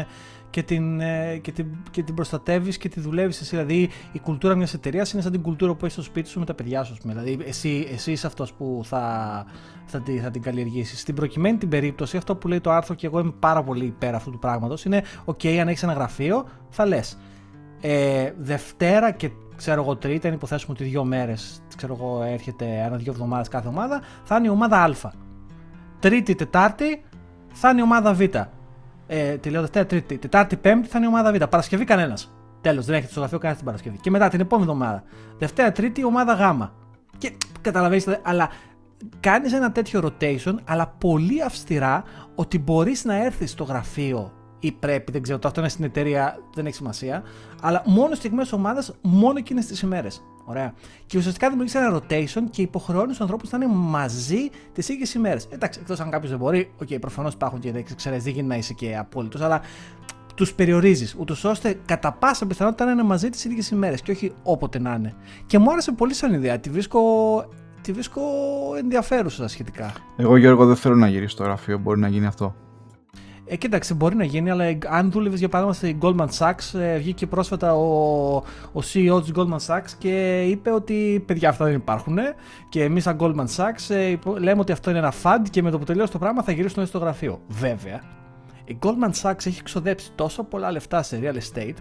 και 0.52 0.64
την, 0.64 1.00
ε, 1.00 1.38
και 1.38 1.52
την, 1.52 1.66
και 1.92 2.04
την 2.04 2.16
προστατεύεις 2.16 2.78
και 2.78 2.90
τη 2.90 3.00
δουλεύεις 3.00 3.42
εσύ. 3.42 3.50
Δηλαδή, 3.50 3.90
η 4.12 4.20
κουλτούρα 4.20 4.56
μιας 4.56 4.74
εταιρείας 4.74 5.14
είναι 5.14 5.22
σαν 5.22 5.32
την 5.32 5.42
κουλτούρα 5.42 5.74
που 5.74 5.80
έχεις 5.86 5.94
στο 5.94 6.04
σπίτι 6.04 6.30
σου 6.30 6.40
με 6.40 6.46
τα 6.46 6.54
παιδιά 6.54 6.84
σου. 6.84 6.96
Δηλαδή, 7.04 7.40
εσύ, 7.46 7.88
εσύ 7.92 8.12
είσαι 8.12 8.28
αυτός 8.28 8.54
που 8.54 8.82
θα, 8.84 9.00
θα, 9.86 10.04
θα, 10.22 10.32
την 10.32 10.42
καλλιεργήσεις. 10.42 11.00
Στην 11.00 11.16
προκειμένη 11.16 11.58
την 11.58 11.70
περίπτωση, 11.70 12.18
αυτό 12.18 12.36
που 12.36 12.48
λέει 12.48 12.60
το 12.60 12.72
άρθρο 12.72 12.96
και 12.96 13.06
εγώ 13.06 13.20
είμαι 13.20 13.34
πάρα 13.40 13.64
πολύ 13.64 13.86
υπέρ 13.86 14.16
αυτού 14.16 14.32
του 14.32 14.40
πράγματος 14.40 14.86
είναι: 14.86 15.04
OK, 15.26 15.48
αν 15.48 15.68
έχεις 15.68 15.84
ένα 15.84 15.94
γραφείο, 15.94 16.48
θα 16.70 16.86
λες. 16.86 17.18
Ε, 17.82 18.32
Δευτέρα 18.38 19.12
και 19.12 19.30
ξέρω 19.56 19.82
εγώ 19.82 19.96
τρίτη, 19.96 20.28
αν 20.28 20.34
υποθέσουμε 20.34 20.74
ότι 20.74 20.84
δύο 20.84 21.04
μέρες, 21.04 21.62
ξέρω 21.78 21.96
εγώ 22.00 22.24
έρχεται 22.24 22.66
ένα-δύο 22.66 23.12
εβδομάδες 23.12 23.48
κάθε 23.48 23.68
ομάδα, 23.68 24.02
θα 24.24 24.36
είναι 24.36 24.48
η 24.48 24.50
ομάδα 24.50 24.84
Α. 24.84 25.12
Τρίτη, 26.00 26.36
Τετάρτη 26.36 27.04
θα 27.52 27.70
είναι 27.70 27.80
η 27.80 27.84
ομάδα 27.84 28.14
Β. 28.14 28.22
Ε, 29.14 29.38
τη 29.38 29.50
λέω 29.50 29.62
Δευτέρα, 29.62 29.86
Τρίτη, 29.86 30.18
Τετάρτη, 30.18 30.56
Πέμπτη 30.56 30.88
θα 30.88 30.98
είναι 30.98 31.08
η 31.08 31.10
ομάδα 31.10 31.32
Β. 31.32 31.44
Παρασκευή 31.44 31.86
κανένας. 31.86 32.34
Τέλος, 32.62 32.86
δεν 32.86 32.96
έχετε 32.96 33.12
στο 33.12 33.20
γραφείο 33.20 33.38
κανένας 33.38 33.58
την 33.58 33.72
Παρασκευή. 33.72 33.98
Και 33.98 34.10
μετά 34.10 34.30
την 34.30 34.40
επόμενη 34.40 34.72
εβδομάδα. 34.72 35.04
Δευτέρα, 35.38 35.72
Τρίτη, 35.72 36.02
η 36.02 36.04
ομάδα 36.04 36.34
Γ. 36.34 36.62
Και 37.18 37.32
καταλαβαίνετε, 37.62 38.20
αλλά 38.24 38.50
κάνεις 39.20 39.54
ένα 39.54 39.72
τέτοιο 39.72 40.02
rotation, 40.04 40.56
αλλά 40.66 40.88
πολύ 40.88 41.44
αυστηρά 41.44 42.04
ότι 42.36 42.60
μπορείς 42.60 43.06
να 43.06 43.24
έρθεις 43.24 43.52
στο 43.52 43.64
γραφείο 43.64 44.32
ή 44.60 44.72
πρέπει, 44.72 45.12
δεν 45.12 45.22
ξέρω, 45.22 45.40
το 45.40 45.48
αυτό 45.48 45.60
είναι 45.60 45.70
στην 45.70 45.84
εταιρεία, 45.84 46.38
δεν 46.54 46.66
έχει 46.66 46.76
σημασία. 46.76 47.24
Αλλά 47.62 47.84
μόνο 47.86 48.16
στιγμές 48.16 48.52
ομάδας, 48.52 48.94
μόνο 49.02 49.38
εκείνες 49.38 49.66
τις 49.66 49.82
ημέρες. 49.82 50.24
Ωραία. 50.46 50.74
Και 51.06 51.18
ουσιαστικά 51.18 51.50
δημιουργεί 51.50 51.78
ένα 51.78 51.98
rotation 51.98 52.44
και 52.50 52.62
υποχρεώνει 52.62 53.08
τους 53.08 53.22
ανθρώπους 53.22 53.50
να 53.52 53.58
είναι 53.58 53.74
μαζί 53.74 54.50
τις 54.74 54.90
ίδιες 54.90 55.14
ημέρες. 55.14 55.48
Εντάξει, 55.50 55.80
εκτός 55.82 56.00
αν 56.00 56.10
κάποιος 56.10 56.30
δεν 56.30 56.40
μπορεί, 56.40 56.72
OK, 56.82 56.88
okay, 56.88 56.98
προφανώς 57.02 57.34
υπάρχουν 57.34 57.60
και 57.60 57.72
δεν 57.72 57.86
ξέρεις, 57.96 58.24
δεν 58.24 58.34
γίνεται 58.34 58.54
να 58.54 58.58
είσαι 58.60 58.74
και 58.74 58.98
απόλυτος, 58.98 59.42
αλλά 59.42 59.62
τους 60.36 60.54
περιορίζεις, 60.54 61.16
ούτως 61.20 61.44
ώστε 61.44 61.80
κατά 61.86 62.12
πάσα 62.12 62.46
πιθανότητα 62.48 62.86
να 62.86 62.92
είναι 62.92 63.04
μαζί 63.04 63.30
τις 63.30 63.46
ίδιες 63.46 63.70
ημέρες 63.70 64.02
και 64.02 64.12
όχι 64.12 64.34
όποτε 64.44 64.80
να 64.80 64.94
είναι. 64.94 65.14
Και 65.46 65.60
μου 65.60 65.72
άρεσε 65.72 65.92
πολύ 65.92 66.14
σαν 66.14 66.34
ιδέα. 66.34 66.60
Τη 66.60 66.70
βρίσκω, 66.70 67.00
τη 67.82 67.92
βρίσκω 67.92 68.22
ενδιαφέρουσα 68.78 69.48
σχετικά. 69.48 69.94
Εγώ, 70.18 70.38
Γιώργο, 70.38 70.66
δεν 70.66 70.76
θέλω 70.76 70.96
να 70.96 71.08
γυρίσω 71.08 71.30
στο 71.30 71.44
γραφείο. 71.44 71.78
Μπορεί 71.78 72.00
να 72.00 72.08
γίνει 72.08 72.26
αυτό. 72.26 72.56
Ε, 73.52 73.56
κοίταξε, 73.56 73.94
μπορεί 73.94 74.16
να 74.16 74.24
γίνει, 74.24 74.50
αλλά 74.50 74.78
αν 74.88 75.12
δούλευες 75.12 75.40
για 75.40 75.50
παράδειγμα 75.50 75.78
στη 75.78 75.98
Goldman 76.02 76.28
Sachs, 76.38 76.80
ε, 76.80 76.98
βγήκε 76.98 77.28
πρόσφατα 77.28 77.76
ο, 77.76 78.36
ο 78.72 78.80
CEO 78.94 79.22
της 79.22 79.32
Goldman 79.36 79.66
Sachs 79.68 79.90
και 79.98 80.42
είπε 80.42 80.72
ότι 80.72 81.24
παιδιά 81.26 81.50
αυτά 81.50 81.66
δεν 81.66 81.74
υπάρχουν. 81.74 82.18
Και 82.70 82.84
εμείς, 82.84 83.04
σαν 83.04 83.18
Goldman 83.20 83.46
Sachs, 83.56 83.96
ε, 83.96 84.16
λέμε 84.40 84.62
ότι 84.62 84.72
αυτό 84.72 84.90
είναι 84.90 85.00
ένα 85.00 85.14
fund 85.24 85.44
και 85.50 85.62
με 85.62 85.72
το 85.72 85.78
που 85.78 85.84
τελειώσει 85.84 86.12
το 86.12 86.18
πράγμα 86.18 86.44
θα 86.44 86.52
γυρίσουν 86.52 86.86
στο 86.86 86.98
γραφείο. 86.98 87.42
Βέβαια, 87.48 88.02
η 88.66 88.78
Goldman 88.82 89.22
Sachs 89.22 89.46
έχει 89.46 89.64
ξοδέψει 89.64 90.12
τόσο 90.16 90.44
πολλά 90.44 90.72
λεφτά 90.72 91.04
σε 91.04 91.20
real 91.24 91.36
estate 91.36 91.76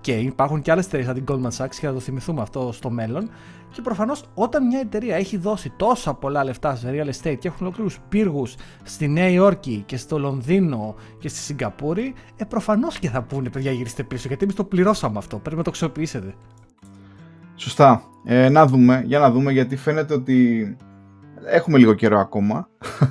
και 0.00 0.12
υπάρχουν 0.12 0.62
και 0.62 0.70
άλλες 0.70 0.86
εταιρείες 0.86 1.08
σαν 1.08 1.14
την 1.14 1.24
Goldman 1.28 1.64
Sachs 1.64 1.74
και 1.80 1.86
θα 1.86 1.92
το 1.92 2.00
θυμηθούμε 2.00 2.42
αυτό 2.42 2.72
στο 2.72 2.90
μέλλον. 2.90 3.30
Και 3.72 3.80
προφανώς 3.82 4.24
όταν 4.34 4.66
μια 4.66 4.78
εταιρεία 4.78 5.16
έχει 5.16 5.36
δώσει 5.36 5.72
τόσα 5.76 6.14
πολλά 6.14 6.44
λεφτά 6.44 6.74
σε 6.76 6.90
real 6.92 7.08
estate 7.08 7.36
και 7.38 7.48
έχουν 7.48 7.66
ολόκληρους 7.66 7.98
πύργους 8.08 8.54
στη 8.82 9.08
Νέα 9.08 9.28
Υόρκη 9.28 9.82
και 9.86 9.96
στο 9.96 10.18
Λονδίνο 10.18 10.94
και 11.18 11.28
στη 11.28 11.38
Σιγκαπούρη, 11.38 12.14
ε, 12.36 12.44
προφανώς 12.44 12.98
και 12.98 13.08
θα 13.08 13.22
πούνε 13.22 13.48
παιδιά 13.48 13.72
γυρίστε 13.72 14.02
πίσω 14.02 14.28
γιατί 14.28 14.44
εμείς 14.44 14.56
το 14.56 14.64
πληρώσαμε 14.64 15.18
αυτό. 15.18 15.38
Πρέπει 15.38 15.56
να 15.56 15.62
το 15.62 15.70
αξιοποιήσετε. 15.70 16.34
Σωστά. 17.54 18.02
Ε, 18.24 18.48
να 18.48 18.66
δούμε, 18.66 19.02
για 19.06 19.18
να 19.18 19.30
δούμε 19.30 19.52
γιατί 19.52 19.76
φαίνεται 19.76 20.14
ότι 20.14 20.76
έχουμε 21.46 21.78
λίγο 21.78 21.94
καιρό 21.94 22.18
ακόμα. 22.18 22.68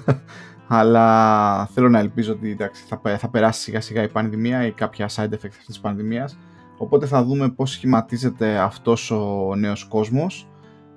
αλλά 0.68 1.66
θέλω 1.66 1.90
να 1.90 2.00
ελπίζω 2.00 2.32
ότι 2.32 2.52
εντάξει, 2.52 2.84
θα, 2.88 3.18
θα 3.18 3.30
περάσει 3.30 3.62
σιγά 3.62 3.82
σιγά 3.82 4.04
η 4.04 4.08
πανδημία 4.08 4.66
ή 4.66 4.72
κάποια 4.72 5.10
side 5.16 5.30
effects 5.30 5.48
αυτής 5.48 5.66
της 5.66 5.80
πανδημίας 5.80 6.38
Οπότε 6.82 7.06
θα 7.06 7.24
δούμε 7.24 7.50
πώς 7.50 7.72
σχηματίζεται 7.72 8.58
αυτός 8.58 9.12
ο 9.12 9.54
νέος 9.56 9.86
κόσμος. 9.86 10.48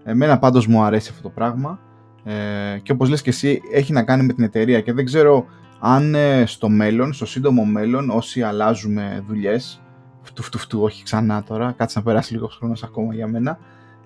Εμένα 0.05 0.39
πάντως 0.39 0.67
μου 0.67 0.83
αρέσει 0.83 1.09
αυτό 1.11 1.23
το 1.23 1.29
πράγμα. 1.29 1.79
Ε, 2.25 2.79
και 2.83 2.93
όπως 2.93 3.09
λες 3.09 3.23
και 3.23 3.31
εσύ 3.31 3.61
έχει 3.73 3.93
να 3.93 4.03
κάνει 4.03 4.23
με 4.23 4.33
την 4.33 4.45
εταιρεία 4.45 4.81
και 4.81 4.93
δεν 4.93 5.05
ξέρω 5.05 5.45
αν 5.81 6.15
ε, 6.15 6.47
στο 6.47 6.69
μέλλον, 6.69 7.13
στο 7.13 7.27
σύντομο 7.27 7.65
μέλλον 7.65 8.11
όσοι 8.11 8.43
αλλάζουμε 8.43 9.25
δουλειές 9.27 9.83
φτου 10.23 10.43
φτου 10.43 10.59
φτου, 10.59 10.83
όχι 10.83 11.03
ξανά 11.03 11.43
τώρα, 11.43 11.75
κάτσε 11.77 11.99
να 11.99 12.05
περάσει 12.05 12.33
λίγος 12.33 12.57
χρόνος 12.57 12.83
ακόμα 12.83 13.15
για 13.15 13.27
μένα 13.27 13.59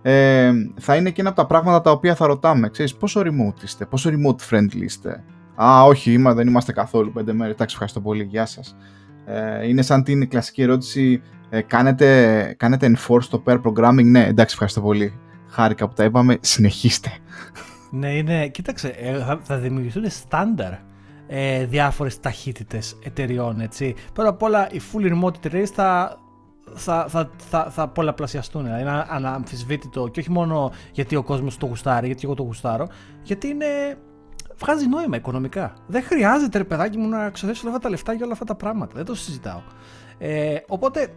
ε, 0.02 0.52
θα 0.80 0.96
είναι 0.96 1.10
και 1.10 1.20
ένα 1.20 1.30
από 1.30 1.40
τα 1.40 1.46
πράγματα 1.46 1.80
τα 1.80 1.90
οποία 1.90 2.14
θα 2.14 2.26
ρωτάμε, 2.26 2.68
ξέρεις 2.68 2.94
πόσο 2.94 3.20
remote 3.20 3.62
είστε, 3.62 3.86
πόσο 3.86 4.10
remote 4.12 4.54
friendly 4.54 4.80
είστε; 4.80 5.24
Α, 5.62 5.82
όχι, 5.82 6.12
είμα, 6.12 6.34
δεν 6.34 6.46
είμαστε 6.46 6.72
καθόλου 6.72 7.12
πέντε 7.12 7.32
μέρες, 7.32 7.54
εντάξει 7.54 7.74
ευχαριστώ 7.74 8.00
πολύ, 8.00 8.22
γεια 8.22 8.46
σας 8.46 8.76
ε, 9.26 9.68
είναι 9.68 9.82
σαν 9.82 10.02
την 10.02 10.28
κλασική 10.28 10.62
ερώτηση 10.62 11.22
ε, 11.48 11.60
κάνετε, 11.60 12.54
κάνετε 12.58 12.92
enforce 12.96 13.24
το 13.30 13.42
pair 13.46 13.60
programming. 13.62 14.04
Ναι, 14.04 14.26
εντάξει, 14.26 14.52
ευχαριστώ 14.52 14.80
πολύ. 14.80 15.18
Χάρηκα 15.48 15.88
που 15.88 15.94
τα 15.94 16.04
είπαμε. 16.04 16.38
Συνεχίστε. 16.40 17.10
Ναι, 17.90 18.16
είναι, 18.16 18.48
κοίταξε, 18.48 18.88
ε, 18.88 19.18
θα, 19.18 19.40
θα 19.42 19.56
δημιουργηθούν 19.56 20.10
στάνταρ 20.10 20.72
ε, 21.26 21.64
διάφορες 21.64 22.20
ταχύτητες 22.20 22.98
εταιριών, 23.04 23.60
έτσι. 23.60 23.94
Πρώτα 24.12 24.28
απ' 24.28 24.42
όλα, 24.42 24.68
οι 24.70 24.80
full 24.92 25.12
remote 25.12 25.34
εταιρείες 25.34 25.70
θα, 25.70 26.18
θα, 26.74 27.06
θα, 27.08 27.30
θα, 27.36 27.70
θα 27.70 27.88
πολλαπλασιαστούν. 27.88 28.62
Δηλαδή, 28.62 28.80
είναι 28.82 29.04
αναμφισβήτητο 29.08 30.08
και 30.08 30.20
όχι 30.20 30.30
μόνο 30.30 30.72
γιατί 30.92 31.16
ο 31.16 31.22
κόσμος 31.22 31.56
το 31.56 31.66
γουστάρει, 31.66 32.06
γιατί 32.06 32.20
εγώ 32.24 32.34
το 32.34 32.42
γουστάρω, 32.42 32.88
γιατί 33.22 33.48
είναι 33.48 33.66
βγάζει 34.58 34.86
νόημα 34.86 35.16
οικονομικά. 35.16 35.74
Δεν 35.86 36.02
χρειάζεται, 36.02 36.58
ρε 36.58 36.64
παιδάκι 36.64 36.98
μου, 36.98 37.08
να 37.08 37.30
ξοδέψει 37.30 37.60
όλα 37.66 37.70
αυτά 37.70 37.82
τα 37.82 37.90
λεφτά 37.90 38.12
για 38.12 38.24
όλα 38.24 38.32
αυτά 38.32 38.44
τα 38.44 38.54
πράγματα. 38.54 38.92
Δεν 38.94 39.04
το 39.04 39.14
συζητάω. 39.14 39.60
Ε, 40.18 40.56
οπότε 40.66 41.08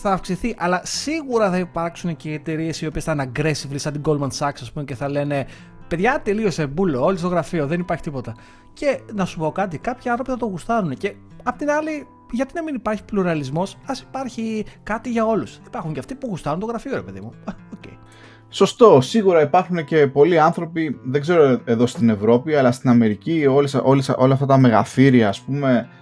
θα 0.00 0.12
αυξηθεί, 0.12 0.54
αλλά 0.58 0.80
σίγουρα 0.84 1.50
θα 1.50 1.58
υπάρξουν 1.58 2.16
και 2.16 2.32
εταιρείες 2.32 2.80
οι 2.80 2.86
οποίες 2.86 3.04
θα 3.04 3.12
είναι 3.12 3.30
aggressive, 3.34 3.74
σαν 3.74 3.92
την 3.92 4.02
Goldman 4.04 4.28
Sachs, 4.38 4.58
ας 4.60 4.72
πούμε, 4.72 4.84
και 4.84 4.94
θα 4.94 5.08
λένε 5.08 5.46
Παιδιά, 5.92 6.20
τελείωσε 6.22 6.66
μπούλο, 6.66 7.04
όλοι 7.04 7.18
στο 7.18 7.28
γραφείο, 7.28 7.66
δεν 7.66 7.80
υπάρχει 7.80 8.02
τίποτα. 8.02 8.34
Και 8.72 9.00
να 9.14 9.24
σου 9.24 9.38
πω 9.38 9.50
κάτι, 9.50 9.78
κάποιοι 9.78 10.10
άνθρωποι 10.10 10.30
θα 10.30 10.36
το 10.36 10.46
γουστάρουν. 10.46 10.96
Και 10.96 11.14
απ' 11.42 11.56
την 11.56 11.70
άλλη, 11.70 12.06
γιατί 12.30 12.54
να 12.54 12.62
μην 12.62 12.74
υπάρχει 12.74 13.04
πλουραλισμός, 13.04 13.76
ας 13.86 14.00
υπάρχει 14.00 14.64
κάτι 14.82 15.10
για 15.10 15.26
όλους. 15.26 15.60
Υπάρχουν 15.66 15.92
και 15.92 15.98
αυτοί 15.98 16.14
που 16.14 16.26
γουστάρουν 16.26 16.60
το 16.60 16.66
γραφείο, 16.66 16.94
ρε 16.94 17.02
παιδί 17.02 17.20
μου. 17.20 17.32
Okay. 17.46 17.96
Σωστό, 18.48 19.00
σίγουρα 19.00 19.40
υπάρχουν 19.40 19.84
και 19.84 20.06
πολλοί 20.06 20.38
άνθρωποι, 20.38 21.00
δεν 21.04 21.20
ξέρω 21.20 21.60
εδώ 21.64 21.86
στην 21.86 22.08
Ευρώπη, 22.08 22.54
αλλά 22.54 22.72
στην 22.72 22.90
Αμερική 22.90 23.46
όλες, 23.46 23.74
όλες, 23.74 24.08
όλα 24.16 24.34
αυτά 24.34 24.46
τα 24.46 24.58
μεγαθύρια 24.58 25.28
ας 25.28 25.40
πούμε 25.40 25.88
ε, 25.88 26.01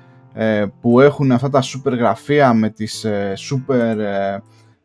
που 0.81 1.01
έχουν 1.01 1.33
αυτά 1.33 1.51
τα 1.51 1.63
super 1.63 1.93
γραφεία 1.93 2.55
με 2.55 2.71
τις 2.71 3.05
ε, 3.05 3.33
super 3.51 3.99
ε, 3.99 4.39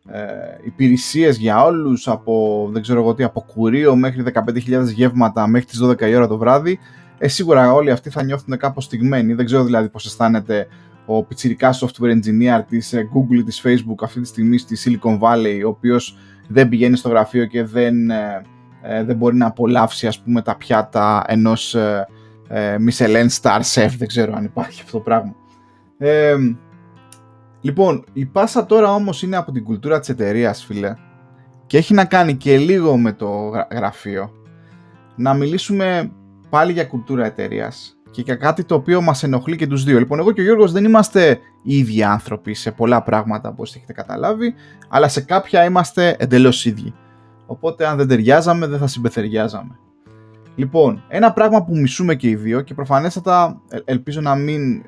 ε, 0.07 0.23
υπηρεσίες 0.65 1.37
για 1.37 1.63
όλους 1.63 2.07
από, 2.07 2.67
δεν 2.71 2.81
ξέρω 2.81 2.99
εγώ 2.99 3.13
τι, 3.13 3.23
από 3.23 3.45
κουρίο 3.53 3.95
μέχρι 3.95 4.23
15.000 4.33 4.83
γεύματα 4.85 5.47
μέχρι 5.47 5.67
τις 5.67 5.83
12 5.83 6.01
η 6.01 6.15
ώρα 6.15 6.27
το 6.27 6.37
βράδυ 6.37 6.79
ε, 7.17 7.27
σίγουρα 7.27 7.73
όλοι 7.73 7.91
αυτοί 7.91 8.09
θα 8.09 8.23
νιώθουν 8.23 8.57
κάπως 8.57 8.83
στιγμένοι 8.83 9.33
δεν 9.33 9.45
ξέρω 9.45 9.63
δηλαδή 9.63 9.89
πώς 9.89 10.05
αισθάνεται 10.05 10.67
ο 11.05 11.23
πιτσιρικά 11.23 11.73
software 11.73 12.11
engineer 12.11 12.61
της 12.67 12.93
Google 12.95 13.43
της 13.45 13.61
Facebook 13.65 13.95
αυτή 14.01 14.21
τη 14.21 14.27
στιγμή 14.27 14.57
στη 14.57 14.77
Silicon 14.83 15.19
Valley 15.19 15.61
ο 15.65 15.67
οποίος 15.67 16.17
δεν 16.47 16.69
πηγαίνει 16.69 16.97
στο 16.97 17.09
γραφείο 17.09 17.45
και 17.45 17.63
δεν, 17.63 18.09
ε, 18.09 18.41
ε, 18.81 19.03
δεν 19.03 19.15
μπορεί 19.15 19.35
να 19.35 19.45
απολαύσει 19.45 20.07
ας 20.07 20.19
πούμε 20.19 20.41
τα 20.41 20.55
πιάτα 20.55 21.23
ενός 21.27 21.75
ε, 21.75 22.07
ε, 22.47 22.75
Michelin 22.79 23.27
Star 23.41 23.61
Chef, 23.73 23.89
δεν 23.97 24.07
ξέρω 24.07 24.33
αν 24.35 24.43
υπάρχει 24.43 24.81
αυτό 24.81 24.97
το 24.97 25.03
πράγμα. 25.03 25.35
Ε, 25.97 26.35
λοιπόν, 27.61 28.03
η 28.13 28.25
πάσα 28.25 28.65
τώρα 28.65 28.93
όμως 28.93 29.21
είναι 29.21 29.35
από 29.35 29.51
την 29.51 29.63
κουλτούρα 29.63 29.99
της 29.99 30.09
εταιρείας, 30.09 30.63
φίλε 30.63 30.95
και 31.67 31.77
έχει 31.77 31.93
να 31.93 32.05
κάνει 32.05 32.35
και 32.35 32.57
λίγο 32.57 32.97
με 32.97 33.13
το 33.13 33.51
γραφείο. 33.71 34.31
Να 35.15 35.33
μιλήσουμε 35.33 36.11
πάλι 36.49 36.71
για 36.71 36.85
κουλτούρα 36.85 37.25
εταιρείας 37.25 37.97
και 38.11 38.21
για 38.21 38.35
κάτι 38.35 38.63
το 38.63 38.75
οποίο 38.75 39.01
μας 39.01 39.23
ενοχλεί 39.23 39.55
και 39.55 39.67
τους 39.67 39.83
δύο. 39.83 39.99
Λοιπόν, 39.99 40.19
εγώ 40.19 40.31
και 40.31 40.41
ο 40.41 40.43
Γιώργος 40.43 40.71
δεν 40.71 40.85
είμαστε 40.85 41.39
οι 41.63 41.77
ίδιοι 41.77 42.03
άνθρωποι 42.03 42.53
σε 42.53 42.71
πολλά 42.71 43.03
πράγματα 43.03 43.49
όπως 43.49 43.75
έχετε 43.75 43.93
καταλάβει, 43.93 44.53
αλλά 44.89 45.07
σε 45.07 45.21
κάποια 45.21 45.65
είμαστε 45.65 46.15
εντελώς 46.19 46.65
ίδιοι. 46.65 46.93
Οπότε 47.45 47.87
αν 47.87 47.97
δεν 47.97 48.07
ταιριάζαμε 48.07 48.67
δεν 48.67 48.79
θα 48.79 48.87
συμπεθεριάζαμε. 48.87 49.79
Λοιπόν, 50.55 51.03
ένα 51.07 51.33
πράγμα 51.33 51.63
που 51.63 51.77
μισούμε 51.77 52.15
και 52.15 52.29
οι 52.29 52.35
δύο 52.35 52.61
και 52.61 52.73
προφανέστατα 52.73 53.61
ελπίζω 53.85 54.21
να 54.21 54.35
μην, 54.35 54.75
ε, 54.75 54.83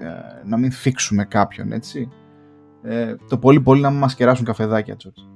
να 0.46 0.58
μην 0.58 0.72
θίξουμε 0.72 1.26
κάποιον, 1.26 1.72
έτσι. 1.72 2.10
Ε, 2.84 3.16
το 3.30 3.38
πολύ 3.38 3.62
πολύ 3.62 3.82
να 3.82 3.90
μην 3.90 4.00
μας 4.00 4.16
κεράσουν 4.16 4.46
καφεδάκια, 4.46 4.96
τσότς. 4.96 5.30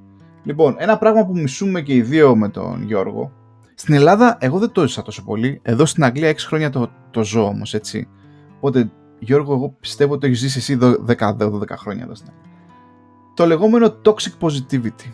Λοιπόν, 0.43 0.75
ένα 0.77 0.97
πράγμα 0.97 1.25
που 1.25 1.33
μισούμε 1.33 1.81
και 1.81 1.93
οι 1.93 2.01
δύο 2.01 2.35
με 2.35 2.49
τον 2.49 2.83
Γιώργο 2.83 3.31
στην 3.81 3.93
Ελλάδα, 3.93 4.37
εγώ 4.39 4.59
δεν 4.59 4.71
το 4.71 4.81
έζησα 4.81 5.01
τόσο 5.01 5.23
πολύ. 5.23 5.59
Εδώ 5.63 5.85
στην 5.85 6.03
Αγγλία 6.03 6.29
6 6.29 6.35
χρόνια 6.37 6.69
το, 6.69 6.91
το 7.11 7.23
ζω 7.23 7.45
όμως, 7.45 7.73
έτσι. 7.73 8.07
Οπότε, 8.55 8.91
Γιώργο, 9.19 9.53
εγώ 9.53 9.75
πιστεύω 9.79 10.13
ότι 10.13 10.27
έχεις 10.27 10.39
ζήσει 10.39 10.57
εσύ 10.57 10.77
10-12 11.07 11.69
χρόνια 11.77 12.03
εδώ 12.03 12.15
στην 12.15 12.29
Αγγλία. 12.29 12.51
Το 13.33 13.45
λεγόμενο 13.45 13.95
toxic 14.05 14.47
positivity. 14.47 15.11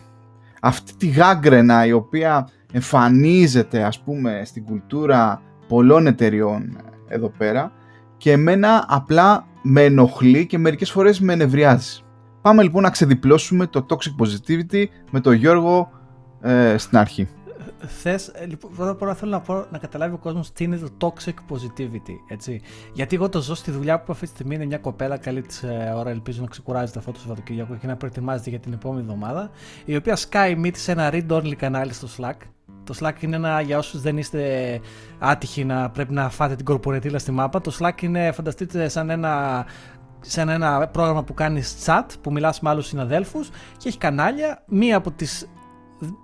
Αυτή 0.60 0.96
τη 0.96 1.06
γάγκρενα 1.06 1.86
η 1.86 1.92
οποία 1.92 2.48
εμφανίζεται, 2.72 3.82
ας 3.82 4.00
πούμε, 4.00 4.42
στην 4.44 4.64
κουλτούρα 4.64 5.42
πολλών 5.68 6.06
εταιριών 6.06 6.76
εδώ 7.08 7.28
πέρα 7.28 7.72
και 8.16 8.32
εμένα 8.32 8.84
απλά 8.88 9.46
με 9.62 9.84
ενοχλεί 9.84 10.46
και 10.46 10.58
μερικές 10.58 10.90
φορές 10.90 11.20
με 11.20 11.32
ενευριάζει. 11.32 12.02
Πάμε 12.42 12.62
λοιπόν 12.62 12.82
να 12.82 12.90
ξεδιπλώσουμε 12.90 13.66
το 13.66 13.86
toxic 13.88 14.24
positivity 14.24 14.84
με 15.10 15.20
τον 15.20 15.32
Γιώργο 15.32 15.90
ε, 16.40 16.76
στην 16.78 16.98
αρχή 16.98 17.28
θες. 17.86 18.28
Ε, 18.28 18.46
λοιπόν, 18.46 18.74
πρώτα 18.76 18.90
απ' 18.90 19.02
όλα 19.02 19.14
θέλω 19.14 19.30
να, 19.30 19.40
πω, 19.40 19.66
να 19.70 19.78
καταλάβει 19.78 20.14
ο 20.14 20.18
κόσμος 20.18 20.52
τι 20.52 20.64
είναι 20.64 20.76
το 20.76 20.90
toxic 20.98 21.34
positivity. 21.50 22.14
Έτσι. 22.28 22.60
Γιατί 22.92 23.16
εγώ 23.16 23.28
το 23.28 23.40
ζω 23.40 23.54
στη 23.54 23.70
δουλειά 23.70 24.00
που 24.00 24.12
αυτή 24.12 24.24
τη 24.24 24.30
στιγμή 24.30 24.54
είναι 24.54 24.66
μια 24.66 24.78
κοπέλα 24.78 25.16
καλή 25.16 25.42
της 25.42 25.62
ε, 25.62 25.92
ώρα, 25.96 26.10
ελπίζω 26.10 26.40
να 26.42 26.48
ξεκουράζεται 26.48 26.98
αυτό 26.98 27.12
το 27.12 27.18
Σαββατοκύριακο 27.18 27.76
και 27.76 27.86
να 27.86 27.96
προετοιμάζεται 27.96 28.50
για 28.50 28.58
την 28.58 28.72
επόμενη 28.72 29.00
εβδομάδα. 29.00 29.50
Η 29.84 29.96
οποία 29.96 30.16
σκάει 30.16 30.54
μύτη 30.54 30.78
σε 30.78 30.92
ένα 30.92 31.10
read 31.12 31.28
only 31.28 31.54
κανάλι 31.54 31.92
στο 31.92 32.08
Slack. 32.16 32.36
Το 32.84 32.94
Slack 33.00 33.20
είναι 33.22 33.36
ένα, 33.36 33.60
για 33.60 33.78
όσους 33.78 34.00
δεν 34.00 34.18
είστε 34.18 34.80
άτυχοι 35.18 35.64
να 35.64 35.90
πρέπει 35.90 36.12
να 36.12 36.28
φάτε 36.28 36.56
την 36.56 36.64
κορπορετήλα 36.64 37.18
στη 37.18 37.30
μάπα, 37.30 37.60
το 37.60 37.76
Slack 37.80 38.02
είναι, 38.02 38.32
φανταστείτε, 38.32 38.88
σαν 38.88 39.10
ένα 39.10 39.66
σαν 40.20 40.48
ένα 40.48 40.88
πρόγραμμα 40.88 41.24
που 41.24 41.34
κάνει 41.34 41.62
chat, 41.84 42.04
που 42.20 42.32
μιλάς 42.32 42.60
με 42.60 42.70
άλλους 42.70 42.86
συναδέλφους 42.86 43.48
και 43.76 43.88
έχει 43.88 43.98
κανάλια. 43.98 44.62
Μία 44.66 44.96
από 44.96 45.10
τις 45.10 45.48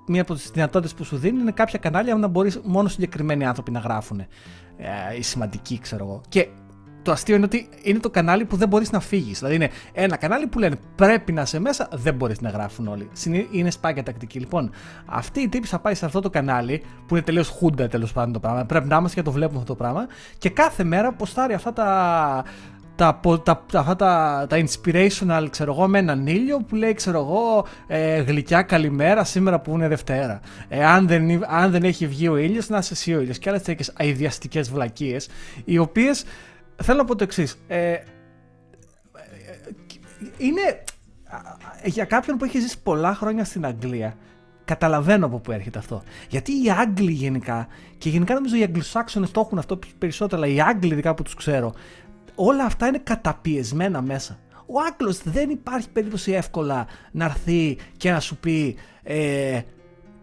μία 0.07 0.22
από 0.22 0.35
τις 0.35 0.50
δυνατότητες 0.50 0.94
που 0.94 1.04
σου 1.04 1.16
δίνει 1.16 1.40
είναι 1.40 1.50
κάποια 1.50 1.78
κανάλια 1.78 2.14
να 2.14 2.28
μπορείς 2.28 2.61
μόνο 2.64 2.88
συγκεκριμένοι 2.88 3.46
άνθρωποι 3.46 3.70
να 3.70 3.78
γράφουν. 3.78 4.20
Ε, 4.20 4.26
οι 5.18 5.22
σημαντικοί, 5.22 5.78
ξέρω 5.78 6.04
εγώ. 6.04 6.20
Και 6.28 6.48
το 7.04 7.12
αστείο 7.12 7.34
είναι 7.34 7.44
ότι 7.44 7.68
είναι 7.82 7.98
το 7.98 8.10
κανάλι 8.10 8.44
που 8.44 8.56
δεν 8.56 8.68
μπορείς 8.68 8.90
να 8.90 9.00
φύγεις. 9.00 9.38
Δηλαδή 9.38 9.54
είναι 9.54 9.70
ένα 9.92 10.16
κανάλι 10.16 10.46
που 10.46 10.58
λένε 10.58 10.76
πρέπει 10.94 11.32
να 11.32 11.42
είσαι 11.42 11.58
μέσα, 11.60 11.88
δεν 11.92 12.14
μπορείς 12.14 12.40
να 12.40 12.50
γράφουν 12.50 12.86
όλοι. 12.86 13.10
Είναι 13.50 13.70
σπάγια 13.70 14.02
τακτική. 14.02 14.38
Λοιπόν, 14.38 14.70
αυτή 15.06 15.40
η 15.40 15.48
τύπη 15.48 15.66
θα 15.66 15.78
πάει 15.78 15.94
σε 15.94 16.04
αυτό 16.04 16.20
το 16.20 16.30
κανάλι 16.30 16.82
που 17.06 17.14
είναι 17.16 17.24
τελείως 17.24 17.48
χούντα 17.48 17.88
τέλος 17.88 18.12
πάντων 18.12 18.32
το 18.32 18.40
πράγμα. 18.40 18.64
Πρέπει 18.64 18.88
να 18.88 18.96
είμαστε 18.96 19.20
και 19.20 19.24
το 19.24 19.32
βλέπουμε 19.32 19.58
αυτό 19.58 19.72
το 19.72 19.78
πράγμα. 19.78 20.06
Και 20.38 20.50
κάθε 20.50 20.84
μέρα 20.84 21.12
ποστάρει 21.12 21.54
αυτά 21.54 21.72
τα 21.72 22.44
τα, 22.96 23.20
τα, 23.22 23.64
τα, 23.72 23.96
τα, 23.96 24.46
τα 24.48 24.64
inspirational, 24.64 25.46
ξέρω 25.50 25.72
εγώ, 25.72 25.88
με 25.88 25.98
έναν 25.98 26.26
ήλιο 26.26 26.58
που 26.58 26.74
λέει, 26.74 26.94
ξέρω 26.94 27.18
εγώ, 27.18 27.66
ε, 27.86 28.20
γλυκιά 28.20 28.62
καλημέρα 28.62 29.24
σήμερα 29.24 29.60
που 29.60 29.74
είναι 29.74 29.88
Δευτέρα. 29.88 30.40
Ε, 30.68 30.84
αν, 30.84 31.06
δεν, 31.06 31.44
αν 31.54 31.70
δεν 31.70 31.82
έχει 31.82 32.06
βγει 32.06 32.28
ο 32.28 32.36
ήλιος, 32.36 32.68
να 32.68 32.78
είσαι 32.78 32.92
εσύ 32.92 33.14
ο 33.14 33.20
ήλιος. 33.20 33.38
Και 33.38 33.48
άλλες 33.48 33.62
τέτοιες 33.62 33.92
αειδιαστικές 33.96 34.70
βλακίες, 34.70 35.28
οι 35.64 35.78
οποίες, 35.78 36.24
θέλω 36.82 36.98
να 36.98 37.04
πω 37.04 37.16
το 37.16 37.24
εξής. 37.24 37.58
Ε, 37.66 37.96
είναι 40.37 40.84
για 41.84 42.04
κάποιον 42.04 42.37
που 42.37 42.44
έχει 42.44 42.60
ζήσει 42.60 42.82
πολλά 42.82 43.14
χρόνια 43.14 43.44
στην 43.44 43.66
Αγγλία, 43.66 44.16
καταλαβαίνω 44.64 45.26
από 45.26 45.38
πού 45.38 45.52
έρχεται 45.52 45.78
αυτό. 45.78 46.02
Γιατί 46.28 46.52
οι 46.52 46.70
Άγγλοι 46.70 47.12
γενικά, 47.12 47.66
και 47.98 48.08
γενικά 48.08 48.34
νομίζω 48.34 48.56
οι 48.56 48.62
Αγγλοσάξονες 48.62 49.30
το 49.30 49.40
έχουν 49.40 49.58
αυτό 49.58 49.78
περισσότερο, 49.98 50.42
αλλά 50.42 50.52
οι 50.52 50.60
Άγγλοι 50.60 50.92
ειδικά 50.92 51.14
που 51.14 51.22
τους 51.22 51.34
ξέρω, 51.34 51.74
όλα 52.34 52.64
αυτά 52.64 52.87
είναι 52.87 52.98
καταπιεσμένα 52.98 54.02
μέσα. 54.02 54.38
Ο 54.66 54.80
Άγγλος 54.80 55.22
δεν 55.22 55.50
υπάρχει 55.50 55.90
περίπτωση 55.90 56.32
εύκολα 56.32 56.87
να 57.12 57.24
έρθει 57.24 57.78
και 57.96 58.10
να 58.10 58.20
σου 58.20 58.37
πει 58.37 58.76
ε, 59.02 59.60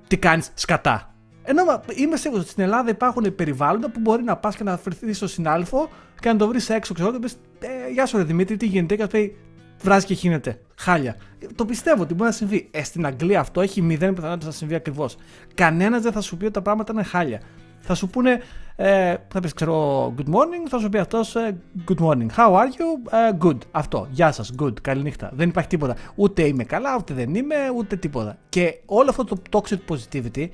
τι 0.08 0.18
κάνεις 0.18 0.52
σκατά. 0.54 1.11
Ενώ 1.44 1.82
είμαι 1.96 2.16
σίγουρος 2.16 2.44
ότι 2.44 2.52
στην 2.52 2.64
Ελλάδα 2.64 2.90
υπάρχουν 2.90 3.36
περιβάλλοντα 3.36 3.90
που 3.90 4.00
μπορεί 4.00 4.24
να 4.24 4.38
πας 4.38 4.56
και 4.56 4.64
να 4.64 4.78
φερθείς 4.78 5.18
στο 5.18 5.28
συνάδελφο 5.28 5.90
και 6.20 6.30
να 6.30 6.36
το 6.36 6.48
βρεις 6.48 6.70
έξω, 6.70 6.94
ξέρω, 6.94 7.12
και 7.12 7.20
πει 7.20 7.30
ε, 7.60 7.92
Γεια 7.92 8.06
σου, 8.06 8.18
ρε 8.18 8.24
Δημήτρη, 8.24 8.58
τι 8.58 8.66
γίνεται, 8.66 8.96
και 8.96 9.02
θα 9.02 9.08
πει 9.08 9.36
βράζει 9.82 10.06
και 10.06 10.14
χύνεται. 10.14 10.60
Χάλια. 10.76 11.16
Το 11.56 11.66
πιστεύω 11.66 12.02
ότι 12.02 12.14
μπορεί 12.14 12.30
να 12.30 12.36
συμβεί. 12.36 12.70
Ε, 12.72 12.84
στην 12.84 13.06
Αγγλία 13.06 13.40
αυτό 13.40 13.62
έχει 13.62 13.82
μηδέν 13.82 14.14
πιθανότητα 14.14 14.46
να 14.46 14.52
συμβεί 14.52 14.76
ακριβώς. 14.76 15.18
Κανένας 15.54 16.02
δεν 16.02 16.12
θα 16.12 16.22
σου 16.22 16.38
πει 16.38 16.44
ότι 16.44 16.54
τα 16.54 16.62
πράγματα 16.62 16.94
είναι 16.94 17.04
χάλια. 17.04 17.42
Θα 17.80 17.96
σου 17.96 18.08
πούνε, 18.08 18.42
ε, 18.76 19.16
θα 19.28 19.40
πεις 19.40 19.54
ξέρω 19.54 20.14
good 20.18 20.34
morning, 20.34 20.68
θα 20.70 20.80
σου 20.80 20.90
πει 20.90 20.98
αυτός 20.98 21.36
ε, 21.36 21.58
good 21.88 22.06
morning. 22.06 22.28
How 22.36 22.52
are 22.52 22.68
you? 22.68 23.12
Ε, 23.12 23.38
good. 23.42 23.58
Αυτό. 23.72 24.08
Γεια 24.12 24.32
σας. 24.32 24.54
Good. 24.62 24.82
Καληνύχτα. 24.82 25.32
Δεν 25.34 25.50
υπάρχει 25.50 25.70
τίποτα. 25.70 25.96
Ούτε 26.16 26.44
είμαι 26.44 26.64
καλά, 26.64 26.96
ούτε 26.98 27.14
δεν 27.14 27.36
είμαι, 27.36 27.56
ούτε 27.76 27.96
τίποτα. 27.96 28.38
Και 28.50 28.80
όλο 28.86 29.10
αυτό 29.10 29.24
το 29.24 29.38
toxic 29.52 29.78
positivity 29.90 30.48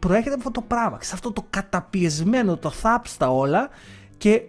προέρχεται 0.00 0.34
από 0.34 0.48
αυτό 0.48 0.60
το 0.60 0.66
πράγμα. 0.66 0.98
Σε 1.00 1.14
αυτό 1.14 1.32
το 1.32 1.46
καταπιεσμένο, 1.50 2.56
το 2.56 2.70
θάψτα 2.70 3.30
όλα 3.30 3.68
και 4.16 4.42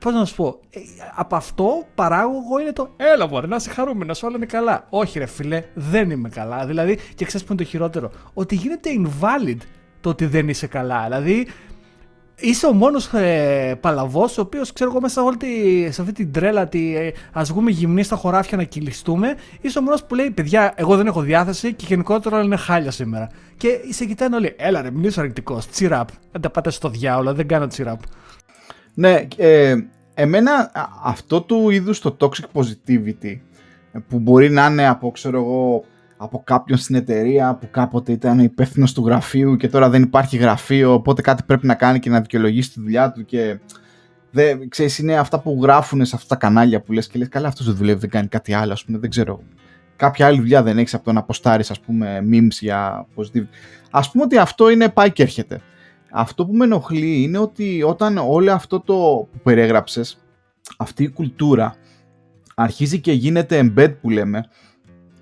Πώς 0.00 0.14
να 0.14 0.24
σου 0.24 0.34
πω, 0.34 0.60
ε, 0.70 0.80
από 1.14 1.36
αυτό 1.36 1.86
παράγωγο 1.94 2.60
είναι 2.60 2.72
το 2.72 2.90
Έλα, 2.96 3.26
μπορεί 3.26 3.48
να 3.48 3.56
είσαι 3.56 3.70
χαρούμενος, 3.70 4.22
όλα 4.22 4.36
είναι 4.36 4.46
καλά. 4.46 4.86
Όχι, 4.90 5.18
ρε 5.18 5.26
φιλέ, 5.26 5.64
δεν 5.74 6.10
είμαι 6.10 6.28
καλά. 6.28 6.66
Δηλαδή, 6.66 6.98
και 7.14 7.24
ξέρεις 7.24 7.46
που 7.46 7.52
είναι 7.52 7.62
το 7.62 7.68
χειρότερο, 7.68 8.10
ότι 8.34 8.54
γίνεται 8.54 8.90
invalid 8.98 9.56
το 10.00 10.08
ότι 10.08 10.26
δεν 10.26 10.48
είσαι 10.48 10.66
καλά. 10.66 11.02
Δηλαδή, 11.02 11.46
είσαι 12.40 12.66
ο 12.66 12.72
μόνος 12.72 13.12
ε, 13.12 13.78
παλαβός, 13.80 14.38
ο 14.38 14.40
οποίος 14.40 14.72
ξέρω 14.72 14.90
εγώ 14.90 15.00
μέσα 15.00 15.22
όλη 15.22 15.36
σε 15.90 16.00
αυτή 16.00 16.12
την 16.12 16.32
τρέλα, 16.32 16.68
τη, 16.68 16.96
ε, 16.96 17.12
ας 17.32 17.48
βγούμε 17.48 17.70
γυμνοί 17.70 18.02
στα 18.02 18.16
χωράφια 18.16 18.56
να 18.56 18.62
κυλιστούμε, 18.62 19.34
είσαι 19.60 19.78
ο 19.78 19.82
μόνος 19.82 20.04
που 20.04 20.14
λέει: 20.14 20.30
Παιδιά, 20.30 20.72
εγώ 20.76 20.96
δεν 20.96 21.06
έχω 21.06 21.20
διάθεση 21.20 21.74
και 21.74 21.84
γενικότερα 21.88 22.36
όλα 22.36 22.44
είναι 22.44 22.56
χάλια 22.56 22.90
σήμερα. 22.90 23.30
Και 23.56 23.68
σε 23.88 24.04
κοιτάνε 24.04 24.36
όλοι: 24.36 24.54
Έλα, 24.58 24.82
ρε, 24.82 24.90
μην 24.90 25.04
είσαι 25.04 25.20
αρνητικός. 25.20 25.68
Τσιραπ. 25.68 26.08
Δεν 26.32 26.40
τα 26.40 26.50
πάτε 26.50 26.70
στο 26.70 26.88
διάολο, 26.88 27.34
δεν 27.34 27.46
κάνω 27.46 27.66
τσιραπ. 27.66 28.00
Ναι, 28.94 29.26
ε, 29.36 29.76
εμένα 30.14 30.70
αυτό 31.04 31.40
του 31.42 31.70
είδους 31.70 31.98
το 31.98 32.16
toxic 32.20 32.60
positivity 32.60 33.38
που 34.08 34.18
μπορεί 34.18 34.50
να 34.50 34.66
είναι 34.66 34.88
από, 34.88 35.10
ξέρω 35.10 35.38
εγώ, 35.38 35.84
από 36.22 36.42
κάποιον 36.44 36.78
στην 36.78 36.94
εταιρεία 36.94 37.54
που 37.54 37.70
κάποτε 37.70 38.12
ήταν 38.12 38.38
υπεύθυνος 38.38 38.92
του 38.92 39.06
γραφείου 39.06 39.56
και 39.56 39.68
τώρα 39.68 39.90
δεν 39.90 40.02
υπάρχει 40.02 40.36
γραφείο, 40.36 40.92
οπότε 40.94 41.22
κάτι 41.22 41.42
πρέπει 41.42 41.66
να 41.66 41.74
κάνει 41.74 41.98
και 41.98 42.10
να 42.10 42.20
δικαιολογήσει 42.20 42.72
τη 42.72 42.80
δουλειά 42.80 43.12
του 43.12 43.24
και 43.24 43.58
δεν, 44.30 44.68
ξέρεις, 44.68 44.98
είναι 44.98 45.18
αυτά 45.18 45.40
που 45.40 45.58
γράφουν 45.62 46.04
σε 46.04 46.16
αυτά 46.16 46.28
τα 46.28 46.36
κανάλια 46.36 46.80
που 46.80 46.92
λες 46.92 47.06
και 47.06 47.18
λες 47.18 47.28
καλά 47.28 47.48
αυτός 47.48 47.66
δεν 47.66 47.74
δουλεύει, 47.74 47.98
δεν 48.00 48.10
κάνει 48.10 48.28
κάτι 48.28 48.52
άλλο, 48.52 48.72
ας 48.72 48.84
πούμε, 48.84 48.98
δεν 48.98 49.10
ξέρω. 49.10 49.42
Κάποια 49.96 50.26
άλλη 50.26 50.38
δουλειά 50.38 50.62
δεν 50.62 50.78
έχεις 50.78 50.94
από 50.94 51.04
το 51.04 51.12
να 51.12 51.20
αποστάρεις, 51.20 51.70
ας 51.70 51.80
πούμε, 51.80 52.24
memes 52.30 52.48
για 52.60 53.06
positivity. 53.16 53.48
Ας 53.90 54.10
πούμε 54.10 54.24
ότι 54.24 54.38
αυτό 54.38 54.70
είναι 54.70 54.88
πάει 54.88 55.12
και 55.12 55.22
έρχεται. 55.22 55.60
Αυτό 56.10 56.46
που 56.46 56.52
με 56.52 56.64
ενοχλεί 56.64 57.22
είναι 57.22 57.38
ότι 57.38 57.82
όταν 57.82 58.18
όλο 58.18 58.52
αυτό 58.52 58.80
το 58.80 58.94
που 59.32 59.38
περιέγραψες, 59.42 60.18
αυτή 60.76 61.02
η 61.02 61.08
κουλτούρα 61.08 61.74
αρχίζει 62.54 63.00
και 63.00 63.12
γίνεται 63.12 63.60
embed 63.64 63.94
που 64.00 64.10
λέμε 64.10 64.44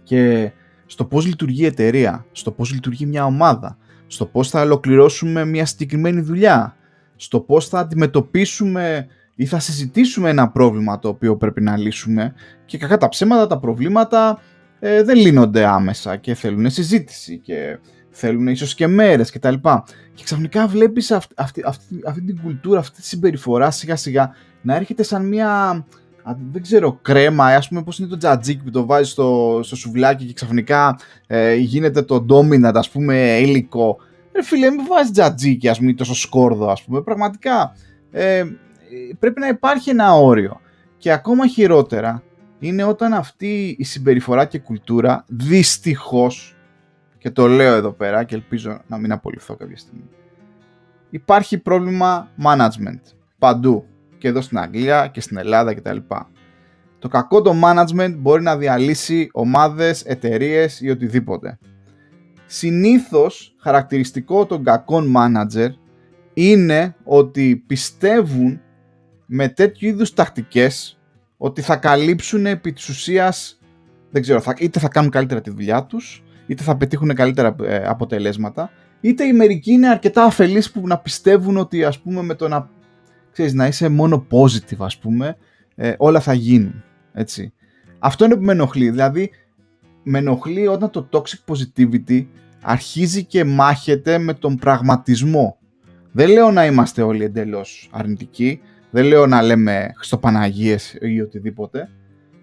και 0.02 0.52
στο 0.90 1.04
πώς 1.04 1.26
λειτουργεί 1.26 1.62
η 1.62 1.66
εταιρεία, 1.66 2.26
στο 2.32 2.50
πώς 2.50 2.72
λειτουργεί 2.72 3.06
μια 3.06 3.24
ομάδα, 3.24 3.78
στο 4.06 4.26
πώς 4.26 4.48
θα 4.50 4.60
ολοκληρώσουμε 4.60 5.44
μια 5.44 5.66
συγκεκριμένη 5.66 6.20
δουλειά, 6.20 6.76
στο 7.16 7.40
πώς 7.40 7.68
θα 7.68 7.78
αντιμετωπίσουμε 7.78 9.06
ή 9.34 9.46
θα 9.46 9.58
συζητήσουμε 9.58 10.30
ένα 10.30 10.48
πρόβλημα 10.48 10.98
το 10.98 11.08
οποίο 11.08 11.36
πρέπει 11.36 11.60
να 11.60 11.76
λύσουμε 11.76 12.34
και 12.64 12.78
κακά 12.78 12.96
τα 12.96 13.08
ψέματα 13.08 13.46
τα 13.46 13.58
προβλήματα 13.58 14.38
ε, 14.78 15.02
δεν 15.02 15.16
λύνονται 15.16 15.66
άμεσα 15.66 16.16
και 16.16 16.34
θέλουν 16.34 16.70
συζήτηση 16.70 17.38
και 17.38 17.78
θέλουν 18.10 18.46
ίσως 18.46 18.74
και 18.74 18.86
μέρες 18.86 19.30
και 19.30 19.38
τα 19.38 19.50
λοιπά. 19.50 19.84
Και 20.14 20.24
ξαφνικά 20.24 20.66
βλέπεις 20.66 21.10
αυτή, 21.10 21.34
αυτή, 21.36 21.62
αυτή, 21.64 22.00
αυτή 22.06 22.22
την 22.22 22.40
κουλτούρα, 22.42 22.78
αυτή 22.78 23.00
τη 23.00 23.06
συμπεριφορά 23.06 23.70
σιγά 23.70 23.96
σιγά 23.96 24.30
να 24.62 24.74
έρχεται 24.74 25.02
σαν 25.02 25.26
μια 25.26 25.84
δεν 26.52 26.62
ξέρω, 26.62 26.98
κρέμα, 27.02 27.46
ας 27.46 27.68
πούμε 27.68 27.82
πώς 27.82 27.98
είναι 27.98 28.08
το 28.08 28.16
τζατζίκι 28.16 28.64
που 28.64 28.70
το 28.70 28.86
βάζεις 28.86 29.12
στο, 29.12 29.60
στο 29.62 29.76
σουβλάκι 29.76 30.24
και 30.24 30.32
ξαφνικά 30.32 30.98
ε, 31.26 31.54
γίνεται 31.54 32.02
το 32.02 32.26
dominant, 32.28 32.74
ας 32.74 32.90
πούμε, 32.90 33.38
υλικό. 33.38 33.96
Ρε 34.34 34.42
φίλε, 34.42 34.70
μην 34.70 34.86
βάζεις 34.88 35.10
τζατζίκι, 35.10 35.68
ας 35.68 35.78
πούμε, 35.78 35.92
τόσο 35.92 36.14
σκόρδο, 36.14 36.70
ας 36.70 36.82
πούμε. 36.82 37.02
Πραγματικά, 37.02 37.72
ε, 38.10 38.44
πρέπει 39.18 39.40
να 39.40 39.48
υπάρχει 39.48 39.90
ένα 39.90 40.14
όριο. 40.14 40.60
Και 40.96 41.12
ακόμα 41.12 41.46
χειρότερα 41.46 42.22
είναι 42.58 42.84
όταν 42.84 43.12
αυτή 43.12 43.76
η 43.78 43.84
συμπεριφορά 43.84 44.44
και 44.44 44.58
κουλτούρα 44.58 45.24
δυστυχώς 45.26 46.56
και 47.18 47.30
το 47.30 47.46
λέω 47.46 47.74
εδώ 47.74 47.90
πέρα 47.92 48.24
και 48.24 48.34
ελπίζω 48.34 48.80
να 48.86 48.98
μην 48.98 49.12
απολυθώ 49.12 49.54
κάποια 49.54 49.76
στιγμή. 49.76 50.08
Υπάρχει 51.10 51.58
πρόβλημα 51.58 52.28
management 52.44 53.00
παντού 53.38 53.84
και 54.18 54.28
εδώ 54.28 54.40
στην 54.40 54.58
Αγγλία 54.58 55.06
και 55.06 55.20
στην 55.20 55.36
Ελλάδα 55.36 55.74
κτλ. 55.74 55.96
Το 56.98 57.08
κακό 57.08 57.42
το 57.42 57.54
management 57.64 58.14
μπορεί 58.18 58.42
να 58.42 58.56
διαλύσει 58.56 59.28
ομάδες, 59.32 60.02
εταιρείες 60.02 60.80
ή 60.80 60.90
οτιδήποτε. 60.90 61.58
Συνήθως 62.46 63.54
χαρακτηριστικό 63.60 64.46
των 64.46 64.64
κακών 64.64 65.14
manager 65.16 65.68
είναι 66.34 66.94
ότι 67.04 67.64
πιστεύουν 67.66 68.60
με 69.26 69.48
τέτοιου 69.48 69.88
είδους 69.88 70.14
τακτικές 70.14 70.98
ότι 71.36 71.60
θα 71.60 71.76
καλύψουν 71.76 72.46
επί 72.46 72.72
της 72.72 72.88
ουσίας, 72.88 73.60
δεν 74.10 74.22
ξέρω, 74.22 74.42
είτε 74.58 74.78
θα 74.78 74.88
κάνουν 74.88 75.10
καλύτερα 75.10 75.40
τη 75.40 75.50
δουλειά 75.50 75.84
τους, 75.84 76.24
είτε 76.46 76.62
θα 76.62 76.76
πετύχουν 76.76 77.14
καλύτερα 77.14 77.56
ε, 77.62 77.76
αποτελέσματα, 77.86 78.70
είτε 79.00 79.24
οι 79.24 79.32
μερικοί 79.32 79.72
είναι 79.72 79.88
αρκετά 79.88 80.24
αφελείς 80.24 80.70
που 80.70 80.86
να 80.86 80.98
πιστεύουν 80.98 81.56
ότι 81.56 81.84
ας 81.84 81.98
πούμε 81.98 82.22
με 82.22 82.34
το 82.34 82.48
να, 82.48 82.70
ξέρεις, 83.38 83.54
να 83.54 83.66
είσαι 83.66 83.88
μόνο 83.88 84.26
positive 84.30 84.78
ας 84.78 84.98
πούμε, 84.98 85.36
ε, 85.74 85.94
όλα 85.98 86.20
θα 86.20 86.32
γίνουν. 86.32 86.82
Έτσι. 87.12 87.52
Αυτό 87.98 88.24
είναι 88.24 88.36
που 88.36 88.42
με 88.42 88.52
ενοχλεί. 88.52 88.90
Δηλαδή, 88.90 89.30
με 90.02 90.18
ενοχλεί 90.18 90.66
όταν 90.66 90.90
το 90.90 91.08
toxic 91.12 91.52
positivity 91.52 92.26
αρχίζει 92.62 93.24
και 93.24 93.44
μάχεται 93.44 94.18
με 94.18 94.34
τον 94.34 94.56
πραγματισμό. 94.56 95.58
Δεν 96.12 96.30
λέω 96.30 96.50
να 96.50 96.66
είμαστε 96.66 97.02
όλοι 97.02 97.24
εντελώς 97.24 97.88
αρνητικοί, 97.92 98.60
δεν 98.90 99.04
λέω 99.04 99.26
να 99.26 99.42
λέμε 99.42 99.92
Χριστοπαναγίες 99.96 100.96
ή 101.00 101.20
οτιδήποτε, 101.20 101.90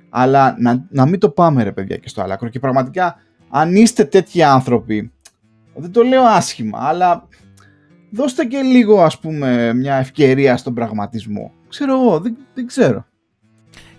αλλά 0.10 0.55
να, 0.60 0.86
να 0.89 1.05
μην 1.05 1.19
το 1.19 1.29
πάμε 1.29 1.63
ρε 1.63 1.71
παιδιά 1.71 1.97
και 1.97 2.10
στο 2.10 2.21
άλλο 2.21 2.49
Και 2.49 2.60
πραγματικά 2.60 3.15
αν 3.49 3.75
είστε 3.75 4.03
τέτοιοι 4.03 4.43
άνθρωποι, 4.43 5.12
δεν 5.75 5.91
το 5.91 6.03
λέω 6.03 6.23
άσχημα, 6.23 6.79
αλλά 6.81 7.27
δώστε 8.15 8.45
και 8.45 8.62
λίγο 8.62 9.01
ας 9.01 9.19
πούμε 9.19 9.73
μια 9.73 9.95
ευκαιρία 9.95 10.58
στον 10.58 10.73
πραγματισμό. 10.73 11.51
Ξέρω 11.67 12.01
εγώ, 12.01 12.19
δεν, 12.19 12.38
δεν 12.54 12.67
ξέρω. 12.67 13.06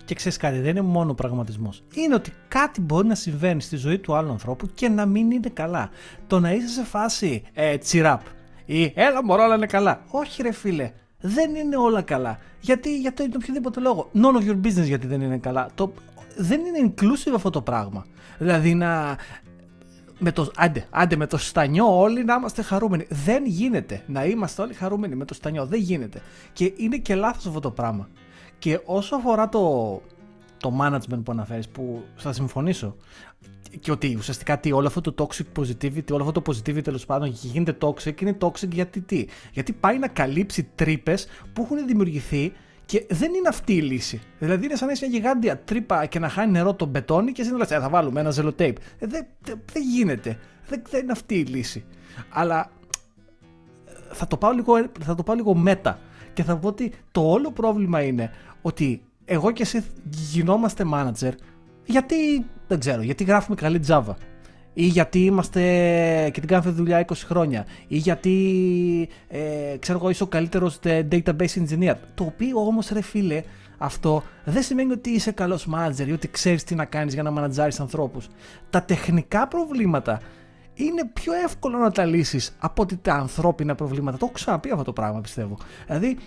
Και 0.05 0.15
ξέρεις 0.15 0.37
κάτι, 0.37 0.59
δεν 0.59 0.69
είναι 0.69 0.81
μόνο 0.81 1.13
πραγματισμός. 1.13 1.83
Είναι 1.93 2.13
ότι 2.13 2.31
κάτι 2.47 2.81
μπορεί 2.81 3.07
να 3.07 3.15
συμβαίνει 3.15 3.61
στη 3.61 3.75
ζωή 3.75 3.99
του 3.99 4.15
άλλου 4.15 4.31
ανθρώπου 4.31 4.69
και 4.73 4.89
να 4.89 5.05
μην 5.05 5.31
είναι 5.31 5.49
καλά. 5.53 5.89
Το 6.27 6.39
να 6.39 6.51
είσαι 6.51 6.67
σε 6.67 6.83
φάση 6.83 7.43
ε, 7.53 7.77
τσιράπ 7.77 8.21
ή 8.65 8.91
έλα 8.95 9.23
μωρό, 9.23 9.43
όλα 9.43 9.55
είναι 9.55 9.65
καλά. 9.65 10.01
Όχι, 10.09 10.41
ρε 10.41 10.51
φίλε, 10.51 10.91
δεν 11.19 11.55
είναι 11.55 11.77
όλα 11.77 12.01
καλά. 12.01 12.37
Γιατί 12.59 12.99
για 12.99 13.13
το 13.13 13.23
οποιοδήποτε 13.35 13.79
λόγο. 13.79 14.11
None 14.13 14.41
of 14.41 14.49
your 14.49 14.67
business 14.67 14.85
γιατί 14.85 15.07
δεν 15.07 15.21
είναι 15.21 15.37
καλά. 15.37 15.69
Το, 15.75 15.93
δεν 16.37 16.59
είναι 16.59 16.93
inclusive 16.93 17.33
αυτό 17.35 17.49
το 17.49 17.61
πράγμα. 17.61 18.05
Δηλαδή 18.37 18.73
να, 18.73 19.17
με 20.19 20.31
το, 20.31 20.51
άντε, 20.55 20.87
άντε 20.89 21.15
με 21.15 21.27
το 21.27 21.37
στανιό 21.37 21.99
όλοι 21.99 22.23
να 22.23 22.33
είμαστε 22.33 22.61
χαρούμενοι. 22.61 23.05
Δεν 23.09 23.45
γίνεται 23.45 24.03
να 24.07 24.25
είμαστε 24.25 24.61
όλοι 24.61 24.73
χαρούμενοι 24.73 25.15
με 25.15 25.25
το 25.25 25.33
στανιό. 25.33 25.65
Δεν 25.65 25.79
γίνεται. 25.79 26.21
Και 26.53 26.73
είναι 26.75 26.97
και 26.97 27.15
λάθος 27.15 27.45
αυτό 27.45 27.59
το 27.59 27.71
πράγμα. 27.71 28.09
Και 28.59 28.79
όσο 28.85 29.15
αφορά 29.15 29.49
το, 29.49 30.01
το 30.57 30.79
management 30.81 31.23
που 31.23 31.31
αναφέρεις, 31.31 31.67
που 31.67 32.03
θα 32.15 32.33
συμφωνήσω, 32.33 32.95
και 33.79 33.91
ότι 33.91 34.15
ουσιαστικά 34.17 34.59
τι, 34.59 34.71
όλο 34.71 34.87
αυτό 34.87 35.01
το 35.01 35.27
toxic 35.27 35.61
positivity, 35.61 36.11
όλο 36.11 36.23
αυτό 36.27 36.41
το 36.41 36.51
positivity 36.51 36.83
τέλος 36.83 37.05
πάντων 37.05 37.29
γίνεται 37.29 37.77
toxic, 37.81 38.21
είναι 38.21 38.37
toxic 38.41 38.69
γιατί 38.71 39.01
τι; 39.01 39.25
Γιατί 39.53 39.73
πάει 39.73 39.97
να 39.97 40.07
καλύψει 40.07 40.69
τρύπες 40.75 41.27
που 41.53 41.61
έχουν 41.61 41.87
δημιουργηθεί 41.87 42.53
και 42.87 43.05
δεν 43.09 43.33
είναι 43.33 43.47
αυτή 43.47 43.73
η 43.73 43.81
λύση. 43.81 44.21
Δηλαδή 44.39 44.65
είναι 44.65 44.75
σαν 44.75 44.87
να 44.87 44.93
είσαι 44.93 45.07
μια 45.07 45.17
γιγάντια 45.17 45.59
τρύπα 45.59 46.05
και 46.05 46.19
να 46.19 46.29
χάνει 46.29 46.51
νερό 46.51 46.73
το 46.73 46.85
μπετόνι 46.85 47.31
και 47.31 47.41
εσύ 47.41 47.51
να 47.51 47.57
λες, 47.57 47.71
«Ε, 47.71 47.79
θα 47.79 47.89
βάλουμε 47.89 48.19
ένα 48.19 48.29
ζελοτέιπ. 48.29 48.77
Ε, 48.99 49.07
δεν, 49.07 49.25
δεν 49.43 49.83
γίνεται. 49.93 50.37
Δεν, 50.67 50.81
δεν 50.89 51.01
είναι 51.01 51.11
αυτή 51.11 51.35
η 51.35 51.43
λύση. 51.43 51.85
Αλλά 52.29 52.71
θα 54.11 54.27
το 54.27 54.37
πάω 54.37 54.51
λίγο, 54.51 54.73
θα 55.01 55.15
το 55.15 55.23
πάω 55.23 55.35
λίγο 55.35 55.55
μέτα 55.55 55.99
και 56.33 56.43
θα 56.43 56.57
πω 56.57 56.67
ότι 56.67 56.91
το 57.11 57.21
όλο 57.21 57.51
πρόβλημα 57.51 58.01
είναι 58.01 58.31
ότι 58.61 59.01
εγώ 59.25 59.51
και 59.51 59.61
εσύ 59.61 59.85
γινόμαστε 60.09 60.83
manager 60.93 61.31
γιατί, 61.85 62.45
δεν 62.67 62.79
ξέρω, 62.79 63.01
γιατί 63.01 63.23
γράφουμε 63.23 63.55
καλή 63.55 63.79
Java 63.87 64.13
ή 64.79 64.85
γιατί 64.85 65.19
είμαστε 65.25 65.61
και 66.33 66.39
την 66.39 66.49
κάνουμε 66.49 66.71
δουλειά 66.71 67.05
20 67.07 67.13
χρόνια. 67.25 67.65
Ή 67.87 67.97
γιατί 67.97 69.09
ε, 69.27 69.77
ξέρω 69.79 69.97
εγώ 69.97 70.09
είσαι 70.09 70.23
ο 70.23 70.27
καλύτερος 70.27 70.79
database 70.83 71.53
engineer. 71.55 71.93
Το 72.15 72.23
οποίο 72.23 72.59
όμως 72.59 72.89
ρε 72.89 73.01
φίλε 73.01 73.43
αυτό 73.77 74.23
δεν 74.45 74.63
σημαίνει 74.63 74.91
ότι 74.91 75.09
είσαι 75.09 75.31
καλός 75.31 75.67
manager 75.73 76.07
ή 76.07 76.11
ότι 76.11 76.27
ξέρεις 76.27 76.63
τι 76.63 76.75
να 76.75 76.85
κάνεις 76.85 77.13
για 77.13 77.23
να 77.23 77.31
μανατζάρεις 77.31 77.79
ανθρώπους. 77.79 78.27
Τα 78.69 78.83
τεχνικά 78.83 79.47
προβλήματα 79.47 80.21
είναι 80.73 81.05
πιο 81.13 81.33
εύκολο 81.33 81.77
να 81.77 81.91
τα 81.91 82.05
λύσεις 82.05 82.55
από 82.59 82.81
ότι 82.81 82.97
τα 82.97 83.13
ανθρώπινα 83.13 83.75
προβλήματα. 83.75 84.17
Το 84.17 84.25
έχω 84.25 84.33
ξαναπεί 84.33 84.71
αυτό 84.71 84.83
το 84.83 84.93
πράγμα 84.93 85.21
πιστεύω. 85.21 85.57
Δηλαδή 85.85 86.17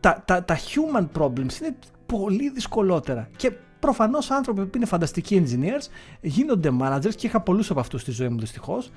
τα, 0.00 0.22
τα, 0.24 0.44
τα 0.44 0.58
human 0.58 1.06
problems 1.18 1.60
είναι 1.60 1.76
πολύ 2.06 2.50
δυσκολότερα. 2.50 3.28
Και 3.36 3.52
Προφανώς 3.84 4.30
άνθρωποι 4.30 4.66
που 4.66 4.76
είναι 4.76 4.86
φανταστικοί 4.86 5.44
engineers 5.44 5.86
γίνονται 6.20 6.70
managers 6.80 7.14
και 7.16 7.26
είχα 7.26 7.40
πολλούς 7.40 7.70
από 7.70 7.80
αυτούς 7.80 8.00
στη 8.00 8.10
ζωή 8.10 8.28
μου 8.28 8.38
δυστυχώς, 8.38 8.90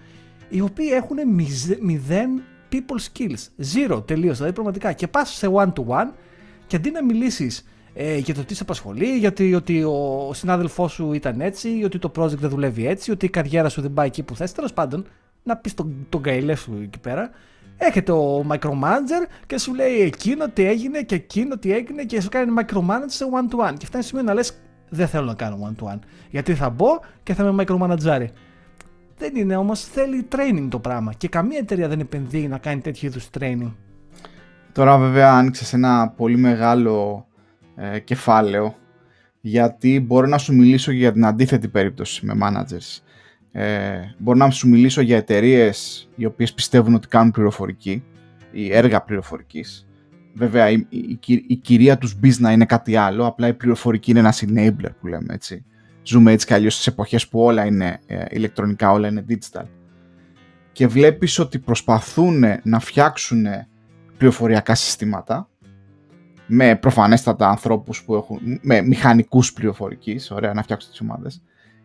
οι 0.50 0.62
οποίοι 0.62 0.88
έχουν 0.92 1.18
μηδέν 1.82 2.42
people 2.72 3.00
skills. 3.12 3.66
Zero 3.74 4.08
τελείως. 4.08 4.36
Δηλαδή 4.36 4.54
πραγματικά. 4.54 4.94
Και 4.94 5.08
πας 5.08 5.30
σε 5.30 5.48
one 5.54 5.74
to 5.74 5.86
one 5.88 6.10
και 6.68 6.76
αντί 6.76 6.92
να 6.92 7.04
μιλήσεις 7.04 7.66
ε, 7.94 8.18
για 8.18 8.34
το 8.34 8.44
τι 8.44 8.56
σε 8.56 8.64
απασχολεί, 8.64 9.18
γιατί 9.18 9.54
ότι 9.54 9.84
ο 9.84 10.32
συνάδελφός 10.34 10.92
σου 10.92 11.14
ήταν 11.14 11.42
έτσι, 11.42 11.82
ότι 11.86 12.00
το 12.00 12.12
project 12.18 12.38
δεν 12.38 12.50
δουλεύει 12.50 12.88
έτσι, 12.88 13.12
ότι 13.12 13.26
η 13.26 13.30
καριέρα 13.30 13.70
σου 13.70 13.82
δεν 13.82 13.94
πάει 13.94 14.08
εκεί 14.08 14.24
που 14.24 14.36
θες. 14.36 14.52
Τέλος 14.52 14.74
πάντων, 14.74 15.08
να 15.44 15.58
πεις 15.58 15.74
τον, 15.74 16.06
τον 16.10 16.22
καηλέ 16.22 16.56
σου 16.56 16.80
εκεί 16.84 17.00
πέρα. 17.00 17.30
Έχετε 17.78 18.12
ο 18.12 18.46
micromanager 18.50 19.28
και 19.48 19.58
σου 19.58 19.74
λέει 19.74 20.02
εκείνο 20.02 20.50
τι 20.50 20.64
έγινε 20.66 21.02
και 21.02 21.16
εκείνο 21.16 21.58
τι 21.58 21.74
έγινε 21.74 22.04
και 22.04 22.22
σου 22.22 22.30
κάνει 22.30 22.54
micromanager 22.60 23.06
σε 23.06 23.26
one 23.32 23.54
to 23.56 23.70
one. 23.70 23.74
Και 23.78 23.86
φτάνει 23.86 24.04
σημείο 24.04 24.24
να 24.24 24.34
λες 24.34 24.54
δεν 24.90 25.08
θέλω 25.08 25.26
να 25.26 25.34
κάνω 25.34 25.58
one-to-one. 25.70 26.00
Γιατί 26.30 26.56
θα 26.56 26.70
μπω 26.70 26.88
και 27.24 27.34
θα 27.34 27.52
με 27.52 27.64
micromanageri. 27.68 28.28
Δεν 29.18 29.36
είναι 29.36 29.56
όμως, 29.56 29.84
θέλει 29.84 30.28
training 30.32 30.68
το 30.70 30.80
πράγμα. 30.80 31.14
Και 31.14 31.28
καμία 31.28 31.58
εταιρεία 31.58 31.88
δεν 31.88 32.00
επενδύει 32.00 32.48
να 32.50 32.58
κάνει 32.58 32.82
τέτοιου 32.82 33.08
είδους 33.08 33.30
training. 33.40 33.74
Τώρα, 34.72 34.98
βέβαια, 34.98 35.34
άνοιξε 35.34 35.76
ένα 35.76 36.10
πολύ 36.10 36.38
μεγάλο 36.38 37.28
ε, 37.76 38.00
κεφάλαιο. 38.00 38.76
Γιατί 39.42 40.00
μπορώ 40.00 40.28
να 40.28 40.38
σου 40.38 40.56
μιλήσω 40.56 40.92
για 40.92 41.12
την 41.12 41.26
αντίθετη 41.26 41.68
περίπτωση 41.68 42.26
με 42.26 42.34
managers. 42.44 43.02
Ε, 43.52 44.00
μπορώ 44.18 44.38
να 44.38 44.50
σου 44.50 44.70
μιλήσω 44.70 45.02
για 45.02 45.18
εταιρείες 45.18 46.10
οι 46.16 46.26
οποίες 46.26 46.54
πιστεύουν 46.54 46.94
ότι 46.94 47.08
κάνουν 47.08 47.32
πληροφορική 47.32 48.04
ή 48.52 48.76
έργα 48.76 49.02
πληροφορικής 49.02 49.87
Βέβαια, 50.38 50.70
η, 50.70 50.86
η, 50.90 51.20
η, 51.48 51.56
κυρία 51.56 51.98
τους 51.98 52.16
business 52.24 52.52
είναι 52.52 52.66
κάτι 52.66 52.96
άλλο, 52.96 53.26
απλά 53.26 53.48
η 53.48 53.54
πληροφορική 53.54 54.12
είναι 54.12 54.20
ένα 54.20 54.34
enabler 54.34 54.90
που 55.00 55.08
λέμε 55.08 55.34
έτσι. 55.34 55.66
Ζούμε 56.04 56.32
έτσι 56.32 56.46
κι 56.46 56.54
αλλιώς 56.54 56.74
στις 56.74 56.88
εποχές 56.88 57.28
που 57.28 57.40
όλα 57.40 57.66
είναι 57.66 58.00
ε, 58.06 58.26
ηλεκτρονικά, 58.30 58.92
όλα 58.92 59.08
είναι 59.08 59.26
digital. 59.30 59.66
Και 60.72 60.88
βλέπεις 60.88 61.40
ότι 61.40 61.60
προσπαθούν 61.60 62.44
να 62.64 62.80
φτιάξουν 62.80 63.46
πληροφοριακά 64.18 64.76
συστήματα 64.76 65.50
με 66.48 66.76
προφανέστατα 66.76 67.50
ανθρώπους 67.50 68.04
που 68.04 68.16
έχουν, 68.16 68.40
με 68.62 68.82
μηχανικούς 68.82 69.54
πληροφορικής, 69.54 70.32
ωραία 70.32 70.54
να 70.54 70.64
φτιάξουν 70.64 70.92
τις 70.92 71.02
ομάδες, 71.02 71.44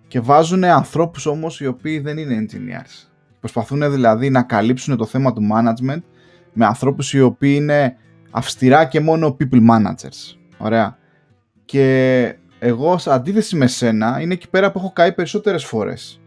και 0.08 0.20
βάζουν 0.20 0.64
ανθρώπους 0.64 1.26
όμως 1.26 1.60
οι 1.60 1.66
οποίοι 1.66 1.98
δεν 1.98 2.18
είναι 2.18 2.46
engineers. 2.46 3.08
Προσπαθούν 3.40 3.90
δηλαδή 3.92 4.30
να 4.30 4.42
καλύψουν 4.42 4.96
το 4.96 5.06
θέμα 5.06 5.32
του 5.32 5.48
management 5.52 6.02
με 6.52 6.66
ανθρώπους 6.66 7.12
οι 7.12 7.20
οποίοι 7.20 7.58
είναι 7.60 7.96
αυστηρά 8.32 8.84
και 8.84 9.00
μόνο 9.00 9.36
people 9.40 9.60
managers. 9.70 10.36
Ωραία. 10.58 10.98
Και 11.64 12.36
εγώ, 12.58 12.98
σε 12.98 13.12
αντίθεση 13.12 13.56
με 13.56 13.66
σένα, 13.66 14.20
είναι 14.20 14.32
εκεί 14.32 14.48
πέρα 14.48 14.72
που 14.72 14.78
έχω 14.78 14.92
καεί 14.92 15.12
περισσότερες 15.12 15.64
φορές. 15.64 16.20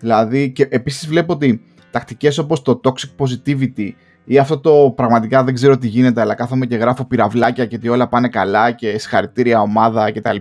Δηλαδή, 0.00 0.52
και 0.52 0.66
επίσης 0.70 1.08
βλέπω 1.08 1.32
ότι 1.32 1.62
τακτικές 1.90 2.38
όπως 2.38 2.62
το 2.62 2.80
toxic 2.84 3.24
positivity 3.24 3.90
ή 4.24 4.38
αυτό 4.38 4.58
το 4.58 4.92
πραγματικά 4.96 5.44
δεν 5.44 5.54
ξέρω 5.54 5.78
τι 5.78 5.88
γίνεται, 5.88 6.20
αλλά 6.20 6.34
κάθομαι 6.34 6.66
και 6.66 6.76
γράφω 6.76 7.04
πυραυλάκια 7.04 7.66
και 7.66 7.76
ότι 7.76 7.88
όλα 7.88 8.08
πάνε 8.08 8.28
καλά 8.28 8.70
και 8.70 8.98
συγχαρητήρια 8.98 9.60
ομάδα 9.60 10.12
κτλ. 10.12 10.36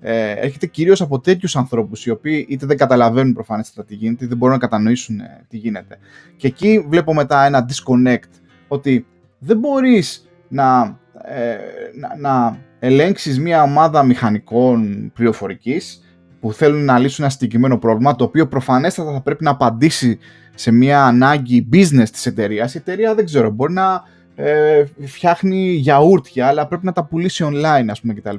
Ε, 0.00 0.30
έρχεται 0.30 0.66
κυρίως 0.66 1.00
από 1.00 1.20
τέτοιους 1.20 1.56
ανθρώπους 1.56 2.06
οι 2.06 2.10
οποίοι 2.10 2.46
είτε 2.48 2.66
δεν 2.66 2.76
καταλαβαίνουν 2.76 3.32
προφανέστατα 3.32 3.88
τι 3.88 3.94
γίνεται, 3.94 4.16
είτε 4.16 4.26
δεν 4.26 4.36
μπορούν 4.36 4.54
να 4.54 4.60
κατανοήσουν 4.60 5.20
ε, 5.20 5.44
τι 5.48 5.56
γίνεται. 5.56 5.98
Και 6.36 6.46
εκεί 6.46 6.84
βλέπω 6.88 7.14
μετά 7.14 7.44
ένα 7.44 7.68
disconnect 7.68 8.30
ότι 8.68 9.06
δεν 9.40 9.58
μπορείς 9.58 10.28
να, 10.48 10.98
ε, 11.24 11.56
να, 11.98 12.16
να 12.18 12.58
ελέγξεις 12.78 13.40
μια 13.40 13.62
ομάδα 13.62 14.02
μηχανικών 14.02 15.10
πληροφορικής 15.14 16.04
που 16.40 16.52
θέλουν 16.52 16.84
να 16.84 16.98
λύσουν 16.98 17.24
ένα 17.24 17.32
συγκεκριμένο 17.32 17.78
πρόβλημα, 17.78 18.16
το 18.16 18.24
οποίο 18.24 18.48
προφανέστατα 18.48 19.12
θα 19.12 19.20
πρέπει 19.20 19.44
να 19.44 19.50
απαντήσει 19.50 20.18
σε 20.54 20.70
μια 20.70 21.04
ανάγκη 21.04 21.68
business 21.72 22.08
της 22.12 22.26
εταιρείας. 22.26 22.74
Η 22.74 22.78
εταιρεία 22.78 23.14
δεν 23.14 23.24
ξέρω, 23.24 23.50
μπορεί 23.50 23.72
να 23.72 24.02
ε, 24.34 24.84
φτιάχνει 25.00 25.70
γιαούρτια, 25.70 26.46
αλλά 26.46 26.66
πρέπει 26.66 26.84
να 26.84 26.92
τα 26.92 27.04
πουλήσει 27.04 27.44
online, 27.46 27.86
ας 27.90 28.00
πούμε, 28.00 28.14
κτλ. 28.14 28.36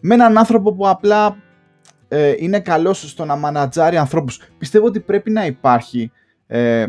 Με 0.00 0.14
έναν 0.14 0.38
άνθρωπο 0.38 0.74
που 0.74 0.88
απλά 0.88 1.36
ε, 2.08 2.34
είναι 2.38 2.60
καλός 2.60 3.10
στο 3.10 3.24
να 3.24 3.36
μανατζάρει 3.36 3.96
ανθρώπους. 3.96 4.40
Πιστεύω 4.58 4.86
ότι 4.86 5.00
πρέπει 5.00 5.30
να 5.30 5.46
υπάρχει 5.46 6.10
ε, 6.46 6.86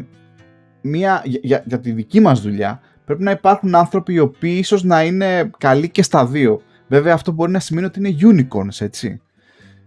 μια, 0.81 1.21
για, 1.25 1.63
για, 1.65 1.79
τη 1.79 1.91
δική 1.91 2.19
μας 2.19 2.41
δουλειά, 2.41 2.79
πρέπει 3.05 3.23
να 3.23 3.31
υπάρχουν 3.31 3.75
άνθρωποι 3.75 4.13
οι 4.13 4.19
οποίοι 4.19 4.55
ίσως 4.59 4.83
να 4.83 5.03
είναι 5.03 5.51
καλοί 5.57 5.89
και 5.89 6.03
στα 6.03 6.25
δύο. 6.25 6.61
Βέβαια 6.87 7.13
αυτό 7.13 7.31
μπορεί 7.31 7.51
να 7.51 7.59
σημαίνει 7.59 7.85
ότι 7.85 7.99
είναι 7.99 8.17
unicorns, 8.21 8.81
έτσι. 8.81 9.21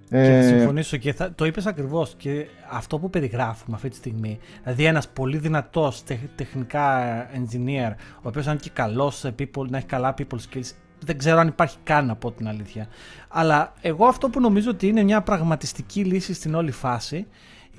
Και 0.08 0.14
θα 0.14 0.20
ε, 0.20 0.42
συμφωνήσω 0.42 0.96
και 0.96 1.12
θα, 1.12 1.34
το 1.34 1.44
είπες 1.44 1.66
ακριβώς 1.66 2.14
και 2.16 2.46
αυτό 2.70 2.98
που 2.98 3.10
περιγράφουμε 3.10 3.76
αυτή 3.76 3.88
τη 3.88 3.96
στιγμή, 3.96 4.38
δηλαδή 4.62 4.84
ένας 4.84 5.08
πολύ 5.08 5.38
δυνατός 5.38 6.02
τεχνικά 6.34 7.06
engineer, 7.30 7.92
ο 8.16 8.28
οποίος 8.28 8.46
είναι 8.46 8.56
και 8.56 8.70
καλός 8.72 9.18
σε 9.18 9.34
people, 9.38 9.68
να 9.68 9.76
έχει 9.76 9.86
καλά 9.86 10.14
people 10.18 10.36
skills, 10.36 10.70
δεν 11.04 11.18
ξέρω 11.18 11.38
αν 11.38 11.48
υπάρχει 11.48 11.76
καν 11.82 12.10
από 12.10 12.32
την 12.32 12.48
αλήθεια. 12.48 12.88
Αλλά 13.28 13.72
εγώ 13.80 14.06
αυτό 14.06 14.28
που 14.28 14.40
νομίζω 14.40 14.70
ότι 14.70 14.86
είναι 14.86 15.02
μια 15.02 15.22
πραγματιστική 15.22 16.04
λύση 16.04 16.34
στην 16.34 16.54
όλη 16.54 16.70
φάση 16.70 17.16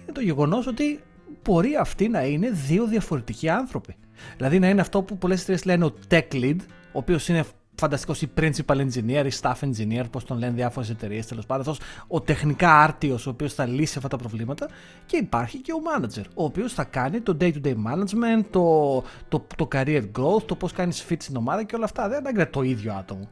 είναι 0.02 0.12
το 0.14 0.22
γεγονός 0.22 0.68
ότι 0.68 1.00
μπορεί 1.44 1.76
αυτοί 1.76 2.08
να 2.08 2.24
είναι 2.24 2.50
δύο 2.50 2.86
διαφορετικοί 2.86 3.50
άνθρωποι. 3.50 3.96
Δηλαδή 4.38 4.60
να 4.60 4.70
είναι 4.70 4.82
αυτό 4.82 5.02
που 5.02 5.18
πολλές 5.18 5.42
εταιρείες 5.42 5.66
λένε 5.66 5.86
ο 5.86 5.94
tech 6.10 6.32
lead, 6.32 6.56
ο 6.92 6.98
οποίος 6.98 7.28
είναι 7.28 7.44
φανταστικός 7.80 8.22
ή 8.22 8.32
principal 8.40 8.76
engineer 8.76 9.26
ή 9.26 9.32
staff 9.42 9.56
engineer, 9.60 10.04
πώς 10.12 10.26
τον 10.26 10.38
λένε 10.38 10.54
διάφορες 10.54 10.90
εταιρείες 10.90 11.26
τέλος 11.26 11.46
πάντων. 11.46 11.70
Αυτός 11.70 11.88
ο 12.08 12.22
τεχνικά 12.22 12.82
άρτιος, 12.82 13.28
ο 13.28 13.30
οποίος 13.30 13.54
θα 13.54 13.66
λύσει 13.66 13.94
αυτά 13.98 14.10
τα 14.10 14.18
προβλήματα. 14.18 14.70
Και 15.06 15.18
υπάρχει 15.18 15.58
και 15.58 15.72
ο 15.72 15.78
manager, 15.90 16.24
ο 16.34 16.44
οποίος 16.44 16.74
θα 16.74 16.84
κάνει 16.84 17.22
το 17.22 17.38
day-to-day 17.42 17.74
management, 17.74 18.44
το, 18.50 19.04
το, 19.30 19.46
το 19.56 19.68
career 19.72 20.04
growth, 20.20 20.44
το 20.46 20.56
πώς 20.56 20.72
κάνεις 20.72 21.06
fit 21.10 21.16
στην 21.20 21.36
ομάδα 21.36 21.64
και 21.64 21.76
όλα 21.76 21.86
αυτά. 21.86 22.10
Δεν 22.10 22.26
είναι 22.30 22.46
το 22.46 22.62
ίδιο 22.62 22.94
άτομο. 22.94 23.30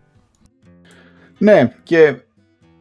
Ναι, 1.38 1.73
και 1.84 2.21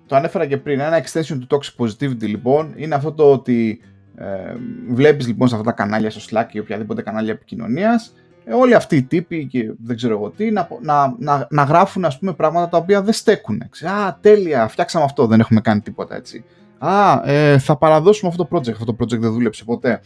το 0.06 0.16
ανέφερα 0.16 0.46
και 0.46 0.56
πριν. 0.56 0.80
Ένα 0.80 1.04
extension 1.04 1.38
του 1.46 1.46
Toxic 1.50 1.84
Positivity 1.84 2.28
λοιπόν 2.28 2.72
είναι 2.76 2.94
αυτό 2.94 3.12
το 3.12 3.32
ότι 3.32 3.80
ε, 4.18 4.56
βλέπεις 4.88 5.26
λοιπόν 5.26 5.48
σε 5.48 5.54
αυτά 5.54 5.66
τα 5.66 5.76
κανάλια 5.76 6.10
στο 6.10 6.20
Slack 6.30 6.46
ή 6.52 6.58
οποιαδήποτε 6.58 7.02
κανάλια 7.02 7.32
επικοινωνίας 7.32 8.14
ε, 8.44 8.54
όλοι 8.54 8.74
αυτοί 8.74 8.96
οι 8.96 9.02
τύποι 9.02 9.46
και 9.46 9.72
δεν 9.82 9.96
ξέρω 9.96 10.14
εγώ 10.14 10.30
τι 10.30 10.50
να, 10.50 10.68
να, 10.80 11.14
να, 11.18 11.46
να 11.50 11.62
γράφουν 11.62 12.04
ας 12.04 12.18
πούμε 12.18 12.32
πράγματα 12.32 12.68
τα 12.68 12.76
οποία 12.76 13.02
δεν 13.02 13.12
στέκουν. 13.12 13.62
Α, 13.62 14.18
τέλεια, 14.20 14.68
φτιάξαμε 14.68 15.04
αυτό, 15.04 15.26
δεν 15.26 15.40
έχουμε 15.40 15.60
κάνει 15.60 15.80
τίποτα 15.80 16.16
έτσι. 16.16 16.44
Α, 16.78 17.22
ε, 17.24 17.58
θα 17.58 17.76
παραδώσουμε 17.76 18.30
αυτό 18.30 18.46
το 18.46 18.56
project, 18.56 18.72
αυτό 18.72 18.84
το 18.84 18.96
project 19.00 19.18
δεν 19.18 19.32
δούλεψε 19.32 19.64
ποτέ. 19.64 20.00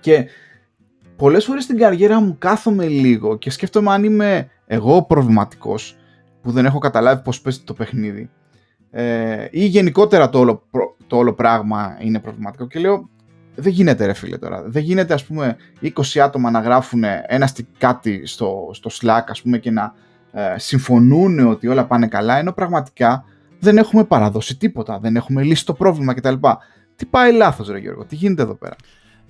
Και 0.00 0.26
πολλές 1.16 1.44
φορές 1.44 1.64
στην 1.64 1.78
καριέρα 1.78 2.20
μου 2.20 2.36
κάθομαι 2.38 2.86
λίγο 2.86 3.36
και 3.36 3.50
σκέφτομαι 3.50 3.92
αν 3.92 4.04
είμαι 4.04 4.50
εγώ 4.66 5.02
προβληματικός 5.02 5.96
που 6.42 6.50
δεν 6.50 6.64
έχω 6.64 6.78
καταλάβει 6.78 7.22
πώς 7.22 7.40
παίζει 7.40 7.60
το 7.60 7.74
παιχνίδι 7.74 8.30
ε, 8.90 9.46
ή 9.50 9.64
γενικότερα 9.64 10.28
το 10.28 10.38
όλο, 10.38 10.62
το 11.06 11.16
όλο 11.16 11.32
πράγμα 11.32 11.96
είναι 12.00 12.20
προβληματικό 12.20 12.66
και 12.66 12.78
λέω 12.78 13.08
δεν 13.56 13.72
γίνεται 13.72 14.06
ρε 14.06 14.12
φίλε 14.12 14.38
τώρα. 14.38 14.62
Δεν 14.66 14.82
γίνεται 14.82 15.14
ας 15.14 15.24
πούμε 15.24 15.56
20 15.82 16.18
άτομα 16.18 16.50
να 16.50 16.60
γράφουν 16.60 17.04
ένα 17.26 17.48
κάτι 17.78 18.26
στο, 18.26 18.70
στο 18.72 18.90
Slack 19.00 19.24
ας 19.28 19.42
πούμε 19.42 19.58
και 19.58 19.70
να 19.70 19.94
ε, 20.32 20.58
συμφωνούν 20.58 21.46
ότι 21.46 21.68
όλα 21.68 21.84
πάνε 21.84 22.06
καλά 22.06 22.38
ενώ 22.38 22.52
πραγματικά 22.52 23.24
δεν 23.58 23.78
έχουμε 23.78 24.04
παραδώσει 24.04 24.56
τίποτα, 24.56 24.98
δεν 24.98 25.16
έχουμε 25.16 25.42
λύσει 25.42 25.66
το 25.66 25.72
πρόβλημα 25.72 26.14
κτλ. 26.14 26.34
Τι 26.96 27.06
πάει 27.06 27.32
λάθος 27.32 27.68
ρε 27.68 27.78
Γιώργο, 27.78 28.04
τι 28.04 28.14
γίνεται 28.14 28.42
εδώ 28.42 28.54
πέρα; 28.54 28.76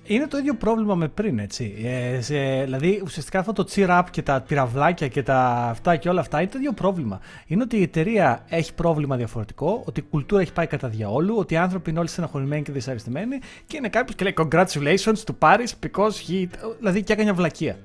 Είναι 0.09 0.27
το 0.27 0.37
ίδιο 0.37 0.53
πρόβλημα 0.53 0.95
με 0.95 1.07
πριν, 1.07 1.39
έτσι. 1.39 1.73
Ε, 1.83 2.21
σε, 2.21 2.63
δηλαδή, 2.63 3.01
ουσιαστικά 3.03 3.39
αυτό 3.39 3.53
το 3.53 3.67
cheer 3.75 3.89
up 3.89 4.03
και 4.11 4.21
τα 4.21 4.43
πυραυλάκια 4.47 5.07
και 5.07 5.23
τα 5.23 5.67
αυτά 5.69 5.95
και 5.95 6.09
όλα 6.09 6.19
αυτά 6.19 6.41
είναι 6.41 6.49
το 6.49 6.57
ίδιο 6.57 6.71
πρόβλημα. 6.71 7.19
Είναι 7.47 7.63
ότι 7.63 7.77
η 7.77 7.81
εταιρεία 7.81 8.45
έχει 8.49 8.73
πρόβλημα 8.73 9.15
διαφορετικό, 9.15 9.83
ότι 9.85 9.99
η 9.99 10.03
κουλτούρα 10.09 10.41
έχει 10.41 10.53
πάει 10.53 10.67
κατά 10.67 10.87
διαόλου, 10.87 11.35
ότι 11.37 11.53
οι 11.53 11.57
άνθρωποι 11.57 11.89
είναι 11.89 11.99
όλοι 11.99 12.07
στεναχωρημένοι 12.07 12.61
και 12.61 12.71
δυσαρεστημένοι 12.71 13.39
και 13.67 13.77
είναι 13.77 13.89
κάποιο 13.89 14.15
και 14.15 14.23
λέει 14.23 14.33
Congratulations 14.37 15.23
to 15.25 15.33
Paris 15.39 15.71
because 15.85 16.11
he. 16.29 16.47
Δηλαδή 16.77 17.03
και 17.03 17.13
έκανε 17.13 17.31
βλακεία. 17.31 17.77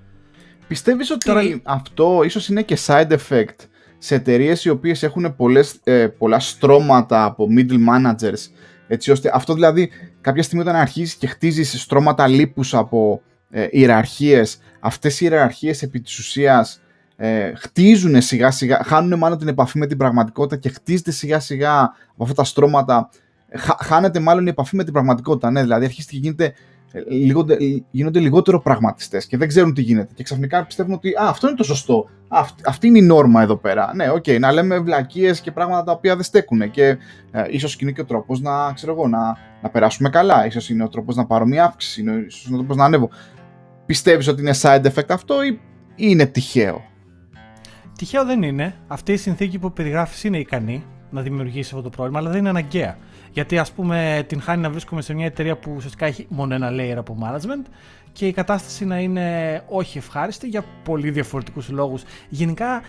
Πιστεύεις 0.69 1.11
ότι 1.11 1.61
αυτό 1.65 2.23
ίσως 2.25 2.49
είναι 2.49 2.63
και 2.63 2.79
side 2.87 3.11
effect 3.11 3.57
σε 3.99 4.15
εταιρείες 4.15 4.65
οι 4.65 4.69
οποίες 4.69 5.03
έχουν 5.03 5.37
πολλές, 5.37 5.81
ε, 5.85 6.07
πολλά 6.07 6.41
στρώματα 6.41 7.25
από 7.25 7.49
middle 7.57 7.79
managers 7.91 8.51
έτσι 8.93 9.11
ώστε 9.11 9.31
αυτό 9.35 9.55
δηλαδή 9.55 9.91
κάποια 10.23 10.43
στιγμή 10.43 10.65
όταν 10.65 10.77
αρχίζεις 10.77 11.15
και 11.15 11.27
χτίζεις 11.27 11.83
στρώματα 11.83 12.27
λίπους 12.27 12.75
από 12.75 13.23
ε, 13.51 13.67
ιεραρχίες 13.71 14.59
αυτές 14.81 15.21
οι 15.21 15.27
ιεραρχίες 15.31 15.83
επί 15.83 16.01
της 16.01 16.19
ουσίας 16.19 16.81
ε, 17.17 17.53
χτίζουν 17.55 18.23
σιγά 18.23 18.51
σιγά, 18.51 18.83
χάνουν 18.85 19.19
μάλλον 19.19 19.39
την 19.39 19.49
επαφή 19.49 19.79
με 19.79 19.87
την 19.87 19.97
πραγματικότητα 19.97 20.57
και 20.57 20.69
χτίζεται 20.69 21.11
σιγά 21.11 21.41
σιγά 21.41 21.81
από 22.13 22.23
αυτά 22.23 22.35
τα 22.35 22.45
στρώματα 22.45 23.09
χάνεται 23.81 24.21
μάλλον 24.21 24.47
η 24.47 24.49
επαφή 24.49 24.77
με 24.77 24.85
την 24.85 24.93
πραγματικότητα. 24.93 25.51
Ναι, 25.51 25.63
δηλαδή 25.63 25.85
αρχίζει 25.85 26.07
και 26.07 26.17
γίνεται 26.17 26.55
γίνονται 27.91 28.21
λιγότερο 28.21 28.61
πραγματιστές 28.61 29.27
και 29.27 29.37
δεν 29.37 29.49
ξέρουν 29.49 29.75
τι 29.75 29.83
γίνεται. 29.83 30.13
Και 30.15 30.23
ξαφνικά 30.23 30.65
πιστεύουν 30.65 30.93
ότι 30.93 31.09
Α, 31.09 31.29
αυτό 31.29 31.47
είναι 31.47 31.57
το 31.57 31.65
σωστό. 31.65 32.09
αυτή 32.65 32.87
είναι 32.87 32.99
η 32.99 33.03
νόρμα 33.03 33.43
εδώ 33.43 33.57
πέρα. 33.57 33.93
Ναι, 33.95 34.11
OK, 34.11 34.25
okay, 34.27 34.39
να 34.41 34.53
λέμε 34.53 34.79
βλακίες 34.79 35.41
και 35.41 35.53
πράγματα 35.53 35.85
τα 35.85 35.93
οποία 35.93 36.15
δεν 36.15 36.25
στέκουν. 36.25 36.71
Και 36.71 36.87
ε, 37.31 37.45
ίσως 37.51 37.81
είναι 37.81 37.91
και 37.93 38.01
ο 38.01 38.05
τρόπος 38.05 38.41
να, 38.41 38.73
ξέρω 38.73 38.93
εγώ, 38.93 39.09
να, 39.09 39.37
να 39.63 39.69
περάσουμε 39.71 40.09
καλά. 40.09 40.51
σω 40.51 40.73
είναι 40.73 40.85
ο 40.85 40.89
τρόπος 40.89 41.17
να 41.17 41.27
πάρω 41.27 41.47
μια 41.47 41.65
αύξηση. 41.65 42.05
ίσως 42.27 42.45
είναι 42.45 42.55
ο 42.55 42.59
τρόπος 42.59 42.77
να 42.77 42.85
ανέβω. 42.85 43.11
Πιστεύεις 43.87 44.29
ότι 44.29 44.41
είναι 44.41 44.55
side 44.63 44.85
effect 44.85 45.09
αυτό 45.09 45.43
ή 45.45 45.61
είναι 45.95 46.27
τυχαίο; 46.27 46.83
Τυχαίο 47.99 48.25
δεν 48.25 48.43
είναι. 48.43 48.75
Αυτή 48.87 49.13
η 49.13 49.17
συνθήκη 49.17 49.59
που 49.59 49.73
περιγράφεις 49.73 50.25
είναι 50.25 50.39
ικανή 50.39 50.85
να 51.11 51.23
δημιουργήσει 51.23 51.71
αυτό 51.75 51.83
το 51.83 51.91
πρόβλημα, 51.91 52.19
αλλά 52.19 52.31
δεν 52.31 52.39
είναι 52.39 52.49
αναγκαία. 52.49 52.99
Γιατί 53.33 53.59
ας 53.59 53.73
πούμε 53.73 54.25
την 54.29 54.41
χάνει 54.41 54.63
να 54.63 54.71
βρίσκομαι 54.71 55.03
σε 55.03 55.15
μια 55.15 55.27
εταιρεία 55.27 55.57
που 55.57 55.73
ουσιαστικά 55.77 56.07
έχει 56.07 56.27
μόνο 56.29 56.55
ένα 56.55 56.71
layer 56.71 56.97
από 56.97 57.19
management 57.23 57.71
και 58.13 58.27
η 58.27 58.33
κατάσταση 58.33 58.85
να 58.85 58.99
είναι 58.99 59.63
όχι 59.69 59.99
ευχάριστη 59.99 60.49
για 60.49 60.65
πολύ 60.85 61.11
διαφορετικούς 61.11 61.69
λόγους. 61.69 62.03
Γενικά 62.29 62.83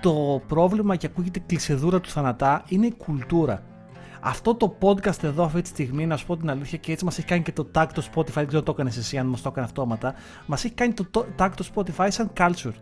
το 0.00 0.42
πρόβλημα 0.46 0.96
και 0.96 1.06
ακούγεται 1.06 1.42
κλεισεδούρα 1.46 2.00
του 2.00 2.08
θανατά 2.08 2.64
είναι 2.68 2.86
η 2.86 2.94
κουλτούρα. 2.96 3.62
Αυτό 4.20 4.54
το 4.54 4.76
podcast 4.80 5.22
εδώ 5.22 5.44
αυτή 5.44 5.62
τη 5.62 5.68
στιγμή, 5.68 6.06
να 6.06 6.16
σου 6.16 6.26
πω 6.26 6.36
την 6.36 6.50
αλήθεια, 6.50 6.78
και 6.78 6.92
έτσι 6.92 7.04
μας 7.04 7.18
έχει 7.18 7.26
κάνει 7.26 7.42
και 7.42 7.52
το 7.52 7.70
tag 7.74 7.86
το 7.94 8.02
Spotify. 8.14 8.32
Δεν 8.34 8.46
ξέρω 8.46 8.62
το 8.62 8.72
έκανες 8.72 8.96
εσύ, 8.96 9.18
αν 9.18 9.26
μας 9.26 9.42
το 9.42 9.48
έκανες 9.48 9.68
αυτόματα. 9.68 10.14
Μας 10.46 10.64
έχει 10.64 10.74
κάνει 10.74 10.92
το 10.92 11.26
tag 11.38 11.50
το 11.56 11.68
Spotify 11.74 12.06
σαν 12.08 12.32
culture. 12.36 12.74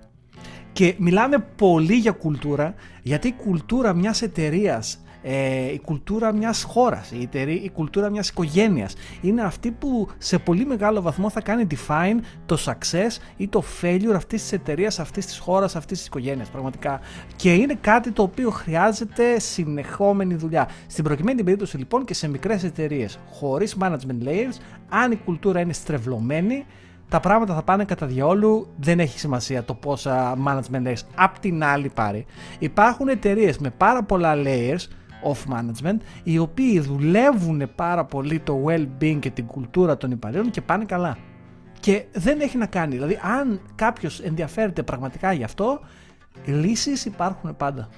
Και 0.73 0.95
μιλάμε 0.99 1.39
πολύ 1.57 1.95
για 1.95 2.13
κουλτούρα, 2.13 2.75
γιατί 3.03 3.29
η 3.29 3.33
κουλτούρα 3.33 3.95
μιας 3.95 4.23
εταιρείας 4.23 5.03
ε, 5.23 5.73
η 5.73 5.81
κουλτούρα 5.85 6.33
μιας 6.33 6.63
χώρας, 6.63 7.11
η, 7.11 7.29
η 7.63 7.71
κουλτούρα 7.75 8.11
μιας 8.11 8.29
οικογένειας. 8.29 8.95
Είναι 9.21 9.43
αυτή 9.43 9.71
που 9.71 10.09
σε 10.19 10.39
πολύ 10.39 10.67
μεγάλο 10.67 11.03
βαθμό 11.03 11.31
θα 11.31 11.41
κάνει 11.41 11.67
define 11.71 12.19
το 12.47 12.59
success 12.65 13.17
ή 13.37 13.49
το 13.49 13.63
failure 13.83 14.15
αυτής 14.15 14.43
της 14.43 14.53
εταιρείας, 14.53 14.99
αυτής 14.99 15.27
της 15.27 15.39
χώρας, 15.39 15.77
αυτής 15.77 15.99
της 15.99 16.07
οικογένειας 16.07 16.49
πραγματικά. 16.49 17.01
Και 17.37 17.55
είναι 17.55 17.75
κάτι 17.81 18.11
το 18.11 18.23
οποίο 18.23 18.51
χρειάζεται 18.51 19.39
συνεχόμενη 19.39 20.35
δουλειά. 20.35 20.69
Στην 20.87 21.05
προκειμένη 21.05 21.43
περίπτωση 21.43 21.77
λοιπόν 21.77 22.05
και 22.05 22.15
σε 22.15 22.29
μικρές 22.29 22.65
εταιρείες 22.65 23.19
χωρίς 23.31 23.77
management 23.81 24.27
layers, 24.27 24.57
αν 24.89 25.13
η 25.13 25.17
κουλτούρα 25.17 25.61
είναι 25.61 25.73
στρεβλωμένη, 25.73 26.65
τα 27.09 27.21
πράγματα 27.21 27.55
θα 27.55 27.63
πάνε 27.63 27.85
κατά 27.85 28.07
διόλου, 28.07 28.69
δεν 28.77 29.01
έχει 29.01 29.19
σημασία 29.19 29.65
το 29.65 29.75
πόσα 29.75 30.37
management 30.47 30.87
layers. 30.87 31.03
Απ' 31.15 31.39
την 31.39 31.65
άλλη 31.65 31.89
πάρει, 31.89 32.27
υπάρχουν 32.59 33.09
εταιρείες 33.09 33.59
με 33.59 33.71
πάρα 33.71 34.03
πολλά 34.03 34.35
layers 34.37 34.87
of 35.25 35.55
management, 35.55 35.97
οι 36.23 36.39
οποίοι 36.39 36.81
δουλεύουν 36.81 37.71
πάρα 37.75 38.05
πολύ 38.05 38.39
το 38.39 38.65
well-being 38.67 39.19
και 39.21 39.31
την 39.31 39.47
κουλτούρα 39.47 39.97
των 39.97 40.11
υπαλλήλων 40.11 40.51
και 40.51 40.61
πάνε 40.61 40.85
καλά. 40.85 41.19
Και 41.81 42.05
δεν 42.13 42.41
έχει 42.41 42.57
να 42.57 42.67
κάνει. 42.67 42.95
Δηλαδή, 42.95 43.19
αν 43.23 43.61
κάποιος 43.75 44.21
ενδιαφέρεται 44.21 44.83
πραγματικά 44.83 45.33
γι' 45.33 45.45
αυτό, 45.45 45.81
λύσεις 46.45 47.05
υπάρχουν 47.05 47.57
πάντα. 47.57 47.89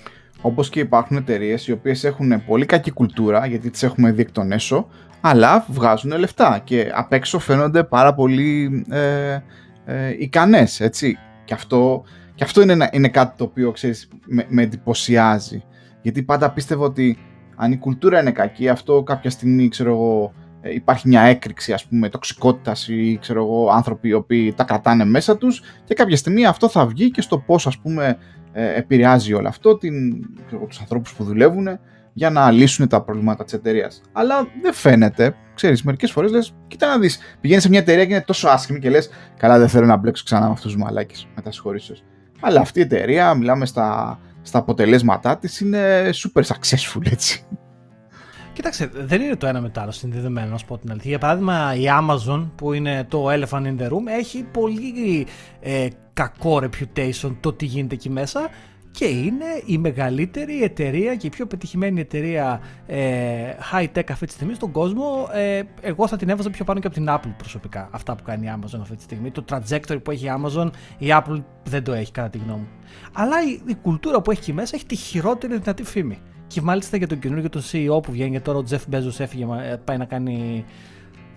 Όπως 0.40 0.68
και 0.68 0.80
υπάρχουν 0.80 1.16
εταιρείες 1.16 1.66
οι 1.66 1.72
οποίες 1.72 2.04
έχουν 2.04 2.44
πολύ 2.46 2.66
κακή 2.66 2.90
κουλτούρα, 2.90 3.46
γιατί 3.46 3.70
τις 3.70 3.82
έχουμε 3.82 4.12
δει 4.12 4.20
εκ 4.20 4.32
των 4.32 4.52
έσω, 4.52 4.88
αλλά 5.20 5.66
βγάζουν 5.68 6.18
λεφτά 6.18 6.60
και 6.64 6.90
απ' 6.94 7.12
έξω 7.12 7.38
φαίνονται 7.38 7.84
πάρα 7.84 8.14
πολύ 8.14 8.84
ε, 8.90 9.38
ε, 9.84 10.14
ικανές, 10.18 10.80
έτσι. 10.80 11.18
Και 11.44 11.54
αυτό, 11.54 12.02
και 12.34 12.44
αυτό 12.44 12.62
είναι, 12.62 12.88
είναι 12.92 13.08
κάτι 13.08 13.36
το 13.36 13.44
οποίο, 13.44 13.70
ξέρεις, 13.70 14.08
με, 14.26 14.46
με 14.48 14.62
εντυπωσιάζει. 14.62 15.64
Γιατί 16.02 16.22
πάντα 16.22 16.50
πίστευα 16.50 16.84
ότι 16.84 17.18
αν 17.56 17.72
η 17.72 17.78
κουλτούρα 17.78 18.20
είναι 18.20 18.30
κακή, 18.30 18.68
αυτό 18.68 19.02
κάποια 19.02 19.30
στιγμή, 19.30 19.68
ξέρω 19.68 19.90
εγώ, 19.90 20.32
ε, 20.60 20.74
υπάρχει 20.74 21.08
μια 21.08 21.20
έκρηξη 21.20 21.72
ας 21.72 21.86
πούμε 21.86 22.08
τοξικότητας 22.08 22.88
ή 22.88 23.18
ξέρω 23.20 23.42
εγώ 23.42 23.70
άνθρωποι 23.70 24.08
οι 24.08 24.12
οποίοι 24.12 24.52
τα 24.52 24.64
κρατάνε 24.64 25.04
μέσα 25.04 25.36
τους 25.36 25.62
και 25.84 25.94
κάποια 25.94 26.16
στιγμή 26.16 26.46
αυτό 26.46 26.68
θα 26.68 26.86
βγει 26.86 27.10
και 27.10 27.20
στο 27.20 27.38
πώς 27.38 27.66
ας 27.66 27.78
πούμε 27.78 28.18
ε, 28.52 28.78
επηρεάζει 28.78 29.32
όλο 29.32 29.48
αυτό 29.48 29.76
την, 29.76 30.24
ξέρω, 30.46 30.66
τους 30.66 30.80
ανθρώπους 30.80 31.14
που 31.14 31.24
δουλεύουν 31.24 31.68
για 32.12 32.30
να 32.30 32.50
λύσουν 32.50 32.88
τα 32.88 33.02
προβλήματα 33.02 33.44
της 33.44 33.52
εταιρείας. 33.52 34.00
Αλλά 34.12 34.46
δεν 34.62 34.72
φαίνεται, 34.72 35.34
ξέρεις, 35.54 35.82
μερικές 35.82 36.10
φορές 36.10 36.30
λες, 36.30 36.54
κοίτα 36.68 36.88
να 36.88 36.98
δεις, 36.98 37.18
πηγαίνεις 37.40 37.62
σε 37.62 37.68
μια 37.68 37.78
εταιρεία 37.78 38.04
και 38.04 38.12
είναι 38.12 38.22
τόσο 38.22 38.48
άσχημη 38.48 38.78
και 38.78 38.90
λες, 38.90 39.10
καλά 39.36 39.58
δεν 39.58 39.68
θέλω 39.68 39.86
να 39.86 39.96
μπλέξω 39.96 40.24
ξανά 40.24 40.46
με 40.46 40.52
αυτούς 40.52 40.72
τους 40.72 40.82
μαλάκες, 40.82 41.28
τα 41.42 41.50
Αλλά 42.40 42.60
αυτή 42.60 42.78
η 42.78 42.82
εταιρεία, 42.82 43.34
μιλάμε 43.34 43.66
στα 43.66 44.18
στα 44.50 44.58
αποτελέσματά 44.58 45.38
της 45.38 45.60
είναι 45.60 46.10
super 46.14 46.42
successful 46.42 47.12
έτσι. 47.12 47.44
Κοίταξε, 48.52 48.90
δεν 48.94 49.20
είναι 49.20 49.36
το 49.36 49.46
ένα 49.46 49.60
με 49.60 49.68
το 49.68 49.80
άλλο 49.80 49.90
συνδεδεμένο, 49.90 50.50
να 50.50 50.58
σου 50.58 50.66
πω 50.66 50.78
την 50.78 50.90
αλήθεια. 50.90 51.10
Για 51.10 51.18
παράδειγμα, 51.18 51.74
η 51.74 51.84
Amazon, 52.00 52.50
που 52.54 52.72
είναι 52.72 53.04
το 53.08 53.26
elephant 53.30 53.62
in 53.62 53.78
the 53.78 53.86
room, 53.86 54.06
έχει 54.18 54.42
πολύ 54.42 55.26
ε, 55.60 55.88
κακό 56.12 56.62
reputation 56.62 57.36
το 57.40 57.52
τι 57.52 57.64
γίνεται 57.64 57.94
εκεί 57.94 58.10
μέσα 58.10 58.48
και 58.90 59.04
είναι 59.04 59.44
η 59.66 59.78
μεγαλύτερη 59.78 60.62
εταιρεία 60.62 61.14
και 61.14 61.26
η 61.26 61.30
πιο 61.30 61.46
πετυχημένη 61.46 62.00
εταιρεία 62.00 62.60
ε, 62.86 63.52
high 63.72 63.86
tech 63.94 64.10
αυτή 64.10 64.26
τη 64.26 64.32
στιγμή 64.32 64.54
στον 64.54 64.70
κόσμο. 64.70 65.28
Ε, 65.32 65.62
εγώ 65.80 66.08
θα 66.08 66.16
την 66.16 66.28
έβαζα 66.28 66.50
πιο 66.50 66.64
πάνω 66.64 66.80
και 66.80 66.86
από 66.86 66.96
την 66.96 67.06
Apple 67.08 67.34
προσωπικά. 67.36 67.88
Αυτά 67.90 68.14
που 68.14 68.22
κάνει 68.22 68.46
η 68.46 68.50
Amazon 68.56 68.78
αυτή 68.80 68.96
τη 68.96 69.02
στιγμή. 69.02 69.30
Το 69.30 69.44
trajectory 69.50 70.02
που 70.02 70.10
έχει 70.10 70.26
η 70.26 70.30
Amazon, 70.42 70.70
η 70.98 71.06
Apple 71.08 71.42
δεν 71.64 71.84
το 71.84 71.92
έχει 71.92 72.12
κατά 72.12 72.28
τη 72.28 72.38
γνώμη 72.38 72.60
μου. 72.60 72.68
Αλλά 73.12 73.36
η, 73.42 73.60
η 73.66 73.74
κουλτούρα 73.74 74.20
που 74.20 74.30
έχει 74.30 74.40
εκεί 74.40 74.52
μέσα 74.52 74.76
έχει 74.76 74.86
τη 74.86 74.96
χειρότερη 74.96 75.58
δυνατή 75.58 75.82
φήμη. 75.82 76.18
Και 76.46 76.60
μάλιστα 76.60 76.96
για 76.96 77.06
τον 77.06 77.18
καινούργιο 77.18 77.48
τον 77.48 77.62
CEO 77.62 78.02
που 78.02 78.12
βγαίνει, 78.12 78.40
τώρα 78.40 78.58
ο 78.58 78.64
Jeff 78.70 78.94
Bezos 78.94 79.20
έφυγε, 79.20 79.44
ε, 79.44 79.76
πάει 79.84 79.96
να 79.96 80.04
κάνει 80.04 80.64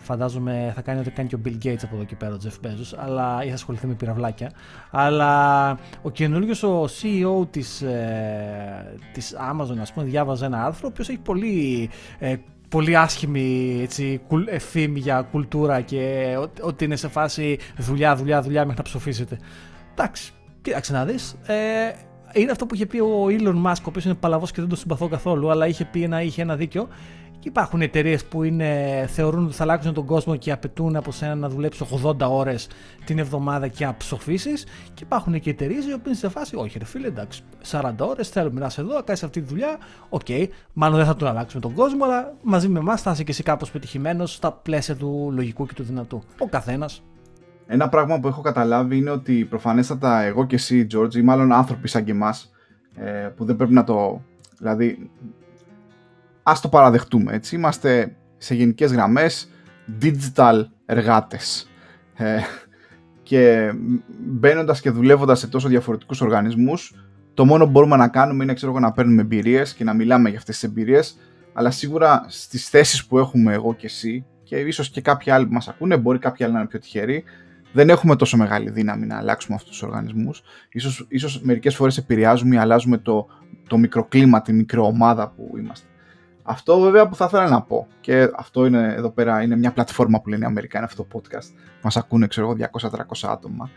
Φαντάζομαι 0.04 0.72
θα 0.76 0.82
κάνει 0.82 1.00
ό,τι 1.00 1.12
κάνει 1.12 1.30
και 1.30 1.36
ο 1.36 1.40
Bill 1.46 1.66
Gates 1.66 1.84
από 1.84 1.96
εδώ 1.96 2.04
και 2.04 2.16
πέρα, 2.16 2.34
ο 2.34 2.38
Jeff 2.44 2.68
Bezos, 2.68 2.98
αλλά 2.98 3.44
ή 3.44 3.48
θα 3.48 3.54
ασχοληθεί 3.54 3.88
με 3.88 3.94
πυραυλάκια. 3.94 4.52
Αλλά 4.92 5.78
ο 6.02 6.10
καινούριος 6.10 6.64
ο 6.64 6.86
CEO 6.86 7.48
της, 7.50 7.82
ε, 7.82 8.96
της 9.14 9.36
Amazon, 9.52 9.78
ας 9.82 9.94
πούμε, 9.94 10.06
διάβαζε 10.06 10.46
ένα 10.46 10.66
άρθρο, 10.66 10.88
ο 10.88 10.90
οποίος 10.92 11.10
έχει 11.10 11.20
πολύ 11.20 11.90
ε, 12.20 12.36
πολύ 12.70 12.98
άσχημη 12.98 13.80
έτσι, 13.82 14.22
φήμη 14.60 15.00
για 15.00 15.22
κουλτούρα 15.32 15.82
και 15.82 16.36
ότι 16.62 16.86
είναι 16.86 16.96
σε 16.96 17.08
φάση 17.08 17.58
δουλειά, 17.78 18.16
δουλειά, 18.16 18.42
δουλειά 18.42 18.62
μέχρι 18.62 18.78
να 18.78 18.84
ψοφήσετε. 18.84 19.40
Εντάξει, 19.92 20.32
κοίταξε 20.62 20.94
να 20.94 21.06
δεις. 21.06 21.36
Ε, 21.46 21.56
είναι 22.34 22.52
αυτό 22.52 22.66
που 22.66 22.76
είχε 22.76 22.86
πει 22.86 23.00
ο 23.00 23.26
Elon 23.30 23.66
Musk, 23.66 23.80
ο 23.80 23.86
οποίος 23.86 24.06
είναι 24.06 24.14
παλαβός 24.14 24.52
και 24.52 24.60
δεν 24.60 24.70
τον 24.70 24.78
συμπαθώ 24.78 25.08
καθόλου, 25.08 25.52
αλλά 25.52 25.68
είχε 25.68 25.86
πει 25.86 26.04
ένα, 26.04 26.22
είχε 26.22 26.42
ένα 26.42 26.56
δίκιο. 26.56 26.88
Και 27.44 27.50
υπάρχουν 27.50 27.82
εταιρείες 27.82 28.26
που 28.26 28.44
είναι, 28.44 29.06
θεωρούν 29.10 29.46
ότι 29.46 29.54
θα 29.54 29.64
αλλάξουν 29.64 29.94
τον 29.94 30.06
κόσμο 30.06 30.36
και 30.36 30.52
απαιτούν 30.52 30.96
από 30.96 31.12
σένα 31.12 31.36
να 31.36 31.50
δουλέψεις 31.50 31.88
80 32.04 32.16
ώρες 32.20 32.68
την 33.06 33.20
εβδομάδα 33.20 33.68
και 33.68 33.86
να 33.86 33.98
ψοφήσεις. 33.98 34.54
Και 34.94 35.04
υπάρχουν 35.04 35.40
και 35.40 35.50
εταιρείες 35.50 35.86
οι 35.86 35.94
οποίες 35.94 36.06
είναι 36.06 36.16
σε 36.16 36.30
φάση, 36.30 36.56
Όχι, 36.56 36.78
ρε 36.78 36.86
φίλε, 36.86 37.08
εντάξει, 37.08 37.44
40 37.72 37.94
ώρες 38.00 38.30
θέλουμε 38.30 38.60
να 38.60 38.66
είσαι 38.66 38.82
εδώ, 38.82 38.94
να 38.94 39.02
κάνεις 39.02 39.24
αυτή 39.24 39.42
τη 39.42 39.48
δουλειά. 39.48 39.78
OK, 40.10 40.22
okay, 40.28 40.48
μάλλον 40.74 40.98
δεν 40.98 41.06
θα 41.06 41.16
τον 41.16 41.28
αλλάξουμε 41.28 41.62
τον 41.62 41.74
κόσμο, 41.74 42.04
αλλά 42.04 42.34
μαζί 42.42 42.68
με 42.68 42.80
εμάς 42.80 43.02
θα 43.02 43.12
είσαι 43.12 43.24
και 43.24 43.32
εσύ 43.32 43.44
κάπως 43.44 43.72
πετυχημένος 43.72 44.34
στα 44.34 44.52
πλαίσια 44.52 44.96
του 44.96 45.30
λογικού 45.34 45.66
και 45.66 45.74
του 45.74 45.84
δυνατού. 45.84 46.24
Ο 46.40 46.48
καθένας. 46.48 47.04
Ένα 47.68 47.90
πράγμα 47.90 48.20
που 48.20 48.28
έχω 48.28 48.42
καταλάβει 48.42 48.98
είναι 48.98 49.10
ότι 49.10 49.46
προφανέστατα 49.46 50.22
εγώ 50.22 50.46
και 50.46 50.56
εσύ, 50.56 50.88
George, 50.96 51.16
ή 51.16 51.22
μάλλον 51.22 51.52
άνθρωποι 51.52 51.88
σαν 51.88 52.04
και 52.04 52.12
εμάς, 52.12 52.52
ε, 52.96 53.30
που 53.36 53.46
δεν 53.46 53.56
πρέπει 53.56 53.74
να 53.74 53.84
το. 53.84 54.22
Δηλαδή, 54.58 55.10
ας 56.44 56.62
το 56.62 56.70
παραδεχτούμε, 56.70 57.34
έτσι. 57.34 57.56
Είμαστε 57.56 58.16
σε 58.38 58.56
γενικές 58.56 58.92
γραμμές 58.92 59.50
digital 60.02 60.64
εργάτες. 60.86 61.70
Ε, 62.14 62.40
και 63.24 63.72
μπαίνοντας 64.26 64.82
και 64.82 64.90
δουλεύοντας 64.90 65.40
σε 65.40 65.48
τόσο 65.48 65.68
διαφορετικούς 65.68 66.22
οργανισμούς, 66.22 66.96
το 67.34 67.46
μόνο 67.46 67.66
που 67.66 67.72
μπορούμε 67.72 67.96
να 67.96 68.08
κάνουμε 68.08 68.44
είναι 68.44 68.54
ξέρω, 68.54 68.80
να 68.80 68.92
παίρνουμε 68.92 69.22
εμπειρίες 69.22 69.74
και 69.74 69.84
να 69.84 69.94
μιλάμε 69.94 70.30
για 70.30 70.38
αυτές 70.38 70.60
τις 70.60 70.70
εμπειρίες, 70.70 71.18
αλλά 71.54 71.72
σίγουρα 71.72 72.26
στις 72.28 72.70
θέσεις 72.70 73.06
που 73.06 73.18
έχουμε 73.18 73.54
εγώ 73.54 73.74
και 73.74 73.86
εσύ, 73.86 74.26
και 74.44 74.56
ίσως 74.56 74.90
και 74.90 75.02
κάποιοι 75.02 75.32
άλλοι 75.32 75.46
που 75.46 75.54
μας 75.54 75.68
ακούνε, 75.68 75.98
μπορεί 75.98 76.20
κάποιοι 76.20 76.46
άλλοι 76.46 76.54
να 76.54 76.60
είναι 76.60 76.68
πιο 76.68 76.80
τυχεροί, 76.80 77.24
δεν 77.74 77.90
έχουμε 77.90 78.16
τόσο 78.16 78.38
μεγάλη 78.38 78.70
δύναμη 78.70 79.06
να 79.06 79.18
αλλάξουμε 79.18 79.56
αυτούς 79.56 79.72
τους 79.72 79.82
οργανισμούς. 79.84 80.42
Ίσως, 80.72 81.06
ίσως 81.10 81.42
μερικές 81.42 81.76
φορές 81.76 81.98
επηρεάζουμε 81.98 82.56
ή 82.56 82.58
αλλάζουμε 82.58 82.98
το, 82.98 83.28
το 83.68 83.78
μικροκλίμα, 83.78 84.42
τη 84.42 84.54
μικροομάδα 84.54 85.30
που 85.30 85.54
είμαστε. 85.58 85.88
Αυτό 86.44 86.80
βέβαια 86.80 87.08
που 87.08 87.16
θα 87.16 87.26
ήθελα 87.26 87.50
να 87.50 87.62
πω 87.62 87.88
και 88.02 88.30
αυτό 88.36 88.66
είναι 88.66 88.94
εδώ 88.98 89.10
πέρα 89.10 89.42
είναι 89.42 89.56
μια 89.56 89.72
πλατφόρμα 89.72 90.22
που 90.22 90.30
λένε 90.30 90.44
οι 90.44 90.48
Αμερικάνοι 90.48 90.86
αυτό 90.86 91.04
το 91.04 91.20
podcast 91.20 91.54
μας 91.82 91.98
ακούνε 91.98 92.28
ξέρω 92.28 92.50
εγώ 92.50 92.70
200-300 92.82 93.30
άτομα 93.30 93.70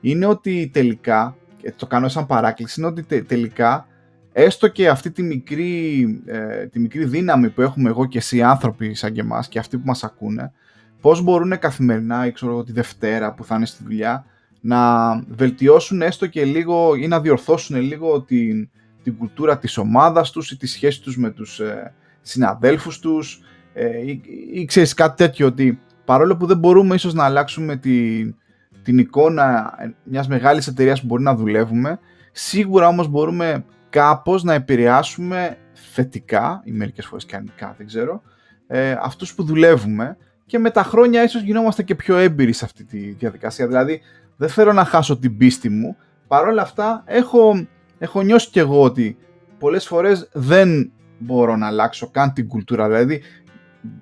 είναι 0.00 0.26
ότι 0.26 0.70
τελικά 0.72 1.36
και 1.56 1.72
το 1.76 1.86
κάνω 1.86 2.08
σαν 2.08 2.26
παράκληση 2.26 2.80
είναι 2.80 2.88
ότι 2.88 3.22
τελικά 3.22 3.86
έστω 4.32 4.68
και 4.68 4.88
αυτή 4.88 5.10
τη 5.10 5.22
μικρή, 5.22 6.02
ε, 6.26 6.66
τη 6.66 6.78
μικρή 6.78 7.04
δύναμη 7.04 7.50
που 7.50 7.60
έχουμε 7.60 7.88
εγώ 7.88 8.06
και 8.06 8.18
εσύ 8.18 8.42
άνθρωποι 8.42 8.94
σαν 8.94 9.12
και 9.12 9.20
εμάς 9.20 9.48
και 9.48 9.58
αυτοί 9.58 9.78
που 9.78 9.86
μας 9.86 10.04
ακούνε, 10.04 10.52
πώς 11.00 11.22
μπορούν 11.22 11.58
καθημερινά 11.58 12.26
ή 12.26 12.32
ξέρω 12.32 12.64
τη 12.64 12.72
Δευτέρα 12.72 13.34
που 13.34 13.44
θα 13.44 13.56
είναι 13.56 13.66
στη 13.66 13.82
δουλειά 13.82 14.24
να 14.60 15.12
βελτιώσουν 15.28 16.02
έστω 16.02 16.26
και 16.26 16.44
λίγο 16.44 16.94
ή 16.94 17.06
να 17.08 17.20
διορθώσουν 17.20 17.80
λίγο 17.80 18.22
την, 18.22 18.70
την 19.02 19.16
κουλτούρα 19.16 19.58
της 19.58 19.76
ομάδας 19.76 20.30
τους 20.30 20.50
ή 20.50 20.56
τη 20.56 20.66
σχέση 20.66 21.02
τους 21.02 21.16
με 21.16 21.30
τους 21.30 21.60
ε, 21.60 21.94
συναδέλφους 22.24 22.98
τους 22.98 23.40
ε, 23.72 23.98
ή, 24.06 24.22
ή 24.52 24.64
ξέρεις 24.64 24.94
κάτι 24.94 25.16
τέτοιο 25.16 25.46
ότι 25.46 25.80
παρόλο 26.04 26.36
που 26.36 26.46
δεν 26.46 26.58
μπορούμε 26.58 26.94
ίσως 26.94 27.14
να 27.14 27.24
αλλάξουμε 27.24 27.76
την, 27.76 28.34
την 28.82 28.98
εικόνα 28.98 29.74
μιας 30.04 30.28
μεγάλης 30.28 30.66
εταιρείας 30.66 31.00
που 31.00 31.06
μπορεί 31.06 31.22
να 31.22 31.34
δουλεύουμε 31.34 31.98
σίγουρα 32.32 32.88
όμως 32.88 33.08
μπορούμε 33.08 33.64
κάπως 33.90 34.42
να 34.42 34.54
επηρεάσουμε 34.54 35.58
θετικά 35.72 36.62
ή 36.64 36.72
μερικές 36.72 37.06
φορές 37.06 37.24
και 37.24 37.36
αρνητικά 37.36 37.74
δεν 37.78 37.86
ξέρω 37.86 38.22
ε, 38.66 38.96
αυτούς 39.00 39.34
που 39.34 39.44
δουλεύουμε 39.44 40.16
και 40.46 40.58
με 40.58 40.70
τα 40.70 40.82
χρόνια 40.82 41.22
ίσως 41.22 41.42
γινόμαστε 41.42 41.82
και 41.82 41.94
πιο 41.94 42.16
έμπειροι 42.16 42.52
σε 42.52 42.64
αυτή 42.64 42.84
τη 42.84 42.98
διαδικασία. 42.98 43.66
Δηλαδή 43.66 44.00
δεν 44.36 44.48
θέλω 44.48 44.72
να 44.72 44.84
χάσω 44.84 45.18
την 45.18 45.36
πίστη 45.36 45.68
μου. 45.68 45.96
Παρόλα 46.26 46.62
αυτά 46.62 47.02
έχω, 47.06 47.66
έχω 47.98 48.22
νιώσει 48.22 48.50
κι 48.50 48.58
εγώ 48.58 48.82
ότι 48.82 49.16
πολλές 49.58 49.86
φορές 49.86 50.28
δεν 50.32 50.92
μπορώ 51.24 51.56
να 51.56 51.66
αλλάξω 51.66 52.10
καν 52.10 52.32
την 52.32 52.48
κουλτούρα 52.48 52.88
δηλαδή 52.88 53.22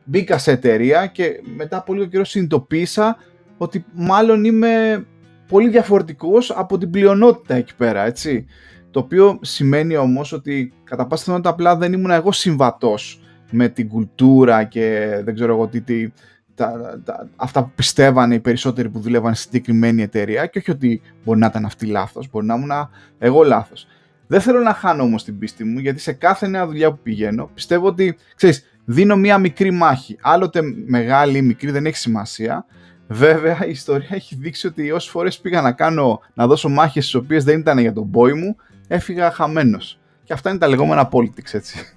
μπήκα 0.04 0.38
σε 0.38 0.50
εταιρεία 0.50 1.06
και 1.06 1.42
μετά 1.56 1.76
από 1.76 1.94
λίγο 1.94 2.06
καιρό 2.06 2.24
συνειδητοποίησα 2.24 3.16
ότι 3.56 3.84
μάλλον 3.92 4.44
είμαι 4.44 5.04
πολύ 5.48 5.68
διαφορετικός 5.68 6.50
από 6.50 6.78
την 6.78 6.90
πλειονότητα 6.90 7.54
εκεί 7.54 7.74
πέρα, 7.76 8.04
έτσι. 8.04 8.46
Το 8.90 9.00
οποίο 9.00 9.38
σημαίνει 9.42 9.96
όμως 9.96 10.32
ότι 10.32 10.72
κατά 10.84 11.06
πάσα 11.06 11.22
πιθανότητα 11.22 11.50
απλά 11.50 11.76
δεν 11.76 11.92
ήμουν 11.92 12.10
εγώ 12.10 12.32
συμβατός 12.32 13.20
με 13.50 13.68
την 13.68 13.88
κουλτούρα 13.88 14.64
και 14.64 15.16
δεν 15.24 15.34
ξέρω 15.34 15.54
εγώ 15.54 15.66
τι, 15.66 15.80
τι 15.80 16.12
τα, 16.54 17.00
τα, 17.04 17.28
αυτά 17.36 17.62
που 17.62 17.70
πιστεύανε 17.74 18.34
οι 18.34 18.40
περισσότεροι 18.40 18.88
που 18.88 18.98
δουλεύαν 18.98 19.34
στη 19.34 19.42
συγκεκριμένη 19.42 20.02
εταιρεία 20.02 20.46
και 20.46 20.58
όχι 20.58 20.70
ότι 20.70 21.00
μπορεί 21.24 21.38
να 21.38 21.46
ήταν 21.46 21.64
αυτή 21.64 21.86
λάθος, 21.86 22.30
μπορεί 22.30 22.46
να 22.46 22.54
ήμουν 22.54 22.70
εγώ 23.18 23.42
λάθος. 23.42 23.86
Δεν 24.32 24.40
θέλω 24.40 24.60
να 24.60 24.74
χάνω 24.74 25.02
όμως 25.02 25.24
την 25.24 25.38
πίστη 25.38 25.64
μου 25.64 25.78
γιατί 25.78 26.00
σε 26.00 26.12
κάθε 26.12 26.46
νέα 26.46 26.66
δουλειά 26.66 26.90
που 26.90 26.98
πηγαίνω 27.02 27.50
πιστεύω 27.54 27.86
ότι, 27.86 28.16
ξέρεις, 28.36 28.64
δίνω 28.84 29.16
μία 29.16 29.38
μικρή 29.38 29.70
μάχη. 29.70 30.18
Άλλοτε 30.20 30.60
μεγάλη 30.86 31.38
ή 31.38 31.42
μικρή 31.42 31.70
δεν 31.70 31.86
έχει 31.86 31.96
σημασία. 31.96 32.64
Βέβαια 33.06 33.66
η 33.66 33.70
ιστορία 33.70 34.08
έχει 34.10 34.34
δείξει 34.34 34.66
ότι 34.66 34.90
όσες 34.90 35.10
φορές 35.10 35.40
πήγα 35.40 35.60
να 35.60 35.72
κάνω, 35.72 36.20
να 36.34 36.46
δώσω 36.46 36.68
μάχες 36.68 37.10
τι 37.10 37.16
οποίες 37.16 37.44
δεν 37.44 37.58
ήταν 37.58 37.78
για 37.78 37.92
τον 37.92 38.10
boy 38.14 38.34
μου, 38.34 38.56
έφυγα 38.88 39.30
χαμένος. 39.30 39.98
Και 40.24 40.32
αυτά 40.32 40.50
είναι 40.50 40.58
τα 40.58 40.68
λεγόμενα 40.68 41.08
politics, 41.12 41.52
έτσι. 41.52 41.96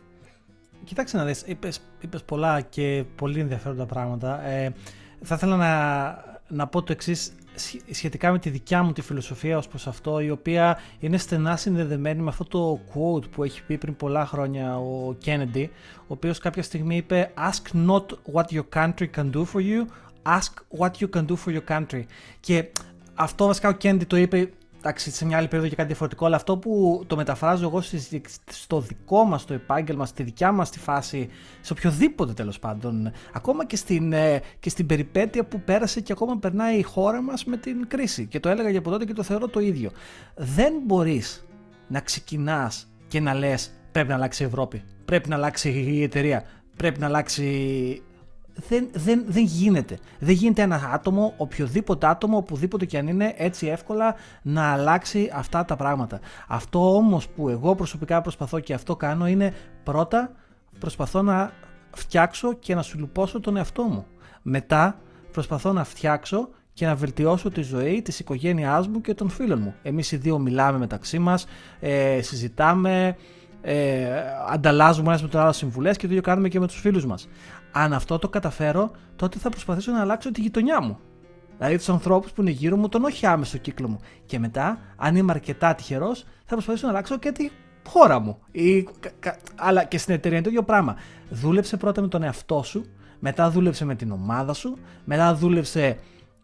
Κοιτάξτε 0.84 1.18
να 1.18 1.26
δεις, 1.26 1.44
είπες, 1.46 1.80
είπες 2.00 2.24
πολλά 2.24 2.62
και 2.62 3.04
πολύ 3.16 3.40
ενδιαφέροντα 3.40 3.86
πράγματα. 3.86 4.46
Ε, 4.46 4.74
θα 5.22 5.36
ήθελα 5.36 5.56
να, 5.56 5.70
να 6.48 6.68
πω 6.68 6.84
το 6.84 6.92
εξής 6.92 7.32
σχετικά 7.92 8.32
με 8.32 8.40
τη 8.40 8.50
δικιά 8.50 8.84
μου 8.84 8.92
τη 8.92 9.02
φιλοσοφία 9.02 9.58
ως 9.58 9.68
προς 9.68 9.88
αυτό, 9.88 10.20
η 10.20 10.30
οποία 10.30 10.80
είναι 11.00 11.18
στενά 11.18 11.58
συνδεδεμένη 11.58 12.22
με 12.22 12.30
αυτό 12.30 12.44
το 12.44 12.80
quote 12.94 13.30
που 13.32 13.44
έχει 13.44 13.64
πει 13.64 13.78
πριν 13.78 13.96
πολλά 13.96 14.26
χρόνια 14.26 14.78
ο 14.78 15.18
Kennedy, 15.26 15.68
ο 15.98 16.06
οποίος 16.08 16.40
κάποια 16.40 16.64
στιγμή 16.64 16.98
είπε 16.98 17.32
«Ask 17.38 17.86
not 17.88 18.06
what 18.34 18.46
your 18.52 18.66
country 18.74 19.08
can 19.16 19.32
do 19.32 19.44
for 19.54 19.62
you, 19.62 19.86
ask 20.24 20.80
what 20.80 20.92
you 21.00 21.10
can 21.16 21.26
do 21.26 21.36
for 21.46 21.58
your 21.58 21.64
country». 21.68 22.04
Και 22.40 22.66
αυτό 23.16 23.46
βασικά 23.46 23.70
ο 23.70 23.78
Kennedy 23.82 24.06
το 24.08 24.18
είπε 24.18 24.50
εντάξει, 24.86 25.12
σε 25.12 25.26
μια 25.26 25.38
άλλη 25.38 25.48
περίοδο 25.48 25.70
και 25.70 25.76
κάτι 25.76 25.88
διαφορετικό, 25.88 26.26
αλλά 26.26 26.36
αυτό 26.36 26.58
που 26.58 27.04
το 27.08 27.16
μεταφράζω 27.16 27.66
εγώ 27.66 27.84
στο 28.52 28.80
δικό 28.80 29.24
μας 29.24 29.46
το 29.46 29.54
επάγγελμα, 29.54 30.06
στη 30.06 30.24
δικιά 30.24 30.52
μας 30.52 30.70
τη 30.70 30.80
φάση, 30.80 31.30
σε 31.62 31.74
οποιοδήποτε 31.74 32.34
τέλος 32.34 32.60
πάντων, 32.60 33.12
ακόμα 33.34 33.66
και 33.66 33.76
στην, 33.76 34.14
ε, 34.14 34.42
και 34.60 34.70
στην 34.70 34.86
περιπέτεια 34.86 35.46
που 35.46 35.62
πέρασε 35.62 36.02
και 36.02 36.12
ακόμα 36.12 36.38
περνάει 36.38 36.78
η 36.78 36.82
χώρα 36.82 37.22
μας 37.22 37.46
με 37.46 37.58
την 37.58 37.88
κρίση. 37.88 38.26
Και 38.26 38.40
το 38.40 38.50
έλεγα 38.50 38.70
για 38.70 38.80
από 38.80 38.90
τότε 38.90 39.06
και 39.06 39.14
το 39.14 39.24
θεωρώ 39.24 39.48
το 39.48 39.60
ίδιο. 39.60 39.92
Δεν 40.36 40.74
μπορείς 40.86 41.46
να 41.88 42.00
ξεκινάς 42.00 42.88
και 43.08 43.20
να 43.20 43.34
λες 43.34 43.72
πρέπει 43.92 44.08
να 44.08 44.16
αλλάξει 44.16 44.44
η 44.44 44.46
Ευρώπη, 44.46 44.84
πρέπει 45.06 45.30
να 45.30 45.36
αλλάξει 45.36 45.70
η 45.70 46.04
εταιρεία, 46.04 46.44
πρέπει 46.76 47.00
να 47.00 47.06
αλλάξει 47.06 48.02
δεν, 48.70 48.88
δεν, 48.94 49.24
δεν 49.28 49.44
γίνεται. 49.44 49.98
Δεν 50.20 50.34
γίνεται 50.34 50.62
ένα 50.62 50.90
άτομο, 50.94 51.34
οποιοδήποτε 51.38 52.08
άτομο, 52.08 52.38
οπουδήποτε 52.38 52.86
και 52.86 52.98
αν 52.98 53.08
είναι, 53.08 53.34
έτσι 53.38 53.68
εύκολα 53.68 54.16
να 54.42 54.72
αλλάξει 54.72 55.32
αυτά 55.34 55.66
τα 55.66 55.76
πράγματα. 55.76 56.20
Αυτό 56.48 56.96
όμως 56.96 57.28
που 57.28 57.50
εγώ 57.50 57.76
προσωπικά 57.76 58.22
προσπαθώ 58.22 58.60
και 58.60 58.74
αυτό 58.74 58.96
κάνω 58.96 59.28
είναι 59.28 59.54
πρώτα 59.84 60.32
προσπαθώ 60.80 61.22
να 61.22 61.52
φτιάξω 61.96 62.54
και 62.54 62.76
να 62.76 62.82
σου 62.82 63.00
λουπώσω 63.00 63.40
τον 63.40 63.58
εαυτό 63.58 63.84
μου. 63.84 64.06
Μετά 64.42 65.00
προσπαθώ 65.32 65.72
να 65.72 65.84
φτιάξω 65.84 66.50
και 66.74 66.86
να 66.86 66.96
βελτιώσω 66.96 67.50
τη 67.50 67.62
ζωή 67.62 68.02
της 68.02 68.20
οικογένειάς 68.20 68.88
μου 68.88 69.02
και 69.02 69.14
των 69.14 69.30
φίλων 69.30 69.60
μου. 69.62 69.74
Εμείς 69.82 70.12
οι 70.12 70.18
δύο 70.18 70.40
μιλάμε 70.40 70.78
μεταξύ 70.78 71.20
μας, 71.20 71.46
ε, 71.80 72.22
συζητάμε, 72.22 73.16
ε, 73.62 74.08
ανταλλάζουμε 74.50 75.08
ένας 75.08 75.22
με 75.22 75.28
τον 75.28 75.42
άλλο 75.42 75.52
συμβουλές 75.52 75.98
και 75.98 76.06
το 76.06 76.10
ίδιο 76.10 76.22
κάνουμε 76.22 76.48
και 76.48 76.60
με 76.60 76.68
τους 76.68 76.80
φίλους 76.80 77.06
μας 77.06 77.28
αν 77.78 77.94
αυτό 77.94 78.20
το 78.20 78.30
καταφέρω, 78.30 78.92
τότε 79.16 79.40
θα 79.40 79.50
προσπαθήσω 79.50 79.92
να 79.92 80.02
αλλάξω 80.02 80.32
τη 80.32 80.42
γειτονιά 80.42 80.82
μου. 80.82 81.00
Δηλαδή 81.58 81.78
τους 81.78 81.90
ανθρώπους 81.90 82.32
που 82.32 82.42
είναι 82.42 82.52
γύρω 82.52 82.78
μου, 82.78 82.90
τον 82.90 83.04
όχι 83.04 83.26
άμεσο 83.26 83.58
κύκλο 83.58 83.88
μου. 83.88 84.00
Και 84.26 84.40
μετά, 84.40 84.80
αν 84.96 85.16
είμαι 85.16 85.32
αρκετά 85.32 85.76
τυχερός, 85.76 86.26
θα 86.46 86.54
προσπαθήσω 86.54 86.86
να 86.86 86.92
αλλάξω 86.92 87.18
και 87.18 87.32
τη 87.32 87.50
χώρα 87.88 88.20
μου. 88.20 88.40
Ή, 88.52 88.88
αλλά 89.56 89.84
και 89.84 89.98
στην 89.98 90.14
εταιρεία 90.14 90.38
είναι 90.38 90.46
το 90.46 90.52
ίδιο 90.52 90.64
πράγμα. 90.64 90.96
Δούλεψε 91.30 91.78
πρώτα 91.78 92.02
με 92.02 92.08
τον 92.08 92.24
εαυτό 92.24 92.64
σου, 92.64 92.86
μετά 93.20 93.50
δούλεψε 93.50 93.86
με 93.86 93.96
την 93.96 94.12
ομάδα 94.12 94.54
σου, 94.54 94.78
μετά 95.04 95.36
δούλεψε 95.36 95.98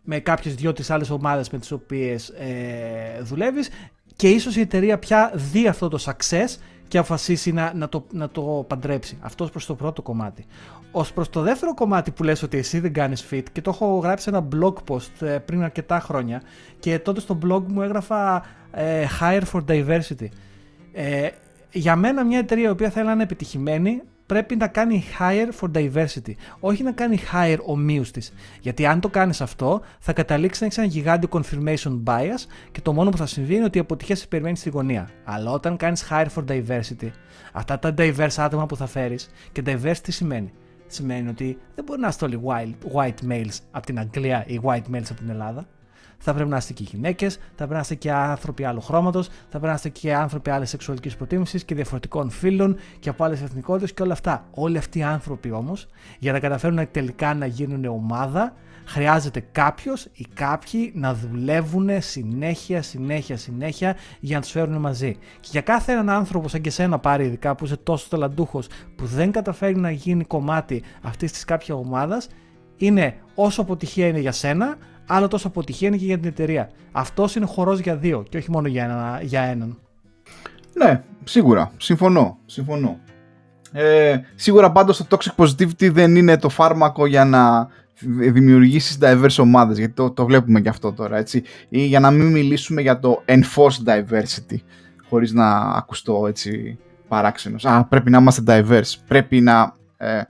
με 0.03 0.19
κάποιες 0.19 0.55
δυο-τρει 0.55 0.85
άλλες 0.87 1.09
ομάδες 1.09 1.49
με 1.49 1.59
τις 1.59 1.71
οποίες 1.71 2.29
ε, 2.29 3.21
δουλεύεις 3.21 3.69
και 4.15 4.29
ίσως 4.29 4.55
η 4.55 4.59
εταιρεία 4.59 4.99
πια 4.99 5.31
δει 5.33 5.67
αυτό 5.67 5.87
το 5.87 6.03
success 6.05 6.57
και 6.91 6.97
αποφασίσει 6.97 7.51
να, 7.51 7.73
να, 7.73 7.89
το, 7.89 8.05
να 8.11 8.29
το 8.29 8.65
παντρέψει. 8.67 9.17
Αυτός 9.21 9.49
προς 9.49 9.65
το 9.65 9.75
πρώτο 9.75 10.01
κομμάτι. 10.01 10.45
Ω 10.91 11.03
προς 11.03 11.29
το 11.29 11.41
δεύτερο 11.41 11.73
κομμάτι 11.73 12.11
που 12.11 12.23
λες 12.23 12.43
ότι 12.43 12.57
εσύ 12.57 12.79
δεν 12.79 12.93
κάνεις 12.93 13.27
fit 13.31 13.43
και 13.51 13.61
το 13.61 13.69
έχω 13.69 13.97
γράψει 13.97 14.29
ένα 14.29 14.47
blog 14.55 14.73
post 14.89 15.27
ε, 15.27 15.37
πριν 15.37 15.63
αρκετά 15.63 15.99
χρόνια 15.99 16.41
και 16.79 16.99
τότε 16.99 17.19
στο 17.19 17.37
blog 17.45 17.63
μου 17.67 17.81
έγραφα 17.81 18.45
ε, 18.71 19.05
Hire 19.19 19.41
for 19.53 19.61
Diversity. 19.67 20.27
Ε, 20.93 21.29
για 21.71 21.95
μένα 21.95 22.23
μια 22.23 22.39
εταιρεία 22.39 22.67
η 22.67 22.71
οποία 22.71 22.89
θέλει 22.89 23.05
να 23.05 23.11
είναι 23.11 23.23
επιτυχημένη 23.23 24.01
πρέπει 24.31 24.55
να 24.55 24.67
κάνει 24.67 25.03
hire 25.19 25.49
for 25.59 25.71
diversity. 25.73 26.33
Όχι 26.59 26.83
να 26.83 26.91
κάνει 26.91 27.19
hire 27.33 27.57
ομοίου 27.65 28.01
της. 28.01 28.33
Γιατί 28.61 28.85
αν 28.85 28.99
το 28.99 29.09
κάνεις 29.09 29.41
αυτό, 29.41 29.81
θα 29.99 30.13
καταλήξεις 30.13 30.61
να 30.61 30.65
έχεις 30.65 30.77
ένα 30.77 30.87
γιγάντιο 30.87 31.29
confirmation 31.31 32.03
bias 32.03 32.45
και 32.71 32.81
το 32.81 32.93
μόνο 32.93 33.09
που 33.09 33.17
θα 33.17 33.25
συμβεί 33.25 33.55
είναι 33.55 33.63
ότι 33.63 33.77
η 33.77 33.81
αποτυχία 33.81 34.15
σε 34.15 34.27
περιμένεις 34.27 34.59
στη 34.59 34.69
γωνία. 34.69 35.09
Αλλά 35.23 35.51
όταν 35.51 35.77
κάνεις 35.77 36.07
hire 36.09 36.27
for 36.35 36.43
diversity, 36.47 37.09
αυτά 37.51 37.79
τα 37.79 37.93
diverse 37.97 38.37
άτομα 38.37 38.65
που 38.65 38.75
θα 38.75 38.85
φέρεις, 38.85 39.29
και 39.51 39.61
diverse 39.65 39.97
τι 40.03 40.11
σημαίνει; 40.11 40.51
Σημαίνει 40.87 41.29
ότι 41.29 41.57
δεν 41.75 41.83
μπορεί 41.83 41.99
να 41.99 42.07
είστε 42.07 42.25
όλοι 42.25 42.41
white, 42.45 42.95
white 42.95 43.31
males 43.31 43.57
από 43.71 43.85
την 43.85 43.99
Αγγλία 43.99 44.43
ή 44.47 44.59
white 44.63 44.95
males 44.95 45.07
από 45.09 45.19
την 45.19 45.29
Ελλάδα 45.29 45.67
θα 46.23 46.33
πρέπει 46.33 46.49
να 46.49 46.57
είστε 46.57 46.73
και 46.73 46.83
γυναίκες, 46.83 47.35
θα 47.35 47.41
πρέπει 47.55 47.73
να 47.73 47.79
είστε 47.79 47.95
και 47.95 48.11
άνθρωποι 48.11 48.63
άλλου 48.63 48.81
χρώματος, 48.81 49.27
θα 49.27 49.33
πρέπει 49.49 49.65
να 49.65 49.73
είστε 49.73 49.89
και 49.89 50.13
άνθρωποι 50.13 50.49
άλλης 50.49 50.69
σεξουαλικής 50.69 51.15
προτίμησης 51.15 51.63
και 51.63 51.75
διαφορετικών 51.75 52.29
φίλων 52.29 52.77
και 52.99 53.09
από 53.09 53.23
άλλες 53.23 53.41
εθνικότητες 53.41 53.93
και 53.93 54.01
όλα 54.03 54.13
αυτά. 54.13 54.45
Όλοι 54.51 54.77
αυτοί 54.77 54.99
οι 54.99 55.03
άνθρωποι 55.03 55.51
όμως, 55.51 55.87
για 56.19 56.31
να 56.31 56.39
καταφέρουν 56.39 56.87
τελικά 56.91 57.33
να 57.33 57.45
γίνουν 57.45 57.85
ομάδα, 57.85 58.53
χρειάζεται 58.85 59.45
κάποιος 59.51 60.05
ή 60.13 60.25
κάποιοι 60.33 60.91
να 60.95 61.13
δουλεύουν 61.13 61.89
συνέχεια, 61.99 62.81
συνέχεια, 62.81 63.37
συνέχεια 63.37 63.95
για 64.19 64.35
να 64.35 64.41
τους 64.41 64.51
φέρουν 64.51 64.77
μαζί. 64.77 65.17
Και 65.39 65.49
για 65.51 65.61
κάθε 65.61 65.91
έναν 65.91 66.09
άνθρωπο, 66.09 66.47
σαν 66.47 66.61
και 66.61 66.69
σένα 66.69 66.99
πάρει, 66.99 67.25
ειδικά 67.25 67.55
που 67.55 67.65
είσαι 67.65 67.77
τόσο 67.77 68.07
ταλαντούχος, 68.09 68.67
που 68.95 69.05
δεν 69.05 69.31
καταφέρει 69.31 69.75
να 69.75 69.91
γίνει 69.91 70.23
κομμάτι 70.23 70.83
αυτής 71.01 71.31
της 71.31 71.45
κάποια 71.45 71.75
ομάδας, 71.75 72.27
είναι 72.77 73.15
όσο 73.35 73.61
αποτυχία 73.61 74.07
είναι 74.07 74.19
για 74.19 74.31
σένα, 74.31 74.77
άλλο 75.07 75.27
τόσο 75.27 75.47
αποτυχία 75.47 75.87
είναι 75.87 75.97
και 75.97 76.05
για 76.05 76.17
την 76.17 76.27
εταιρεία. 76.27 76.69
Αυτός 76.91 77.35
είναι 77.35 77.45
χορός 77.45 77.79
για 77.79 77.95
δύο 77.95 78.25
και 78.29 78.37
όχι 78.37 78.51
μόνο 78.51 78.67
για, 78.67 78.83
ένα, 78.83 79.19
για 79.23 79.41
έναν. 79.41 79.77
Ναι, 80.73 81.03
σίγουρα. 81.23 81.71
Συμφωνώ. 81.77 82.37
Συμφωνώ. 82.45 82.99
Ε, 83.71 84.19
σίγουρα 84.35 84.71
πάντως 84.71 84.97
το 84.97 85.17
toxic 85.17 85.43
positivity 85.43 85.91
δεν 85.91 86.15
είναι 86.15 86.37
το 86.37 86.49
φάρμακο 86.49 87.05
για 87.05 87.25
να 87.25 87.67
δημιουργήσεις 88.31 88.97
diverse 89.01 89.37
ομάδες, 89.37 89.77
γιατί 89.77 89.93
το, 89.93 90.11
το 90.11 90.25
βλέπουμε 90.25 90.61
και 90.61 90.69
αυτό 90.69 90.93
τώρα, 90.93 91.17
έτσι. 91.17 91.43
Ή 91.69 91.85
για 91.85 91.99
να 91.99 92.11
μην 92.11 92.31
μιλήσουμε 92.31 92.81
για 92.81 92.99
το 92.99 93.23
enforced 93.25 93.85
diversity, 93.85 94.57
χωρίς 95.09 95.31
να 95.31 95.57
ακουστώ 95.57 96.25
έτσι 96.27 96.77
παράξενος. 97.07 97.65
Α, 97.65 97.85
πρέπει 97.85 98.09
να 98.09 98.17
είμαστε 98.17 98.43
diverse, 98.45 98.93
πρέπει 99.07 99.41
να 99.41 99.73
ε, 99.97 100.17
ε, 100.17 100.27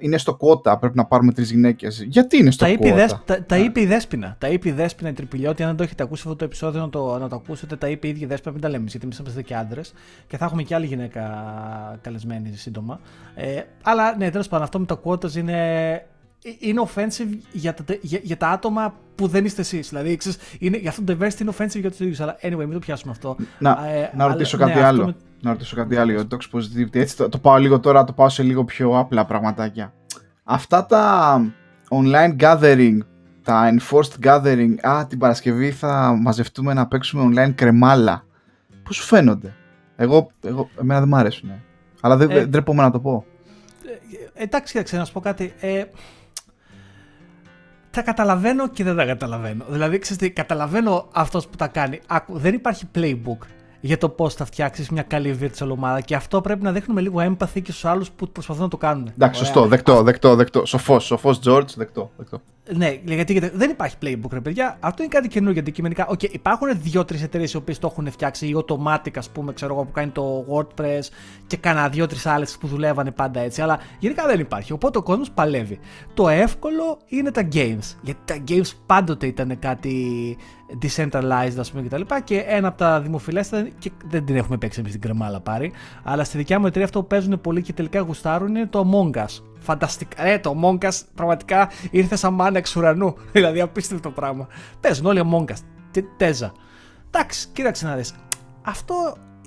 είναι 0.00 0.18
στο 0.18 0.34
κότα, 0.34 0.78
πρέπει 0.78 0.96
να 0.96 1.04
πάρουμε 1.04 1.32
τρεις 1.32 1.50
γυναίκες. 1.50 2.02
Γιατί 2.02 2.36
είναι 2.36 2.50
στο 2.50 2.64
τα 2.64 2.76
κότα; 2.76 2.94
Δεσ, 2.94 3.22
τα, 3.24 3.44
τα 3.44 3.56
είπε 3.56 3.80
η 3.80 3.86
Δέσποινα. 3.86 4.36
Τα 4.38 4.48
είπε 4.48 4.68
η 4.68 4.72
Δέσποινα 4.72 5.08
η 5.08 5.12
Τριπηλιώτη. 5.12 5.62
Αν 5.62 5.68
δεν 5.68 5.76
το 5.76 5.82
έχετε 5.82 6.02
ακούσει 6.02 6.22
αυτό 6.24 6.36
το 6.36 6.44
επεισόδιο, 6.44 6.80
να 6.80 6.90
το, 6.90 7.18
να 7.18 7.28
το 7.28 7.36
ακούσετε. 7.36 7.76
Τα 7.76 7.88
είπε 7.88 8.06
η 8.06 8.10
ίδια 8.10 8.24
η 8.24 8.28
Δέσποινα, 8.28 8.52
μην 8.52 8.62
τα 8.62 8.68
λέμε, 8.68 8.84
γιατί 8.88 9.04
εμείς 9.04 9.18
είμαστε 9.18 9.42
και 9.42 9.54
άντρες. 9.54 9.94
Και 10.26 10.36
θα 10.36 10.44
έχουμε 10.44 10.62
και 10.62 10.74
άλλη 10.74 10.86
γυναίκα 10.86 11.22
καλεσμένη 12.00 12.52
σύντομα. 12.54 13.00
Ε, 13.34 13.60
αλλά 13.82 14.16
ναι, 14.16 14.30
τέλος 14.30 14.48
πάντων, 14.48 14.64
αυτό 14.64 14.78
με 14.78 14.86
τα 14.86 14.94
κότα 14.94 15.30
είναι 15.36 16.06
είναι 16.58 16.82
offensive 16.94 17.38
για 17.52 17.74
τα, 17.74 17.84
για, 18.00 18.20
για 18.22 18.36
τα 18.36 18.48
άτομα 18.48 18.94
που 19.14 19.26
δεν 19.26 19.44
είστε 19.44 19.60
εσείς. 19.60 19.88
Δηλαδή, 19.88 20.16
ξέρεις, 20.16 20.38
είναι, 20.58 20.76
για 20.76 20.90
αυτό 20.90 21.02
το 21.02 21.16
diversity 21.20 21.40
είναι 21.40 21.52
offensive 21.58 21.80
για 21.80 21.90
τους 21.90 22.00
ίδιους. 22.00 22.20
Αλλά 22.20 22.36
anyway, 22.42 22.56
μην 22.56 22.72
το 22.72 22.78
πιάσουμε 22.78 23.12
αυτό. 23.12 23.36
Να, 23.58 23.88
ε, 23.88 24.10
να 24.16 24.26
ρωτήσω 24.26 24.56
κάτι 24.56 24.78
ναι, 24.78 24.84
άλλο. 24.84 25.14
Με... 25.42 25.48
Να 25.48 25.50
ρωτήσω 25.50 25.76
κάτι 25.76 25.96
άλλο 25.96 26.12
για 26.12 26.26
το 26.26 26.36
Positivity. 26.52 26.94
Έτσι 26.94 27.16
το, 27.16 27.28
το, 27.28 27.38
πάω 27.38 27.56
λίγο 27.56 27.80
τώρα, 27.80 28.04
το 28.04 28.12
πάω 28.12 28.28
σε 28.28 28.42
λίγο 28.42 28.64
πιο 28.64 28.98
απλά 28.98 29.26
πραγματάκια. 29.26 29.92
Αυτά 30.44 30.86
τα 30.86 31.40
online 31.88 32.36
gathering, 32.40 32.98
τα 33.42 33.74
enforced 33.74 34.26
gathering, 34.26 34.74
α, 34.82 35.06
την 35.06 35.18
Παρασκευή 35.18 35.70
θα 35.70 36.18
μαζευτούμε 36.20 36.74
να 36.74 36.86
παίξουμε 36.86 37.32
online 37.34 37.52
κρεμάλα. 37.54 38.24
Πώς 38.82 38.96
σου 38.96 39.02
φαίνονται; 39.02 39.54
Εγώ, 39.96 40.30
εγώ, 40.42 40.68
εμένα 40.80 41.00
δεν 41.00 41.08
μου 41.08 41.16
αρέσουν. 41.16 41.50
Αλλά 42.00 42.16
δεν, 42.16 42.30
ε, 42.30 42.46
ντρέπομαι 42.46 42.82
να 42.82 42.90
το 42.90 43.00
πω. 43.00 43.24
Ε, 44.34 44.42
εντάξει, 44.42 44.72
κοίταξε 44.72 44.96
να 44.96 45.04
σου 45.04 45.12
πω 45.12 45.20
κάτι. 45.20 45.54
Ε, 45.60 45.84
τα 47.90 48.02
καταλαβαίνω 48.02 48.68
και 48.68 48.84
δεν 48.84 48.96
τα 48.96 49.04
καταλαβαίνω. 49.04 49.64
Δηλαδή, 49.68 49.98
ξέρετε, 49.98 50.28
καταλαβαίνω 50.28 51.08
αυτός 51.12 51.48
που 51.48 51.56
τα 51.56 51.66
κάνει. 51.66 52.00
δεν 52.26 52.54
υπάρχει 52.54 52.88
playbook 52.94 53.46
για 53.84 53.98
το 53.98 54.08
πώς 54.08 54.34
θα 54.34 54.44
φτιάξεις 54.44 54.90
μια 54.90 55.02
καλή 55.02 55.38
virtual 55.42 55.68
ομάδα 55.68 56.00
και 56.00 56.14
αυτό 56.14 56.40
πρέπει 56.40 56.62
να 56.62 56.72
δείχνουμε 56.72 57.00
λίγο 57.00 57.18
empathy 57.20 57.62
και 57.62 57.72
στους 57.72 57.84
άλλους 57.84 58.10
που 58.10 58.28
προσπαθούν 58.28 58.62
να 58.62 58.68
το 58.68 58.76
κάνουν. 58.76 59.10
Εντάξει, 59.14 59.38
σωστό, 59.38 59.66
δεκτό, 59.66 60.02
δεκτό, 60.02 60.34
δεκτό. 60.34 60.66
Σοφός, 60.66 61.04
σοφός 61.04 61.40
George, 61.44 61.74
δεκτό, 61.76 62.10
δεκτό. 62.16 62.40
Ναι, 62.70 63.00
γιατί, 63.04 63.32
γιατί 63.32 63.50
δεν 63.54 63.70
υπάρχει 63.70 63.96
playbook, 64.02 64.32
ρε 64.32 64.40
παιδιά. 64.40 64.76
Αυτό 64.80 65.02
είναι 65.02 65.12
κάτι 65.12 65.28
καινούργιο 65.28 65.60
αντικειμενικά. 65.60 66.08
Okay, 66.10 66.30
υπάρχουν 66.32 66.68
δύο-τρεις 66.80 67.22
εταιρείες 67.22 67.52
οι 67.52 67.56
οποίες 67.56 67.78
το 67.78 67.88
έχουν 67.90 68.10
φτιάξει. 68.10 68.46
Η 68.46 68.64
Automatic, 68.66 69.16
ας 69.16 69.30
πούμε, 69.30 69.52
ξέρω 69.52 69.74
εγώ, 69.74 69.84
που 69.84 69.90
κάνει 69.90 70.10
το 70.10 70.46
WordPress 70.50 71.02
και 71.46 71.56
κάνα 71.56 71.88
δύο-τρεις 71.88 72.26
άλλες 72.26 72.56
που 72.58 72.66
δουλεύανε 72.66 73.10
πάντα 73.10 73.40
έτσι. 73.40 73.62
Αλλά 73.62 73.78
γενικά 73.98 74.26
δεν 74.26 74.40
υπάρχει. 74.40 74.72
Οπότε 74.72 74.98
ο 74.98 75.02
κόσμος 75.02 75.30
παλεύει. 75.30 75.78
Το 76.14 76.28
εύκολο 76.28 76.98
είναι 77.06 77.30
τα 77.30 77.48
games. 77.52 77.96
Γιατί 78.02 78.20
τα 78.24 78.44
games 78.48 78.70
πάντοτε 78.86 79.26
ήταν 79.26 79.58
κάτι 79.58 80.36
decentralized, 80.82 81.56
ας 81.58 81.70
πούμε, 81.70 81.82
κτλ. 81.82 82.00
Και, 82.00 82.20
και 82.24 82.38
ένα 82.46 82.68
από 82.68 82.78
τα 82.78 83.00
δημοφιλέστερα, 83.00 83.68
και 83.78 83.90
δεν 84.06 84.24
την 84.24 84.36
έχουμε 84.36 84.56
παίξει 84.58 84.80
εμείς 84.80 84.92
την 84.92 85.00
κρεμάλα 85.00 85.40
πάρει, 85.40 85.72
αλλά 86.02 86.24
στη 86.24 86.36
δικιά 86.36 86.58
μου 86.58 86.66
εταιρεία 86.66 86.84
αυτό 86.84 87.00
που 87.00 87.06
παίζουν 87.06 87.40
πολύ 87.40 87.62
και 87.62 87.72
τελικά 87.72 88.00
γουστάρουν 88.00 88.48
είναι 88.48 88.66
το 88.66 88.90
Among 88.90 89.18
Us. 89.18 89.42
Φανταστικά. 89.62 90.26
Ε, 90.26 90.38
το 90.38 90.56
Among 90.62 90.84
Us 90.84 91.00
πραγματικά 91.14 91.70
ήρθε 91.90 92.16
σαν 92.16 92.34
μάνα 92.34 92.58
εξ 92.58 92.76
ουρανού. 92.76 93.14
δηλαδή 93.32 93.60
απίστευτο 93.60 94.10
πράγμα. 94.10 94.46
Παίζουν 94.80 95.06
όλοι 95.06 95.22
Among 95.30 95.50
Us. 95.52 95.58
Τέζα. 96.16 96.52
Εντάξει, 97.10 97.48
κοίταξε 97.52 97.86
να 97.86 97.94
δεις. 97.94 98.14
Αυτό 98.62 98.94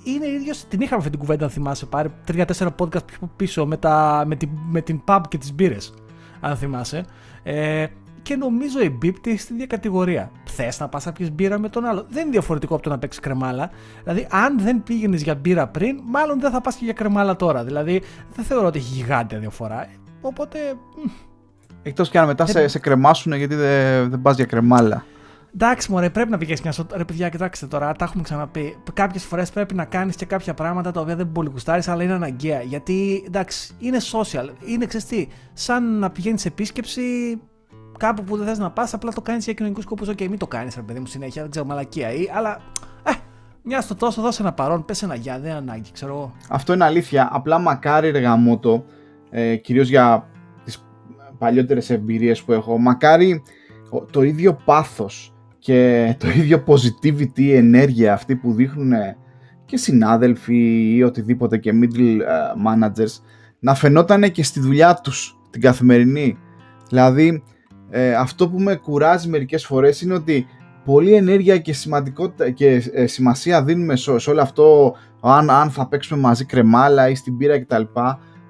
είναι 0.03 0.27
ίδιο. 0.27 0.53
Την 0.69 0.81
είχαμε 0.81 0.97
αυτή 0.97 1.09
την 1.09 1.19
κουβέντα, 1.19 1.45
αν 1.45 1.51
θυμάσαι. 1.51 1.85
Πάρει 1.85 2.11
3-4 2.31 2.45
podcast 2.77 3.05
πιο 3.05 3.29
πίσω 3.35 3.65
με, 3.65 3.77
τα, 3.77 4.23
με, 4.27 4.35
την, 4.35 4.49
με 4.69 4.81
την 4.81 5.01
pub 5.07 5.21
και 5.27 5.37
τις 5.37 5.53
μπύρες. 5.53 5.93
Αν 6.39 6.57
θυμάσαι. 6.57 7.05
Ε, 7.43 7.85
και 8.25 8.35
νομίζω 8.35 8.79
εμπίπτει 8.79 9.37
στην 9.37 9.55
ίδια 9.55 9.67
κατηγορία. 9.67 10.31
Θες 10.45 10.79
να 10.79 10.87
πας 10.87 11.05
να 11.05 11.11
πιεις 11.11 11.31
μπύρα 11.31 11.59
με 11.59 11.69
τον 11.69 11.85
άλλο. 11.85 12.05
Δεν 12.09 12.21
είναι 12.21 12.31
διαφορετικό 12.31 12.73
από 12.73 12.83
το 12.83 12.89
να 12.89 12.97
παίξεις 12.97 13.21
κρεμάλα. 13.21 13.69
Δηλαδή, 14.03 14.27
αν 14.29 14.59
δεν 14.59 14.83
πήγαινες 14.83 15.21
για 15.21 15.35
μπύρα 15.35 15.67
πριν, 15.67 15.99
μάλλον 16.03 16.39
δεν 16.39 16.51
θα 16.51 16.61
πας 16.61 16.75
και 16.75 16.85
για 16.85 16.93
κρεμάλα 16.93 17.35
τώρα. 17.35 17.63
Δηλαδή, 17.63 18.01
δεν 18.35 18.45
θεωρώ 18.45 18.67
ότι 18.67 18.77
έχει 18.77 18.93
γιγάντια 18.93 19.39
διαφορά. 19.39 19.87
Οπότε. 20.27 20.57
Εκτός 21.83 22.09
κι 22.09 22.17
αν 22.17 22.27
μετά 22.27 22.45
σε, 22.45 22.67
σε 22.67 22.79
κρεμάσουν 22.79 23.33
γιατί 23.33 23.55
δεν, 23.55 24.09
δεν 24.09 24.21
πας 24.21 24.35
για 24.35 24.45
κρεμάλα. 24.45 25.05
Εντάξει, 25.53 25.91
μωρέ, 25.91 26.09
πρέπει 26.09 26.29
να 26.29 26.37
πηγαίνεις 26.37 26.61
μια 26.61 26.71
σωτ. 26.71 26.93
Ρε, 26.93 27.05
παιδιά, 27.05 27.29
κοιτάξτε 27.29 27.65
τώρα, 27.67 27.91
τα 27.91 28.05
έχουμε 28.05 28.23
ξαναπεί. 28.23 28.77
Κάποιες 28.93 29.23
φορές 29.23 29.51
πρέπει 29.51 29.73
να 29.73 29.85
κάνεις 29.85 30.15
και 30.15 30.25
κάποια 30.25 30.53
πράγματα 30.53 30.91
τα 30.91 31.01
οποία 31.01 31.15
δεν 31.15 31.31
πολύ 31.31 31.49
γουστάρεις, 31.49 31.87
αλλά 31.87 32.03
είναι 32.03 32.13
αναγκαία. 32.13 32.61
Γιατί 32.61 33.23
εντάξει, 33.27 33.75
είναι 33.79 33.97
social. 34.11 34.49
Είναι, 34.65 34.85
ξέρεις 34.85 35.13
τι. 35.13 35.27
Σαν 35.53 35.99
να 35.99 36.09
πηγαίνεις 36.09 36.41
σε 36.41 36.47
επίσκεψη 36.47 37.01
κάπου 37.97 38.23
που 38.23 38.37
δεν 38.37 38.45
θες 38.47 38.57
να 38.57 38.71
πας, 38.71 38.93
απλά 38.93 39.11
το 39.11 39.21
κάνεις 39.21 39.43
για 39.43 39.53
κοινωνικούς 39.53 39.83
σκοπούς. 39.83 40.07
Οκ, 40.07 40.19
μην 40.19 40.37
το 40.37 40.47
κάνεις, 40.47 40.75
ρε 40.75 40.81
παιδί 40.81 40.99
μου, 40.99 41.05
συνέχεια, 41.05 41.41
δεν 41.41 41.51
ξέρω, 41.51 41.65
μαλακία 41.65 42.11
ή, 42.11 42.29
αλλά. 42.33 42.61
Ε, 43.03 43.11
μια 43.63 43.81
στο 43.81 43.95
τόσο, 43.95 44.21
δώσε 44.21 44.41
ένα 44.41 44.53
παρόν, 44.53 44.85
πες 44.85 45.03
ένα 45.03 45.15
γεια, 45.15 45.39
δεν 45.39 45.51
ανάγκη, 45.51 45.91
ξέρω 45.91 46.13
εγώ. 46.13 46.33
Αυτό 46.49 46.73
είναι 46.73 46.83
αλήθεια. 46.83 47.29
Απλά 47.31 47.59
μακάρι 47.59 48.11
ρε 48.11 48.19
γαμώτο, 48.19 48.85
ε, 49.37 49.55
κυρίως 49.55 49.89
για 49.89 50.29
τις 50.63 50.85
παλιότερες 51.37 51.89
εμπειρίες 51.89 52.43
που 52.43 52.51
έχω, 52.51 52.77
μακάρι 52.77 53.41
το 54.11 54.23
ίδιο 54.23 54.57
πάθος 54.65 55.33
και 55.59 56.15
το 56.19 56.27
ίδιο 56.29 56.63
positivity 56.67 57.49
ενέργεια 57.51 58.13
αυτή 58.13 58.35
που 58.35 58.53
δείχνουν 58.53 58.93
και 59.65 59.77
συνάδελφοι 59.77 60.93
ή 60.95 61.03
οτιδήποτε 61.03 61.57
και 61.57 61.71
middle 61.81 62.19
ε, 62.19 62.25
managers 62.67 63.21
να 63.59 63.75
φαινόταν 63.75 64.31
και 64.31 64.43
στη 64.43 64.59
δουλειά 64.59 64.99
τους 65.03 65.37
την 65.49 65.61
καθημερινή. 65.61 66.37
Δηλαδή 66.89 67.43
ε, 67.89 68.13
αυτό 68.13 68.49
που 68.49 68.59
με 68.59 68.75
κουράζει 68.75 69.29
μερικές 69.29 69.65
φορές 69.65 70.01
είναι 70.01 70.13
ότι 70.13 70.45
πολλή 70.85 71.13
ενέργεια 71.13 71.57
και 71.57 71.73
σημαντικότητα 71.73 72.49
και 72.49 72.91
ε, 72.93 73.07
σημασία 73.07 73.63
δίνουμε 73.63 73.95
σε, 73.95 74.29
όλο 74.29 74.41
αυτό 74.41 74.95
αν, 75.21 75.49
αν 75.49 75.69
θα 75.69 75.87
παίξουμε 75.87 76.21
μαζί 76.21 76.45
κρεμάλα 76.45 77.09
ή 77.09 77.15
στην 77.15 77.37
πύρα 77.37 77.59
κτλ. 77.59 77.83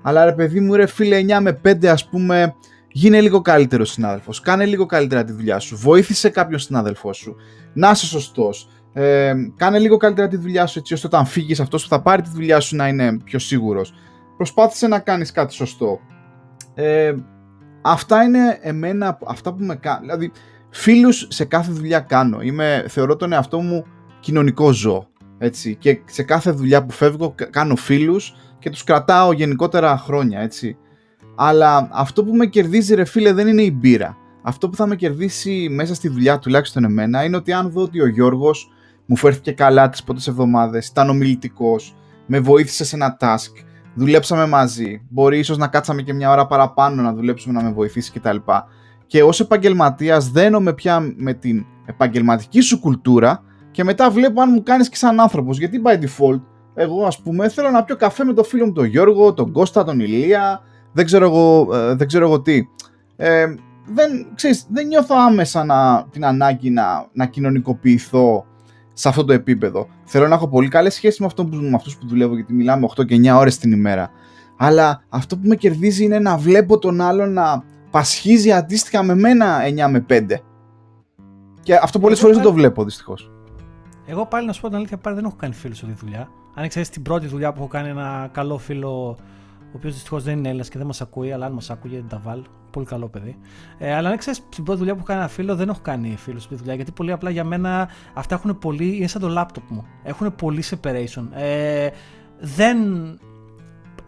Αλλά 0.08 0.26
ρε 0.26 0.34
παιδί 0.34 0.60
μου 0.60 0.76
ρε 0.76 0.86
φίλε 0.86 1.20
9 1.38 1.40
με 1.42 1.60
5 1.66 1.86
ας 1.86 2.10
πούμε 2.10 2.56
γίνε 2.92 3.22
λίγο 3.22 3.42
καλύτερος 3.42 3.92
συνάδελφος, 3.92 4.40
κάνε 4.40 4.66
λίγο 4.66 4.86
καλύτερα 4.86 5.24
τη 5.24 5.32
δουλειά 5.32 5.60
σου, 5.60 5.78
βοήθησε 5.78 6.30
κάποιον 6.30 6.60
συνάδελφό 6.60 7.14
σου, 7.14 7.36
να 7.74 7.90
είσαι 7.90 8.06
σωστός, 8.06 8.70
ε, 8.94 9.34
κάνε 9.56 9.80
λίγο 9.80 9.98
καλύτερα 9.98 10.28
τη 10.28 10.38
δουλειά 10.38 10.66
σου 10.66 10.80
έτσι 10.80 10.94
ώστε 10.94 11.08
όταν 11.08 11.26
φύγεις 11.26 11.60
αυτός 11.60 11.84
που 11.84 11.90
θα 11.90 12.02
πάρει 12.02 12.22
τη 12.22 12.30
δουλειά 12.30 12.60
σου 12.60 12.76
να 12.76 12.88
είναι 12.88 13.18
πιο 13.24 13.40
σίγουρος. 13.40 13.94
Προσπάθησε 14.38 14.88
να 14.88 15.00
κάνεις 15.00 15.32
κάτι 15.32 15.54
σωστό. 15.54 16.00
Ε, 16.74 17.14
Αυτά 17.88 18.24
είναι 18.24 18.60
εμένα, 18.62 19.18
αυτά 19.26 19.54
που 19.54 19.64
με 19.64 19.76
κάνουν. 19.76 20.02
Δηλαδή, 20.02 20.32
φίλους 20.70 21.28
σε 21.30 21.46
κάθε 21.46 21.72
δουλειά 21.72 22.00
κάνω. 22.00 22.42
Είμαι, 22.42 22.86
θεωρώ 22.88 23.16
τον 23.16 23.32
εαυτό 23.32 23.60
μου 23.60 23.86
κοινωνικό 24.20 24.72
ζώο. 24.72 25.08
Έτσι. 25.38 25.76
Και 25.76 26.00
σε 26.06 26.24
κάθε 26.24 26.52
δουλειά 26.52 26.86
που 26.86 26.92
φεύγω 26.92 27.36
κάνω 27.50 27.76
φίλους 27.76 28.36
και 28.66 28.72
τους 28.72 28.84
κρατάω 28.84 29.32
γενικότερα 29.32 29.98
χρόνια. 29.98 30.40
Έτσι. 30.40 30.78
Αλλά 31.36 31.90
αυτό 31.92 32.24
που 32.24 32.36
με 32.36 32.46
κερδίζει 32.46 32.96
ρε 32.96 33.06
φίλε 33.06 33.34
δεν 33.34 33.48
είναι 33.48 33.62
η 33.62 33.78
μπύρα. 33.80 34.18
Αυτό 34.42 34.70
που 34.70 34.76
θα 34.76 34.88
με 34.88 34.96
κερδίσει 34.96 35.68
μέσα 35.72 35.96
στη 35.96 36.10
δουλειά 36.10 36.40
τουλάχιστον 36.40 36.84
εμένα 36.84 37.24
είναι 37.24 37.36
ότι 37.36 37.54
αν 37.54 37.72
δω 37.72 37.82
ότι 37.82 38.02
ο 38.02 38.08
Γιώργος 38.08 38.72
μου 39.06 39.16
φέρθηκε 39.16 39.52
καλά 39.52 39.90
τις 39.90 40.04
πρώτες 40.04 40.28
εβδομάδες, 40.28 40.88
ήταν 40.88 41.10
ομιλητικός, 41.10 41.96
με 42.26 42.40
βοήθησε 42.40 42.86
σε 42.86 42.96
ένα 42.96 43.18
task, 43.20 43.52
δουλέψαμε 43.96 44.46
μαζί. 44.48 45.02
Μπορεί 45.10 45.40
ίσως 45.40 45.58
να 45.58 45.68
κάτσαμε 45.68 46.02
και 46.02 46.14
μια 46.14 46.32
ώρα 46.32 46.48
παραπάνω 46.48 47.02
να 47.02 47.14
δουλέψουμε 47.14 47.54
να 47.54 47.64
με 47.64 47.72
βοηθήσει 47.72 48.12
κτλ. 48.12 48.38
Και 49.06 49.24
ως 49.24 49.40
επαγγελματίας 49.40 50.30
δένομαι 50.30 50.74
πια 50.74 51.14
με 51.16 51.34
την 51.34 51.66
επαγγελματική 51.86 52.62
σου 52.62 52.80
κουλτούρα 52.80 53.44
και 53.72 53.84
μετά 53.84 54.10
βλέπω 54.10 54.42
αν 54.42 54.50
μου 54.54 54.64
κάνεις 54.64 54.90
και 54.90 54.96
σαν 54.96 55.20
άνθρωπος. 55.20 55.58
Γιατί 55.58 55.82
by 55.86 55.94
default, 55.94 56.42
εγώ 56.76 57.06
ας 57.06 57.22
πούμε 57.22 57.50
θέλω 57.50 57.70
να 57.70 57.84
πιω 57.84 57.96
καφέ 57.96 58.24
με 58.24 58.34
τον 58.34 58.46
φίλο 58.46 58.66
μου 58.66 58.72
τον 58.72 58.86
Γιώργο, 58.86 59.34
τον 59.34 59.52
Κώστα, 59.52 59.84
τον 59.84 60.00
Ηλία, 60.00 60.62
δεν 60.92 61.06
ξέρω 61.06 61.26
εγώ, 61.26 61.76
ε, 61.76 61.96
δεν 61.96 62.08
ξέρω 62.08 62.26
εγώ 62.26 62.42
τι. 62.42 62.68
Ε, 63.16 63.46
δεν, 63.86 64.28
ξέρεις, 64.36 64.66
δεν 64.70 64.88
νιώθω 64.88 65.16
άμεσα 65.28 65.64
να, 65.64 66.08
την 66.12 66.26
ανάγκη 66.26 66.70
να, 66.70 67.08
να 67.14 67.26
κοινωνικοποιηθώ 67.26 68.46
σε 68.94 69.10
αυτό 69.10 69.26
το 69.26 69.34
επίπεδο. 69.34 69.88
Θέλω 70.04 70.28
να 70.28 70.36
έχω 70.36 70.48
πολύ 70.48 70.68
καλές 70.68 70.94
σχέσεις 70.94 71.20
με, 71.20 71.26
αυτό 71.26 71.46
που, 71.46 71.56
με 71.56 71.76
αυτούς 71.76 71.98
που 71.98 72.08
δουλεύω, 72.08 72.36
γιατί 72.36 72.54
μιλάμε 72.54 72.88
8 72.96 73.06
και 73.06 73.16
9 73.16 73.38
ώρες 73.38 73.58
την 73.58 73.72
ημέρα. 73.72 74.10
Αλλά 74.58 75.04
αυτό 75.10 75.38
που 75.38 75.48
με 75.48 75.56
κερδίζει 75.56 76.04
είναι 76.04 76.20
να 76.20 76.38
βλέπω 76.38 76.78
τον 76.78 77.02
άλλον 77.02 77.34
να 77.34 77.64
πασχίζει 77.92 78.52
αντίστοιχα 78.52 79.04
με 79.04 79.16
μένα 79.16 79.60
9 79.88 79.90
με 79.90 80.06
5. 80.10 80.26
Και 81.62 81.76
αυτό 81.76 82.00
πολλές 82.00 82.20
φορές 82.20 82.36
δεν 82.36 82.46
το 82.46 82.54
βλέπω 82.54 82.84
δυστυχώς. 82.84 83.35
Εγώ 84.06 84.26
πάλι 84.26 84.46
να 84.46 84.54
σου 84.54 84.62
πω 84.62 84.68
την 84.68 84.76
αλήθεια, 84.78 84.98
πάλι 84.98 85.16
δεν 85.16 85.26
έχω 85.26 85.36
κάνει 85.36 85.54
φίλους 85.54 85.78
σε 85.78 85.86
αυτή 85.86 85.98
τη 86.00 86.06
δουλειά. 86.06 86.30
Αν 86.56 86.68
ξέρει 86.68 86.88
την 86.88 87.02
πρώτη 87.02 87.28
δουλειά 87.28 87.54
που 87.54 87.60
έχω 87.60 87.68
κάνει 87.68 87.90
ένα 87.90 88.30
καλό 88.32 88.58
φίλο 88.58 89.18
ο 89.76 89.78
οποίος 89.78 89.94
δυστυχώς 89.94 90.24
δεν 90.24 90.38
είναι 90.38 90.48
Έλληνας 90.48 90.70
και 90.70 90.78
δεν 90.78 90.88
μας 90.88 91.02
ακούει, 91.02 91.32
αλλά 91.32 91.46
αν 91.46 91.52
μας 91.52 91.70
ακούει, 91.70 91.92
δεν 91.92 92.08
τα 92.08 92.20
βάλω. 92.24 92.44
Πολύ 92.72 92.86
καλό 92.86 93.08
παιδί. 93.08 93.38
Ε, 93.78 93.94
αλλά 93.94 94.10
αν 94.10 94.18
ξέρει, 94.18 94.36
στην 94.36 94.64
πρώτη 94.64 94.80
δουλειά 94.80 94.94
που 94.94 95.00
έχω 95.00 95.08
κάνει 95.08 95.20
ένα 95.20 95.30
φίλο, 95.30 95.56
δεν 95.56 95.70
έχω 95.70 95.80
κάνει 95.82 96.16
φίλο 96.18 96.40
στην 96.40 96.58
δουλειά. 96.58 96.74
Γιατί 96.74 96.92
πολύ 96.92 97.12
απλά 97.12 97.30
για 97.30 97.44
μένα 97.44 97.90
αυτά 98.14 98.36
έχουν 98.36 98.60
πολύ. 98.60 98.96
είναι 98.96 99.08
σαν 99.08 99.22
το 99.22 99.42
laptop 99.42 99.64
μου. 99.68 99.86
Έχουν 100.04 100.36
πολύ 100.36 100.64
separation. 100.70 101.28
Ε, 101.34 101.90
δεν. 102.40 102.78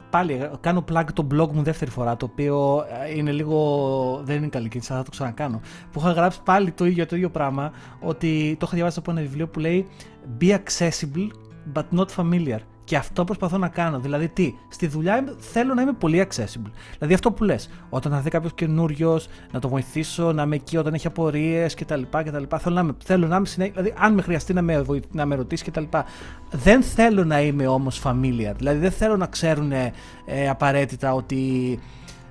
Πάλι 0.10 0.50
κάνω 0.60 0.84
plug 0.92 1.06
το 1.14 1.28
blog 1.32 1.52
μου 1.52 1.64
δεύτερη 1.64 1.92
φορά, 1.92 2.18
το 2.18 2.26
οποίο 2.32 2.86
ε, 3.06 3.18
είναι 3.18 3.32
λίγο. 3.32 4.22
δεν 4.24 4.38
είναι 4.38 4.48
καλή 4.48 4.70
κίνηση, 4.70 4.94
θα 4.94 5.04
το 5.04 5.10
ξανακάνω. 5.10 5.62
Που 5.92 6.00
είχα 6.00 6.12
γράψει 6.12 6.40
πάλι 6.44 6.72
το 6.72 6.86
ίδιο, 6.86 7.06
το 7.06 7.16
ίδιο 7.16 7.30
πράγμα, 7.30 7.72
ότι 8.02 8.56
το 8.60 8.66
είχα 8.66 8.76
διαβάσει 8.76 9.00
από 9.00 9.12
ένα 9.12 9.22
βιβλίο 9.22 9.48
που 9.48 9.60
λέει 9.60 9.88
Be 10.42 10.58
accessible 10.58 11.28
but 11.74 12.00
not 12.00 12.08
familiar 12.16 12.60
Και 12.88 12.96
αυτό 12.96 13.24
προσπαθώ 13.24 13.58
να 13.58 13.68
κάνω. 13.68 14.00
Δηλαδή, 14.00 14.28
τι, 14.28 14.54
στη 14.70 14.88
δουλειά 14.88 15.24
θέλω 15.38 15.74
να 15.74 15.82
είμαι 15.82 15.94
πολύ 15.94 16.28
accessible. 16.30 16.72
Δηλαδή, 16.98 17.14
αυτό 17.14 17.32
που 17.32 17.44
λες, 17.44 17.70
όταν 17.90 18.12
θα 18.12 18.20
δει 18.20 18.30
κάποιος 18.30 18.54
καινούριος, 18.54 19.28
να 19.52 19.60
το 19.60 19.70
βοηθήσω, 19.70 20.32
να 20.32 20.44
είμαι 20.44 20.56
εκεί 20.56 20.78
όταν 20.78 20.94
έχει 20.94 21.08
απορίες 21.08 21.74
κτλ. 21.74 22.02
κτλ. 22.10 22.44
Θέλω, 22.58 22.76
να 22.76 22.82
είμαι, 22.82 22.96
θέλω 23.04 23.28
να 23.28 23.36
είμαι 23.36 23.46
συνέχεια. 23.46 23.74
Δηλαδή, 23.76 23.94
αν 24.00 24.14
με 24.14 24.22
χρειαστεί 24.22 24.54
να 24.54 24.62
με, 24.62 24.86
να 25.12 25.26
με 25.26 25.36
ρωτήσει 25.36 25.64
κτλ. 25.64 25.84
Δεν 26.52 26.84
θέλω 26.84 27.24
να 27.24 27.42
είμαι 27.42 27.68
όμως 27.68 28.02
familiar. 28.04 28.54
Δηλαδή, 28.58 28.80
δεν 28.80 28.92
θέλω 28.92 29.18
να 29.18 29.26
ξέρουν 29.26 29.72
ε, 29.72 30.50
απαραίτητα 30.50 31.14
ότι 31.14 31.80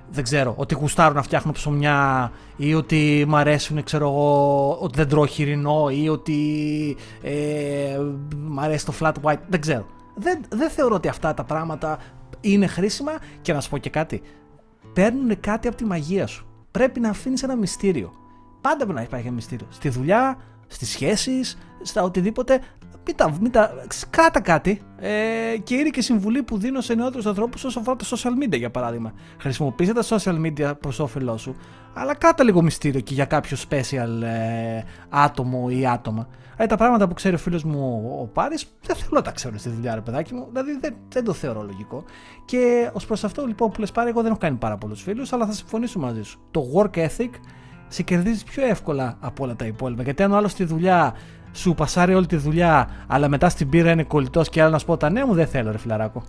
δεν 0.09 0.23
ξέρω, 0.23 0.53
ότι 0.57 0.75
γουστάρουν 0.75 1.15
να 1.15 1.21
φτιάχνουν 1.21 1.53
ψωμιά 1.53 2.31
ή 2.57 2.73
ότι 2.73 3.25
μ' 3.27 3.35
αρέσουν, 3.35 3.83
ξέρω 3.83 4.07
εγώ, 4.07 4.71
ότι 4.79 4.97
δεν 4.97 5.07
τρώω 5.07 5.25
χοιρινό 5.25 5.89
ή 5.89 6.09
ότι 6.09 6.97
ε, 7.21 7.99
μ' 8.47 8.59
αρέσει 8.59 8.85
το 8.85 8.93
flat 8.99 9.13
white, 9.21 9.39
δεν 9.47 9.61
ξέρω. 9.61 9.85
Δεν, 10.19 10.41
δεν 10.49 10.69
θεωρώ 10.69 10.95
ότι 10.95 11.07
αυτά 11.07 11.33
τα 11.33 11.43
πράγματα 11.43 11.99
είναι 12.41 12.67
χρήσιμα 12.67 13.11
και 13.41 13.53
να 13.53 13.61
σου 13.61 13.69
πω 13.69 13.77
και 13.77 13.89
κάτι. 13.89 14.21
Παίρνουν 14.93 15.39
κάτι 15.39 15.67
από 15.67 15.77
τη 15.77 15.85
μαγεία 15.85 16.27
σου. 16.27 16.47
Πρέπει 16.71 16.99
να 16.99 17.09
αφήνεις 17.09 17.43
ένα 17.43 17.55
μυστήριο. 17.55 18.13
Πάντα 18.61 18.77
πρέπει 18.77 18.93
να 18.93 19.01
υπάρχει 19.01 19.25
ένα 19.25 19.35
μυστήριο. 19.35 19.67
Στη 19.69 19.89
δουλειά, 19.89 20.37
στις 20.67 20.89
σχέσεις, 20.89 21.57
στα 21.81 22.03
οτιδήποτε 22.03 22.61
μην 23.41 23.51
τα, 23.51 23.71
κράτα 24.09 24.41
κάτι 24.41 24.81
ε, 24.99 25.09
και 25.63 25.75
είναι 25.75 25.89
και 25.89 26.01
συμβουλή 26.01 26.43
που 26.43 26.57
δίνω 26.57 26.81
σε 26.81 26.93
νεότερους 26.93 27.25
ανθρώπους 27.25 27.63
όσον 27.63 27.81
αφορά 27.81 27.97
τα 27.97 28.05
social 28.05 28.43
media 28.43 28.57
για 28.57 28.71
παράδειγμα. 28.71 29.13
Χρησιμοποιήστε 29.37 29.93
τα 29.93 30.03
social 30.03 30.41
media 30.45 30.73
προς 30.79 30.99
όφελός 30.99 31.41
σου, 31.41 31.55
αλλά 31.93 32.15
κράτα 32.15 32.43
λίγο 32.43 32.61
μυστήριο 32.61 32.99
και 32.99 33.13
για 33.13 33.25
κάποιο 33.25 33.57
special 33.69 34.21
ε, 34.21 34.83
άτομο 35.09 35.67
ή 35.69 35.87
άτομα. 35.87 36.27
Ε, 36.57 36.65
τα 36.65 36.77
πράγματα 36.77 37.07
που 37.07 37.13
ξέρει 37.13 37.35
ο 37.35 37.37
φίλος 37.37 37.63
μου 37.63 38.15
ο 38.21 38.25
Πάρης 38.25 38.65
δεν 38.85 38.95
θέλω 38.95 39.11
να 39.11 39.21
τα 39.21 39.31
ξέρω 39.31 39.57
στη 39.57 39.69
δουλειά, 39.69 39.95
ρε 39.95 40.01
παιδάκι 40.01 40.33
μου. 40.33 40.47
Δηλαδή 40.51 40.77
δεν, 40.79 40.95
δεν 41.09 41.23
το 41.23 41.33
θεωρώ 41.33 41.61
λογικό. 41.61 42.03
Και 42.45 42.89
ως 42.93 43.05
προς 43.05 43.23
αυτό 43.23 43.45
λοιπόν 43.45 43.71
που 43.71 43.79
λες 43.79 43.91
Πάρη, 43.91 44.09
εγώ 44.09 44.21
δεν 44.21 44.31
έχω 44.31 44.39
κάνει 44.39 44.57
πάρα 44.57 44.77
πολλούς 44.77 45.01
φίλους, 45.01 45.33
αλλά 45.33 45.45
θα 45.45 45.51
συμφωνήσω 45.51 45.99
μαζί 45.99 46.21
σου. 46.21 46.39
Το 46.51 46.63
work 46.75 46.97
ethic 46.97 47.29
σε 47.87 48.03
κερδίζει 48.03 48.43
πιο 48.43 48.65
εύκολα 48.65 49.17
από 49.19 49.43
όλα 49.43 49.55
τα 49.55 49.65
υπόλοιπα. 49.65 50.03
Γιατί 50.03 50.23
αν 50.23 50.31
ο 50.31 50.35
άλλος 50.35 50.51
στη 50.51 50.63
δουλειά 50.63 51.15
σου 51.57 51.73
πασάρει 51.73 52.13
όλη 52.13 52.25
τη 52.25 52.35
δουλειά, 52.35 52.89
αλλά 53.07 53.27
μετά 53.27 53.49
στην 53.49 53.69
πύρα 53.69 53.91
είναι 53.91 54.03
κολλητός 54.03 54.49
και 54.49 54.61
άλλο 54.61 54.71
να 54.71 54.77
σου 54.77 54.85
πω 54.85 54.97
τα 54.97 55.09
νέα 55.09 55.25
μου, 55.25 55.33
δεν 55.33 55.47
θέλω, 55.47 55.71
ρε 55.71 55.77
φιλαράκο. 55.77 56.23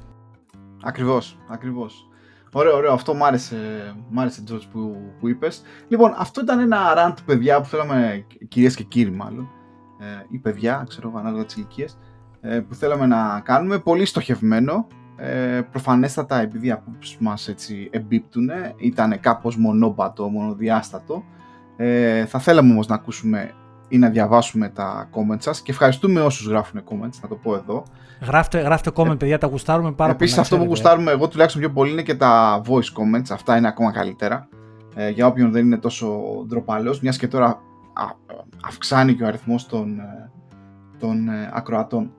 Ακριβώς, 0.83 1.39
ακριβώς. 1.49 2.09
Ωραίο, 2.53 2.77
ωραίο. 2.77 2.93
Αυτό 2.93 3.15
μου 3.15 3.25
άρεσε, 3.25 3.57
μ 4.11 4.21
άρεσε 4.21 4.43
George, 4.51 4.63
που, 4.73 4.97
που 5.21 5.29
είπες. 5.29 5.63
Λοιπόν, 5.89 6.15
αυτό 6.17 6.41
ήταν 6.41 6.59
ένα 6.59 6.79
rant, 6.97 7.17
παιδιά, 7.25 7.61
που 7.61 7.67
θέλαμε, 7.67 8.27
κυρίες 8.49 8.75
και 8.75 8.83
κύριοι 8.83 9.11
μάλλον, 9.11 9.49
ε, 9.99 10.05
ή 10.29 10.39
παιδιά, 10.39 10.85
ξέρω 10.89 11.13
ανάλογα 11.17 11.45
τις 11.45 11.57
ηλικίες, 11.57 11.99
ε, 12.41 12.61
που 12.61 12.75
θέλαμε 12.75 13.07
να 13.07 13.41
κάνουμε. 13.45 13.79
Πολύ 13.79 14.05
στοχευμένο. 14.05 14.87
Ε, 15.17 15.61
προφανέστατα, 15.71 16.41
επειδή 16.41 16.67
οι 16.67 16.71
απόψεις 16.71 17.17
μας 17.19 17.49
έτσι 17.49 17.89
εμπίπτουν, 17.93 18.51
ήταν 18.77 19.21
κάπως 19.21 19.57
μονόπατο, 19.57 20.29
μονοδιάστατο. 20.29 21.25
Ε, 21.77 22.27
θα 22.27 22.39
θέλαμε 22.39 22.73
όμως 22.73 22.87
να 22.87 22.95
ακούσουμε 22.95 23.55
ή 23.89 23.99
να 23.99 24.09
διαβάσουμε 24.09 24.69
τα 24.69 25.09
comments 25.13 25.43
σας 25.43 25.63
και 25.63 25.71
ευχαριστούμε 25.71 26.21
όσους 26.21 26.47
γράφουν 26.47 26.83
comments, 26.91 27.19
να 27.23 27.29
το 27.29 27.35
πω 27.35 27.55
εδώ. 27.55 27.83
Γράφτε, 28.21 28.61
γράφτε 28.61 28.91
comment, 28.95 29.11
ε, 29.11 29.15
παιδιά, 29.15 29.39
τα 29.39 29.47
γουστάρουμε 29.47 29.93
πάρα 29.93 30.13
πολύ. 30.13 30.25
Επίσης 30.25 30.39
αυτό 30.39 30.59
που 30.59 30.65
γουστάρουμε 30.65 31.11
εγώ 31.11 31.29
τουλάχιστον 31.29 31.63
πιο 31.63 31.71
πολύ 31.71 31.91
είναι 31.91 32.03
και 32.03 32.15
τα 32.15 32.63
voice 32.67 32.69
comments, 32.69 33.31
αυτά 33.31 33.57
είναι 33.57 33.69
ακόμα 33.69 33.93
καλύτερα. 33.93 34.49
Ε, 34.95 35.09
για 35.09 35.27
όποιον 35.27 35.51
δεν 35.51 35.65
είναι 35.65 35.79
τόσο 35.79 36.21
ντροπαλός, 36.47 37.01
μιας 37.01 37.17
και 37.17 37.29
τώρα 37.29 37.47
α, 37.93 38.05
αυξάνει 38.65 39.15
και 39.15 39.23
ο 39.23 39.27
αριθμός 39.27 39.67
των, 39.67 39.99
ε, 39.99 40.31
των 40.99 41.29
ε, 41.29 41.51
ακροατών. 41.53 42.13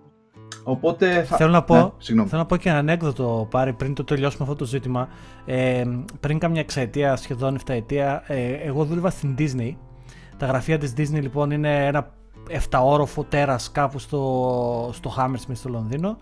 Οπότε 0.64 1.24
θα... 1.24 1.36
Θέλω 1.36 1.52
να 1.52 1.64
πω, 1.64 1.76
ναι, 1.76 2.26
θέλω 2.26 2.26
να 2.32 2.46
πω 2.46 2.58
και 2.58 2.70
ένα 2.70 2.78
ανέκδοτο 2.78 3.48
πάρει 3.50 3.74
πριν 3.74 3.94
το 3.94 4.04
τελειώσουμε 4.04 4.44
αυτό 4.44 4.56
το 4.56 4.66
ζήτημα. 4.66 5.08
Ε, 5.46 5.84
πριν 6.20 6.40
κάμια 6.40 6.62
εξαετία, 6.62 7.16
σχεδόν 7.16 7.58
7 7.58 7.62
ετία, 7.68 8.24
ε, 8.28 8.52
εγώ 8.52 8.86
δούλευα 8.86 9.10
στην 9.10 9.36
Disney 9.38 9.76
τα 10.40 10.46
γραφεία 10.46 10.78
της 10.78 10.94
Disney 10.98 11.22
λοιπόν 11.22 11.52
είναι 11.52 11.86
ένα 11.86 12.10
7όροφο 12.70 13.26
τέρας 13.30 13.72
κάπου 13.72 14.00
στο, 14.00 14.90
στο 14.94 15.14
Hammersmith 15.18 15.54
στο 15.54 15.70
Λονδίνο. 15.70 16.18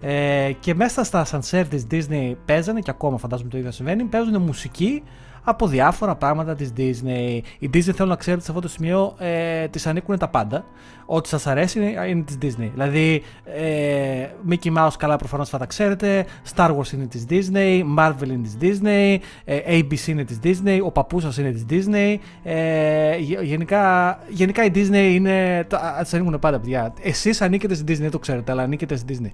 Ε, 0.00 0.52
και 0.60 0.74
μέσα 0.74 1.04
στα 1.04 1.24
σανσέρ 1.24 1.68
της 1.68 1.86
Disney 1.90 2.34
παίζανε 2.44 2.80
και 2.80 2.90
ακόμα 2.90 3.18
φαντάζομαι 3.18 3.48
το 3.48 3.58
ίδιο 3.58 3.70
συμβαίνει 3.70 4.04
παίζουν 4.04 4.42
μουσική 4.42 5.02
από 5.44 5.66
διάφορα 5.66 6.16
πράγματα 6.16 6.54
της 6.54 6.72
Disney. 6.76 7.40
Η 7.58 7.70
Disney 7.74 7.92
θέλω 7.94 8.08
να 8.08 8.16
ξέρετε 8.16 8.42
σε 8.42 8.50
αυτό 8.50 8.62
το 8.62 8.68
σημείο 8.68 9.14
ε, 9.18 9.68
της 9.68 9.86
ανήκουν 9.86 10.18
τα 10.18 10.28
πάντα. 10.28 10.64
Ό,τι 11.10 11.28
σας 11.28 11.46
αρέσει 11.46 11.78
είναι, 11.78 12.06
είναι 12.08 12.22
της 12.22 12.38
Disney. 12.42 12.70
Δηλαδή 12.72 13.22
ε, 13.44 14.26
Mickey 14.50 14.76
Mouse 14.76 14.92
καλά 14.98 15.16
προφανώς 15.16 15.48
θα 15.48 15.58
τα 15.58 15.66
ξέρετε, 15.66 16.26
Star 16.54 16.76
Wars 16.76 16.92
είναι 16.92 17.06
της 17.06 17.26
Disney, 17.28 17.82
Marvel 17.98 18.28
είναι 18.28 18.42
της 18.42 18.56
Disney, 18.60 19.16
ε, 19.44 19.58
ABC 19.66 20.06
είναι 20.06 20.24
της 20.24 20.38
Disney, 20.42 20.80
ο 20.84 20.90
παππούς 20.90 21.22
σας 21.22 21.38
είναι 21.38 21.50
της 21.50 21.64
Disney. 21.70 22.16
Ε, 22.42 23.16
γενικά, 23.42 24.18
γενικά 24.28 24.64
η 24.64 24.70
Disney 24.74 25.10
είναι, 25.14 25.66
της 26.00 26.14
ανήκουν 26.14 26.38
πάντα 26.38 26.60
παιδιά. 26.60 26.94
Εσείς 27.02 27.40
ανήκετε 27.40 27.74
στην 27.74 27.86
Disney, 27.88 28.00
δεν 28.00 28.10
το 28.10 28.18
ξέρετε, 28.18 28.52
αλλά 28.52 28.62
ανήκετε 28.62 28.96
στην 28.96 29.16
Disney. 29.16 29.32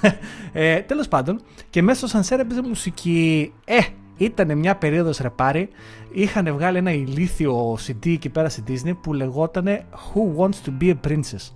ε, 0.52 0.80
τέλος 0.80 1.08
πάντων, 1.08 1.40
και 1.70 1.82
μέσα 1.82 1.98
στο 1.98 2.06
Σανσέρ 2.06 2.40
έπαιζε 2.40 2.62
μουσική, 2.62 3.52
ε, 3.64 3.78
ήταν 4.16 4.58
μια 4.58 4.76
περίοδος 4.76 5.18
ρεπάρι, 5.18 5.68
είχαν 6.12 6.52
βγάλει 6.52 6.78
ένα 6.78 6.92
ηλίθιο 6.92 7.72
CD 7.72 8.08
εκεί 8.08 8.28
πέρα 8.28 8.48
στη 8.48 8.62
Disney 8.68 8.96
που 9.02 9.12
λεγόταν 9.12 9.66
Who 9.66 10.40
Wants 10.40 10.68
to 10.68 10.82
be 10.82 10.94
a 10.94 11.08
Princess. 11.08 11.52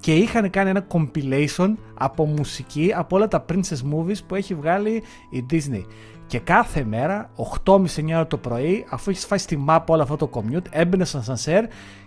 Και 0.00 0.14
είχαν 0.14 0.50
κάνει 0.50 0.70
ένα 0.70 0.86
compilation 0.92 1.74
από 1.94 2.24
μουσική 2.24 2.92
από 2.94 3.16
όλα 3.16 3.28
τα 3.28 3.44
princess 3.48 3.94
movies 3.94 4.18
που 4.26 4.34
έχει 4.34 4.54
βγάλει 4.54 5.02
η 5.30 5.46
Disney. 5.50 5.84
Και 6.26 6.38
κάθε 6.38 6.84
μέρα 6.84 7.30
8.30-9 7.64 8.24
το 8.28 8.36
πρωί 8.36 8.86
αφού 8.90 9.10
έχεις 9.10 9.26
φάει 9.26 9.38
στη 9.38 9.56
μάπα 9.56 9.94
όλο 9.94 10.02
αυτό 10.02 10.16
το 10.16 10.30
commute 10.32 10.66
έμπαινε 10.70 11.04
σαν 11.04 11.22
σανσέρ 11.22 11.64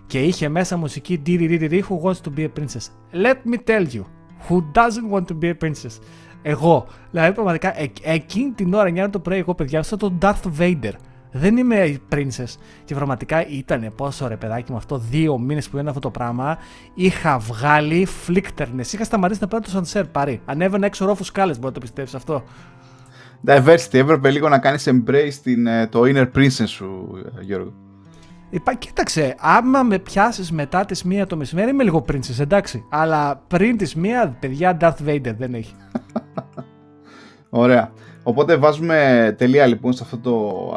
και 0.08 0.22
είχε 0.24 0.50
μέσα 0.50 0.78
μουσική 0.78 1.22
Who 1.26 2.02
wants 2.04 2.22
to 2.24 2.38
be 2.38 2.44
a 2.44 2.50
princess 2.60 2.90
Let 3.14 3.36
me 3.46 3.58
tell 3.66 3.88
you 3.94 4.04
Who 4.50 4.62
doesn't 4.74 5.10
want 5.10 5.28
to 5.28 5.36
be 5.36 5.50
a 5.50 5.56
princess; 5.56 6.00
Εγώ. 6.44 6.88
Δηλαδή, 7.12 7.34
πραγματικά 7.34 7.80
ε, 7.80 7.92
εκείνη 8.02 8.52
την 8.52 8.74
ώρα, 8.74 9.06
9 9.06 9.08
το 9.12 9.20
πρωί, 9.20 9.38
εγώ 9.38 9.56
παιδιά, 9.56 9.80
αυτό 9.80 9.98
το 9.98 10.14
Darth 10.22 10.60
Vader. 10.60 10.94
Δεν 11.36 11.58
είμαι 11.58 12.00
princess. 12.12 12.58
Και 12.86 12.96
πραγματικά 12.96 13.48
ήταν 13.48 13.94
πόσο 13.96 14.28
ρε 14.28 14.36
παιδάκι 14.36 14.72
μου 14.72 14.78
αυτό, 14.78 14.98
δύο 14.98 15.38
μήνες 15.38 15.70
που 15.70 15.78
είναι 15.78 15.88
αυτό 15.88 16.02
το 16.02 16.10
πράγμα. 16.10 16.58
Είχα 16.94 17.38
βγάλει 17.38 18.06
φλίκτερνες. 18.06 18.94
Είχα 18.94 19.04
σταματήσει 19.04 19.40
να 19.42 19.48
παίρνω 19.48 19.66
το 19.66 19.72
σανσέρ 19.72 20.06
πάρει. 20.06 20.42
Ανέβαινα 20.46 20.86
έξω 20.86 21.06
ρόφους 21.06 21.32
κάλε, 21.32 21.52
μπορεί 21.54 21.66
να 21.66 21.72
το 21.72 21.80
πιστέψεις 21.80 22.16
αυτό. 22.16 22.44
Diversity, 23.48 23.94
έπρεπε 23.94 24.32
λίγο 24.32 24.50
να 24.50 24.60
κάνεις 24.60 24.90
embrace 24.92 25.34
την, 25.44 25.68
ε, 25.68 25.88
το 25.88 26.02
inner 26.02 26.28
princess 26.36 26.68
σου, 26.68 27.08
Γιώργο. 27.42 27.74
Είπα, 28.50 28.74
κοίταξε, 28.74 29.36
άμα 29.40 29.84
με 29.84 30.00
πιάσεις 30.00 30.52
μετά 30.52 30.86
τις 30.86 31.04
μία 31.04 31.28
το 31.28 31.38
μεσημέρι, 31.38 31.70
είμαι 31.70 31.84
λίγο 31.84 32.06
princess, 32.12 32.40
εντάξει. 32.40 32.86
Αλλά 32.90 33.44
πριν 33.48 33.78
τις 33.78 33.96
μία, 33.96 34.38
παιδιά, 34.40 34.78
Darth 34.82 35.08
Vader 35.08 35.34
δεν 35.38 35.54
έχει. 35.54 35.74
Ωραία. 37.50 37.92
Οπότε 38.24 38.56
βάζουμε 38.56 39.36
τελεία 39.38 39.66
λοιπόν 39.66 39.94
σε 39.94 40.04
αυτό 40.04 40.18
το 40.18 40.70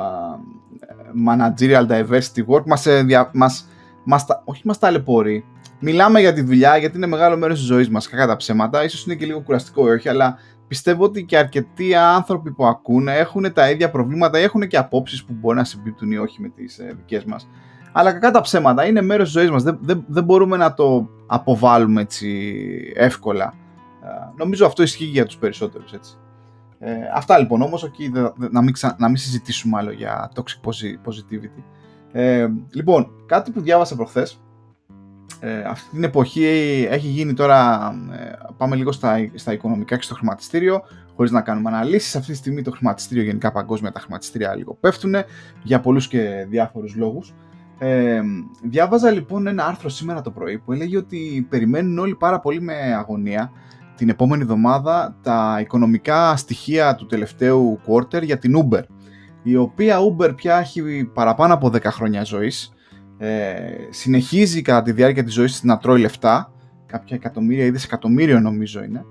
managerial 1.29 1.87
diversity 1.87 2.47
work. 2.47 2.65
Μας, 2.67 2.87
ε, 2.87 3.07
μας, 3.33 3.69
μας, 4.05 4.27
όχι 4.45 4.63
μας 4.65 4.79
ταλαιπωρεί. 4.79 5.45
Μιλάμε 5.81 6.21
για 6.21 6.33
τη 6.33 6.43
δουλειά 6.43 6.77
γιατί 6.77 6.97
είναι 6.97 7.07
μεγάλο 7.07 7.37
μέρος 7.37 7.59
της 7.59 7.67
ζωής 7.67 7.91
μας, 7.91 8.09
κακά 8.09 8.27
τα 8.27 8.37
ψέματα. 8.37 8.85
Ίσως 8.85 9.05
είναι 9.07 9.15
και 9.15 9.27
λίγο 9.27 9.41
κουραστικό 9.41 9.83
όχι, 9.83 10.09
αλλά 10.09 10.39
πιστεύω 10.69 11.05
ότι 11.05 11.25
και 11.25 11.39
αρκετοί 11.39 11.95
άνθρωποι 11.95 12.53
που 12.53 12.67
ακούνε 12.67 13.15
έχουν 13.15 13.53
τα 13.53 13.71
ίδια 13.71 13.91
προβλήματα, 13.91 14.39
έχουν 14.39 14.67
και 14.67 14.77
απόψεις 14.77 15.25
που 15.25 15.33
μπορεί 15.41 15.57
να 15.57 15.65
συμπίπτουν 15.65 16.11
ή 16.11 16.17
όχι 16.17 16.41
με 16.41 16.49
τις 16.49 16.79
ε, 16.79 16.95
δικές 16.97 17.25
μας. 17.25 17.49
Αλλά 17.93 18.13
κακά 18.13 18.31
τα 18.31 18.41
ψέματα, 18.41 18.87
είναι 18.87 19.03
μέρος 19.03 19.25
της 19.25 19.41
ζωής 19.41 19.51
μας, 19.51 19.63
δεν, 19.63 19.79
δεν, 19.81 20.05
δεν 20.09 20.25
μπορούμε 20.25 20.57
να 20.57 20.75
το 20.75 21.09
αποβάλουμε 21.27 22.01
έτσι 22.01 22.59
εύκολα. 22.95 23.55
Νομίζω 24.37 24.67
αυτό 24.67 24.83
ισχύει 24.83 25.05
για 25.05 25.25
τους 25.25 25.37
περισσότερους 25.37 25.93
έτσι. 25.93 26.19
Ε, 26.79 26.95
αυτά 27.15 27.39
λοιπόν 27.39 27.63
όμως, 27.63 27.85
okay, 27.85 28.33
να, 28.51 28.63
μην 28.63 28.75
να 28.99 29.09
μην 29.09 29.17
συζητήσουμε 29.17 29.79
άλλο 29.79 29.91
για 29.91 30.31
toxic 30.35 30.71
positivity. 31.05 31.63
Ε, 32.13 32.49
λοιπόν, 32.73 33.11
κάτι 33.27 33.51
που 33.51 33.61
διάβασα 33.61 33.97
προχθές, 33.97 34.41
ε, 35.41 35.61
αυτή 35.61 35.91
την 35.91 36.05
εποχή 36.05 36.45
έχει 36.91 37.07
γίνει 37.07 37.35
τώρα, 37.35 37.91
ε, 38.13 38.33
πάμε 38.57 38.77
λίγο 38.77 38.93
στα, 38.93 39.31
στα 39.35 39.53
οικονομικά 39.53 39.97
και 39.97 40.03
στο 40.03 40.15
χρηματιστήριο, 40.15 40.83
χωρίς 41.17 41.31
να 41.31 41.41
κάνουμε 41.41 41.69
αναλύσεις. 41.69 42.17
Αυτή 42.17 42.31
τη 42.31 42.37
στιγμή 42.37 42.63
το 42.63 42.71
χρηματιστήριο, 42.71 43.25
γενικά 43.25 43.53
παγκόσμια 43.53 43.93
τα 43.93 44.01
χρηματιστήρια 44.01 44.57
λίγο 44.57 44.75
πέφτουν 44.81 45.15
για 45.63 45.81
πολλούς 45.81 46.09
και 46.09 46.47
διάφορους 46.49 46.95
λόγους. 46.95 47.35
Ε, 47.79 48.21
διάβαζα 48.63 49.11
λοιπόν 49.11 49.47
ένα 49.47 49.67
άρθρο 49.67 49.89
σήμερα 49.89 50.21
το 50.21 50.31
πρωί 50.31 50.59
που 50.59 50.73
έλεγε 50.73 50.97
ότι 50.97 51.47
περιμένουν 51.49 51.99
όλοι 51.99 52.15
πάρα 52.15 52.41
πολύ 52.41 52.61
με 52.61 52.75
αγωνία 52.75 53.53
την 53.97 54.09
επόμενη 54.09 54.43
εβδομάδα 54.43 55.17
τα 55.23 55.59
οικονομικά 55.61 56.37
στοιχεία 56.37 56.95
του 56.95 57.07
τελευταίου 57.07 57.81
quarter 57.87 58.23
για 58.23 58.39
την 58.39 58.53
Uber 58.63 58.83
η 59.43 59.57
οποία 59.57 59.99
Uber 59.99 60.37
πια 60.37 60.59
έχει 60.59 61.05
παραπάνω 61.15 61.55
από 61.55 61.71
10 61.73 61.83
χρόνια 61.85 62.25
ζωής 62.25 62.73
ε, 63.19 63.55
συνεχίζει 63.91 64.63
κατά 64.63 64.83
τη 64.83 64.93
διάρκεια 64.93 65.25
της 65.25 65.35
ζωής 65.35 65.53
της 65.53 65.63
να 65.63 65.79
τρώει 65.79 66.01
λεφτά 66.01 66.53
κάποια 66.87 67.17
εκατομμύρια 67.17 67.65
ή 67.65 67.71
δισεκατομμύριο 67.71 68.41
νομίζω 68.41 68.83
είναι 68.83 69.05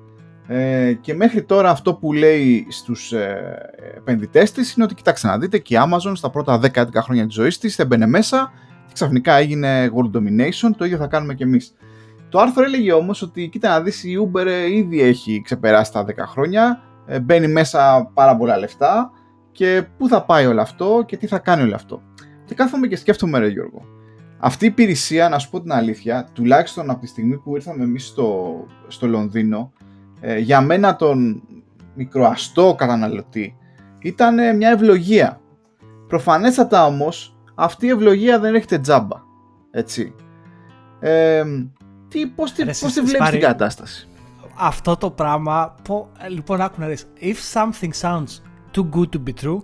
Ε, 0.47 0.93
και 0.93 1.13
μέχρι 1.13 1.43
τώρα 1.43 1.69
αυτό 1.69 1.93
που 1.93 2.13
λέει 2.13 2.67
στους 2.69 3.11
ε, 3.11 3.37
επενδυτές 3.97 4.51
της 4.51 4.73
είναι 4.73 4.85
ότι 4.85 4.95
κοιτάξτε 4.95 5.27
να 5.27 5.37
δείτε 5.37 5.57
και 5.57 5.75
η 5.75 5.77
Amazon 5.81 6.11
στα 6.13 6.29
πρώτα 6.29 6.59
10-11 6.73 6.85
χρόνια 6.95 7.25
της 7.25 7.35
ζωής 7.35 7.57
της 7.57 7.79
έμπαινε 7.79 8.07
μέσα 8.07 8.51
και 8.85 8.93
ξαφνικά 8.93 9.33
έγινε 9.33 9.89
world 9.95 10.17
domination, 10.17 10.71
το 10.77 10.85
ίδιο 10.85 10.97
θα 10.97 11.07
κάνουμε 11.07 11.33
και 11.33 11.43
εμείς. 11.43 11.73
Το 12.35 12.41
άρθρο 12.41 12.63
έλεγε 12.63 12.93
όμως 12.93 13.21
ότι 13.21 13.47
κοίτα 13.47 13.69
να 13.69 13.81
δεις 13.81 14.03
η 14.03 14.29
Uber 14.31 14.47
ήδη 14.71 15.01
έχει 15.01 15.41
ξεπεράσει 15.43 15.91
τα 15.91 16.05
10 16.07 16.13
χρόνια, 16.17 16.81
ε, 17.05 17.19
μπαίνει 17.19 17.47
μέσα 17.47 18.11
πάρα 18.13 18.37
πολλά 18.37 18.57
λεφτά 18.57 19.11
και 19.51 19.85
πού 19.97 20.07
θα 20.07 20.23
πάει 20.23 20.45
όλο 20.45 20.61
αυτό 20.61 21.03
και 21.05 21.17
τι 21.17 21.27
θα 21.27 21.39
κάνει 21.39 21.61
όλο 21.61 21.75
αυτό. 21.75 22.01
Και 22.45 22.55
κάθομαι 22.55 22.87
και 22.87 22.95
σκέφτομαι 22.95 23.39
ρε 23.39 23.47
Γιώργο, 23.47 23.85
αυτή 24.37 24.65
η 24.65 24.67
υπηρεσία, 24.67 25.29
να 25.29 25.39
σου 25.39 25.49
πω 25.49 25.61
την 25.61 25.71
αλήθεια, 25.71 26.27
τουλάχιστον 26.33 26.89
από 26.89 26.99
τη 26.99 27.07
στιγμή 27.07 27.37
που 27.37 27.55
ήρθαμε 27.55 27.83
εμείς 27.83 28.05
στο, 28.05 28.53
στο 28.87 29.07
Λονδίνο, 29.07 29.71
ε, 30.19 30.37
για 30.37 30.61
μένα 30.61 30.95
τον 30.95 31.43
μικροαστό 31.95 32.75
καταναλωτή 32.77 33.57
ήταν 33.99 34.55
μια 34.55 34.69
ευλογία. 34.69 35.41
Προφανέστατα 36.07 36.85
όμως 36.85 37.37
αυτή 37.55 37.85
η 37.85 37.89
ευλογία 37.89 38.39
δεν 38.39 38.55
έχετε 38.55 38.79
τζάμπα. 38.79 39.17
Έτσι. 39.71 40.15
Ε, 40.99 41.43
τι, 42.15 42.27
πώς, 42.27 42.51
τι, 42.51 42.65
πώς 42.65 42.93
τη 42.93 43.01
βλέπεις 43.01 43.29
την 43.29 43.39
κατάσταση; 43.39 44.07
Αυτό 44.55 44.97
το 44.97 45.11
πράγμα, 45.11 45.75
πω, 45.83 46.09
λοιπόν 46.29 46.61
άκου 46.61 46.75
να 46.79 46.87
δεις. 46.87 47.07
If 47.19 47.35
something 47.53 47.91
sounds 48.01 48.41
too 48.73 48.89
good 48.95 49.09
to 49.15 49.23
be 49.27 49.43
true, 49.43 49.59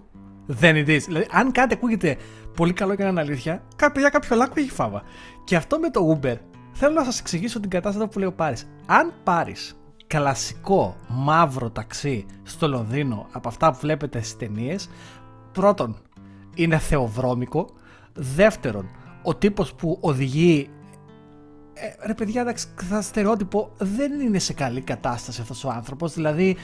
then 0.61 0.85
it 0.85 0.87
is. 0.87 0.99
Δηλαδή, 1.07 1.27
αν 1.31 1.51
κάτι 1.51 1.73
ακούγεται 1.73 2.17
πολύ 2.55 2.73
καλό 2.73 2.95
και 2.95 3.03
να 3.03 3.09
είναι 3.09 3.19
αλήθεια, 3.19 3.63
για 3.97 4.09
κάποιο 4.09 4.35
λάκκο 4.35 4.53
έχει 4.57 4.69
φάβα. 4.69 5.03
Και 5.43 5.55
αυτό 5.55 5.79
με 5.79 5.89
το 5.89 6.19
Uber, 6.21 6.35
θέλω 6.71 6.93
να 6.93 7.03
σας 7.03 7.19
εξηγήσω 7.19 7.59
την 7.59 7.69
κατάσταση 7.69 8.07
που 8.07 8.19
λέει 8.19 8.27
ο 8.27 8.33
Πάρης. 8.33 8.69
Αν 8.85 9.13
πάρεις 9.23 9.75
κλασικό 10.07 10.95
μαύρο 11.07 11.69
ταξί 11.69 12.25
στο 12.43 12.67
Λονδίνο 12.67 13.27
από 13.31 13.47
αυτά 13.47 13.71
που 13.71 13.77
βλέπετε 13.81 14.19
στις 14.19 14.37
ταινίες. 14.37 14.89
Πρώτον, 15.51 15.97
είναι 16.55 16.77
θεοδρόμικο. 16.77 17.69
Δεύτερον, 18.13 18.89
ο 19.23 19.35
τύπος 19.35 19.73
που 19.73 19.97
οδηγεί 20.01 20.69
ε, 21.81 22.07
ρε 22.07 22.13
παιδιά, 22.13 22.41
εντάξει, 22.41 22.67
θα 22.75 23.01
στερεότυπο 23.01 23.71
δεν 23.77 24.19
είναι 24.19 24.39
σε 24.39 24.53
καλή 24.53 24.81
κατάσταση 24.81 25.41
αυτός 25.41 25.63
ο 25.63 25.69
άνθρωπος. 25.69 26.13
Δηλαδή, 26.13 26.57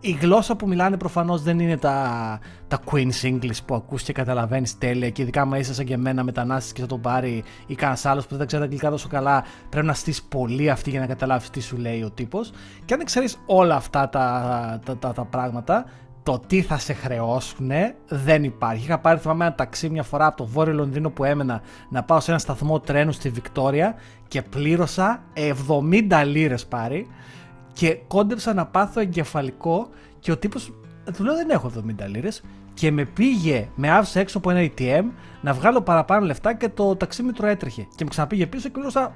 η 0.00 0.10
γλώσσα 0.10 0.56
που 0.56 0.68
μιλάνε 0.68 0.96
προφανώς 0.96 1.42
δεν 1.42 1.58
είναι 1.58 1.76
τα, 1.76 2.38
τα 2.68 2.80
Queen's 2.90 3.22
English 3.22 3.58
που 3.66 3.74
ακούς 3.74 4.02
και 4.02 4.12
καταλαβαίνεις 4.12 4.78
τέλεια 4.78 5.10
και 5.10 5.22
ειδικά 5.22 5.40
άμα 5.40 5.58
είσαι 5.58 5.74
σαν 5.74 5.84
και 5.84 5.94
εμένα 5.94 6.24
μετανάστης 6.24 6.72
και 6.72 6.80
θα 6.80 6.86
τον 6.86 7.00
πάρει 7.00 7.44
ή 7.66 7.74
κανένας 7.74 8.04
άλλος 8.04 8.26
που 8.26 8.36
δεν 8.36 8.46
ξέρει 8.46 8.62
τα 8.62 8.68
αγγλικά 8.68 8.90
τόσο 8.90 9.08
καλά, 9.08 9.44
πρέπει 9.68 9.86
να 9.86 9.94
στήσει 9.94 10.28
πολύ 10.28 10.70
αυτή 10.70 10.90
για 10.90 11.00
να 11.00 11.06
καταλάβεις 11.06 11.50
τι 11.50 11.60
σου 11.60 11.76
λέει 11.76 12.02
ο 12.02 12.10
τύπος. 12.10 12.52
Και 12.84 12.94
αν 12.94 13.04
ξέρεις 13.04 13.38
όλα 13.46 13.74
αυτά 13.74 14.08
τα, 14.08 14.80
τα, 14.84 14.96
τα, 14.96 15.12
τα 15.12 15.24
πράγματα, 15.24 15.84
το 16.22 16.40
τι 16.46 16.62
θα 16.62 16.78
σε 16.78 16.92
χρεώσουν 16.92 17.70
δεν 18.08 18.44
υπάρχει. 18.44 18.84
Είχα 18.84 18.98
πάρει 18.98 19.18
θυμάμαι 19.18 19.44
ένα 19.44 19.54
ταξί 19.54 19.90
μια 19.90 20.02
φορά 20.02 20.26
από 20.26 20.36
το 20.36 20.46
βόρειο 20.46 20.74
Λονδίνο 20.74 21.10
που 21.10 21.24
έμενα 21.24 21.60
να 21.90 22.02
πάω 22.02 22.20
σε 22.20 22.30
ένα 22.30 22.40
σταθμό 22.40 22.80
τρένου 22.80 23.12
στη 23.12 23.28
Βικτόρια 23.28 23.94
και 24.28 24.42
πλήρωσα 24.42 25.22
70 25.68 26.22
λίρες 26.26 26.66
πάρει 26.66 27.06
και 27.72 27.94
κόντεψα 28.08 28.54
να 28.54 28.66
πάθω 28.66 29.00
εγκεφαλικό 29.00 29.88
και 30.18 30.32
ο 30.32 30.36
τύπος 30.36 30.72
του 31.16 31.24
λέω 31.24 31.34
δεν 31.34 31.50
έχω 31.50 31.70
70 32.04 32.08
λίρες 32.08 32.42
και 32.74 32.90
με 32.92 33.04
πήγε, 33.04 33.68
με 33.74 33.90
άφησε 33.90 34.20
έξω 34.20 34.38
από 34.38 34.50
ένα 34.50 34.70
ATM 34.76 35.04
να 35.40 35.52
βγάλω 35.52 35.82
παραπάνω 35.82 36.26
λεφτά 36.26 36.54
και 36.54 36.68
το 36.68 36.96
ταξίμετρο 36.96 37.46
έτρεχε 37.46 37.86
και 37.94 38.04
με 38.04 38.10
ξαναπήγε 38.10 38.46
πίσω 38.46 38.68
και 38.68 38.72
πλήρωσα 38.72 39.12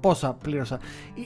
πόσα 0.00 0.32
πλήρωσα. 0.32 0.78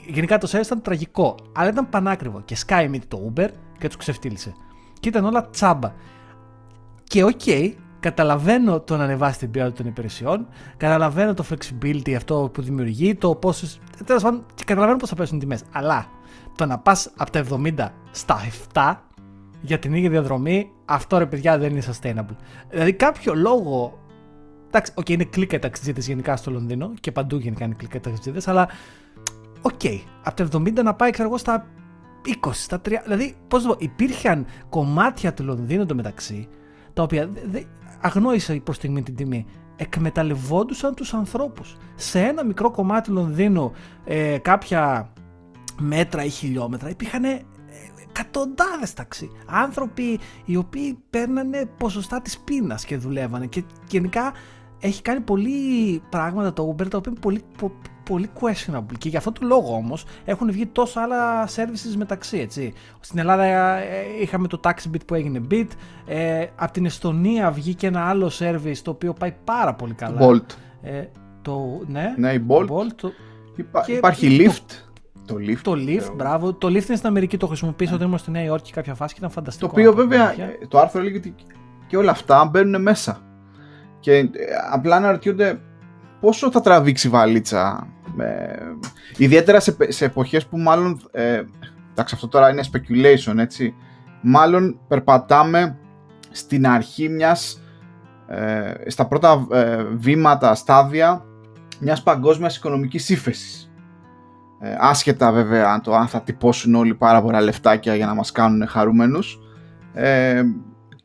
Γενικά 0.07 0.38
το 0.38 0.47
σέρβις 0.47 0.68
ήταν 0.68 0.82
τραγικό, 0.82 1.36
αλλά 1.53 1.68
ήταν 1.68 1.88
πανάκριβο 1.88 2.43
και 2.45 2.57
σκάει 2.66 2.99
το 3.09 3.32
Uber 3.34 3.49
και 3.78 3.86
τους 3.86 3.97
ξεφτύλισε. 3.97 4.55
Και 5.03 5.09
ήταν 5.09 5.24
όλα 5.24 5.48
τσάμπα. 5.50 5.92
Και 7.05 7.24
OK, 7.24 7.41
okay, 7.44 7.72
καταλαβαίνω 8.00 8.80
το 8.80 8.96
να 8.96 9.05
ανεβάσει 9.05 9.38
την 9.38 9.50
ποιότητα 9.50 9.76
των 9.76 9.86
υπηρεσιών, 9.86 10.46
καταλαβαίνω 10.76 11.34
το 11.34 11.44
flexibility 11.50 12.12
αυτό 12.12 12.50
που 12.53 12.62
δημιουργεί, 12.62 13.14
το 13.14 13.34
πόσο. 13.34 13.66
Τέλος 14.05 14.22
πάντων, 14.22 14.44
και 14.55 14.64
καταλαβαίνω 14.66 14.98
πώς 14.98 15.09
θα 15.09 15.14
πέσουν 15.14 15.36
οι 15.36 15.40
τιμές. 15.40 15.62
Αλλά 15.72 16.07
το 16.57 16.66
να 16.66 16.78
πας 16.78 17.11
από 17.16 17.30
τα 17.30 17.44
70 17.50 17.88
στα 18.11 18.40
7 18.72 18.94
για 19.61 19.78
την 19.78 19.94
ίδια 19.94 20.11
διαδρομή, 20.11 20.70
αυτό 20.84 21.18
ρε 21.18 21.26
παιδιά 21.26 21.59
δεν 21.59 21.70
είναι 21.70 21.82
sustainable. 21.86 22.36
Δηλαδή 22.70 22.92
κάποιο 22.92 23.34
λόγο. 23.34 23.98
Εντάξει, 24.66 24.92
OK, 24.95 25.05
okay, 25.05 25.11
είναι 25.11 25.24
κλίκα 25.24 25.57
οι 25.57 25.59
ταξιτζήδες 25.59 26.01
γενικά 26.00 26.36
στο 26.36 26.50
Λονδίνο 26.50 26.92
και 27.00 27.12
παντού 27.12 27.36
γενικά 27.36 27.64
είναι 27.64 27.74
κλίκα 27.74 27.96
οι 27.96 28.00
ταξιτζήδες, 28.01 28.41
αλλά 28.50 28.68
OK, 29.62 29.80
okay, 29.82 29.98
από 30.22 30.50
τα 30.50 30.59
70 30.59 30.72
να 30.82 30.94
πάει, 30.94 31.11
ξέρω 31.11 31.28
εγώ, 31.28 31.38
στα 31.38 31.66
20, 32.27 32.51
στα 32.53 32.81
30. 32.81 33.03
Δηλαδή, 33.03 33.37
πώς 33.49 33.62
το 33.62 33.68
πω, 33.68 33.77
υπήρχαν 33.79 34.47
κομμάτια 34.68 35.35
του 35.35 35.45
Λονδίνου 35.45 35.87
στο 35.87 35.95
μεταξύ, 35.95 36.49
τα 36.93 37.03
οποία 37.03 37.29
δε, 37.45 37.62
αγνόησα 38.01 38.61
προς 38.64 38.77
στιγμή 38.77 39.03
την 39.03 39.16
τιμή. 39.16 39.47
Εκμεταλλευόντουσαν 39.77 40.95
τους 40.95 41.14
ανθρώπους. 41.14 41.77
Σε 41.95 42.20
ένα 42.20 42.45
μικρό 42.45 42.70
κομμάτι 42.70 43.09
του 43.09 43.14
Λονδίνου, 43.14 43.73
ε, 44.05 44.39
κάποια 44.39 45.12
μέτρα 45.81 46.25
ή 46.25 46.29
χιλιόμετρα 46.29 46.89
υπήρχαν 46.89 47.25
εκατοντάδες 48.09 48.95
ταξί. 48.95 49.31
Άνθρωποι 49.47 50.18
οι 50.45 50.57
οποίοι 50.57 50.99
παίρνανε 51.11 51.70
ποσοστά 51.79 52.20
της 52.20 52.39
πείνας 52.39 52.85
και 52.85 52.97
δουλεύανε. 52.97 53.47
Και 53.47 53.64
γενικά 53.89 54.33
έχει 54.79 55.03
κάνει 55.03 55.20
πολλοί 55.20 56.03
πράγματα 56.09 56.53
το 56.53 56.70
Uber 56.70 56.89
τα 56.89 56.99
οποία 56.99 57.12
είναι 57.12 57.20
πολύ, 57.20 57.43
πολύ 58.05 58.30
questionable. 58.40 58.98
Και 58.98 59.09
για 59.09 59.18
αυτόν 59.18 59.32
τον 59.32 59.48
λόγο 59.48 59.74
όμως 59.74 60.05
έχουν 60.24 60.53
βγει 60.53 60.66
τόσα 60.66 61.00
άλλα 61.03 61.46
services 61.46 61.94
μεταξύ. 61.96 62.38
Έτσι. 62.38 62.72
Στην 63.00 63.18
Ελλάδα 63.18 63.44
ε, 63.44 64.05
είχαμε 64.20 64.48
το 64.48 64.61
TaxiBit 64.64 65.07
που 65.07 65.14
έγινε 65.14 65.40
Bit. 65.50 65.66
Ε, 66.07 66.46
από 66.57 66.72
την 66.72 66.84
Εστονία 66.84 67.50
βγήκε 67.50 67.86
ένα 67.86 68.09
άλλο 68.09 68.30
service 68.38 68.76
το 68.82 68.90
οποίο 68.90 69.12
πάει 69.12 69.34
πάρα 69.44 69.74
πολύ 69.74 69.94
καλά. 69.94 70.18
Bolt. 70.20 70.55
Ε, 70.82 71.05
το, 71.42 71.80
ναι, 71.86 72.14
ναι, 72.16 72.32
η 72.32 72.44
Bolt. 72.48 72.68
Bolt 72.68 72.92
το, 72.96 73.12
υπάρχει 73.86 74.38
Lyft. 74.40 74.90
Το 75.26 75.34
Lyft. 75.34 75.61
Το 75.62 75.72
Lyft, 75.72 76.12
μπράβο. 76.16 76.53
Το 76.53 76.68
Lyft 76.68 76.86
είναι 76.86 76.96
στην 76.96 77.07
Αμερική, 77.07 77.36
το 77.36 77.46
χρησιμοποίησα 77.46 77.94
όταν 77.94 78.07
ήμουν 78.07 78.18
στη 78.18 78.30
Νέα 78.30 78.42
Υόρκη 78.42 78.72
κάποια 78.72 78.94
φάση 78.94 79.12
και 79.14 79.20
ήταν 79.20 79.32
φανταστικό. 79.32 79.66
Το 79.66 79.72
οποίο 79.72 79.92
βέβαια 79.92 80.34
το 80.68 80.78
άρθρο 80.78 81.00
έλεγε 81.00 81.16
ότι 81.16 81.34
και 81.86 81.96
όλα 81.96 82.11
αυτά 82.11 82.44
μπαίνουν 82.44 82.82
μέσα. 82.82 83.20
Και 84.00 84.12
ε, 84.14 84.28
απλά 84.72 84.96
αναρωτιούνται 84.96 85.61
πόσο 86.23 86.51
θα 86.51 86.61
τραβήξει 86.61 87.07
η 87.07 87.11
βαλίτσα. 87.11 87.87
Ε, 88.18 88.55
ιδιαίτερα 89.16 89.61
σε, 89.61 89.77
σε 89.89 90.05
εποχές 90.05 90.47
που 90.47 90.59
μάλλον. 90.59 91.01
Ε, 91.11 91.43
εντάξει, 91.91 92.14
αυτό 92.14 92.29
τώρα 92.29 92.51
είναι 92.51 92.62
speculation, 92.73 93.39
έτσι. 93.39 93.75
Μάλλον 94.20 94.79
περπατάμε 94.89 95.79
στην 96.31 96.66
αρχή 96.66 97.09
μιας. 97.09 97.62
Ε, 98.27 98.73
στα 98.87 99.07
πρώτα 99.07 99.47
ε, 99.53 99.85
βήματα, 99.95 100.55
στάδια 100.55 101.25
μιας 101.81 102.03
παγκόσμιας 102.03 102.57
οικονομικής 102.57 103.09
ύφεσης. 103.09 103.73
Ε, 104.61 104.77
άσχετα 104.79 105.33
βέβαια 105.33 105.70
αν, 105.70 105.83
το, 105.83 105.95
αν 105.95 106.07
θα 106.07 106.20
τυπώσουν 106.20 106.75
όλοι 106.75 106.95
πάρα 106.95 107.23
πολλά 107.23 107.41
λεφτάκια 107.41 107.95
για 107.95 108.07
να 108.07 108.14
μας 108.14 108.33
κάνουν 108.33 108.66
χαρούμενους. 108.66 109.39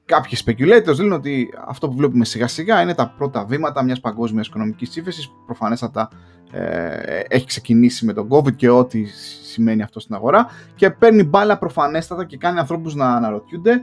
Ε, 0.08 0.14
κάποιοι 0.14 0.38
speculators 0.45 0.97
λένε 0.99 1.14
ότι 1.14 1.49
αυτό 1.68 1.88
που 1.88 1.95
βλέπουμε 1.95 2.26
σιγά 2.26 2.47
σιγά 2.47 2.82
είναι 2.82 2.93
τα 2.93 3.14
πρώτα 3.18 3.45
βήματα 3.45 3.84
μιας 3.84 3.99
παγκόσμιας 3.99 4.47
οικονομικής 4.47 4.95
ύφεσης 4.95 5.28
που 5.28 5.36
προφανέστατα 5.45 6.10
ε, 6.51 7.20
έχει 7.28 7.45
ξεκινήσει 7.45 8.05
με 8.05 8.14
τον 8.14 8.28
COVID 8.30 8.55
και 8.55 8.70
ό,τι 8.70 9.03
σημαίνει 9.43 9.82
αυτό 9.82 9.99
στην 9.99 10.16
αγορά 10.16 10.47
και 10.76 10.89
παίρνει 10.89 11.24
μπάλα 11.24 11.58
προφανέστατα 11.58 12.26
και 12.26 12.38
κάνει 12.38 12.60
ανθρώπους 12.60 12.95
να 12.95 13.16
αναρωτιούνται 13.16 13.82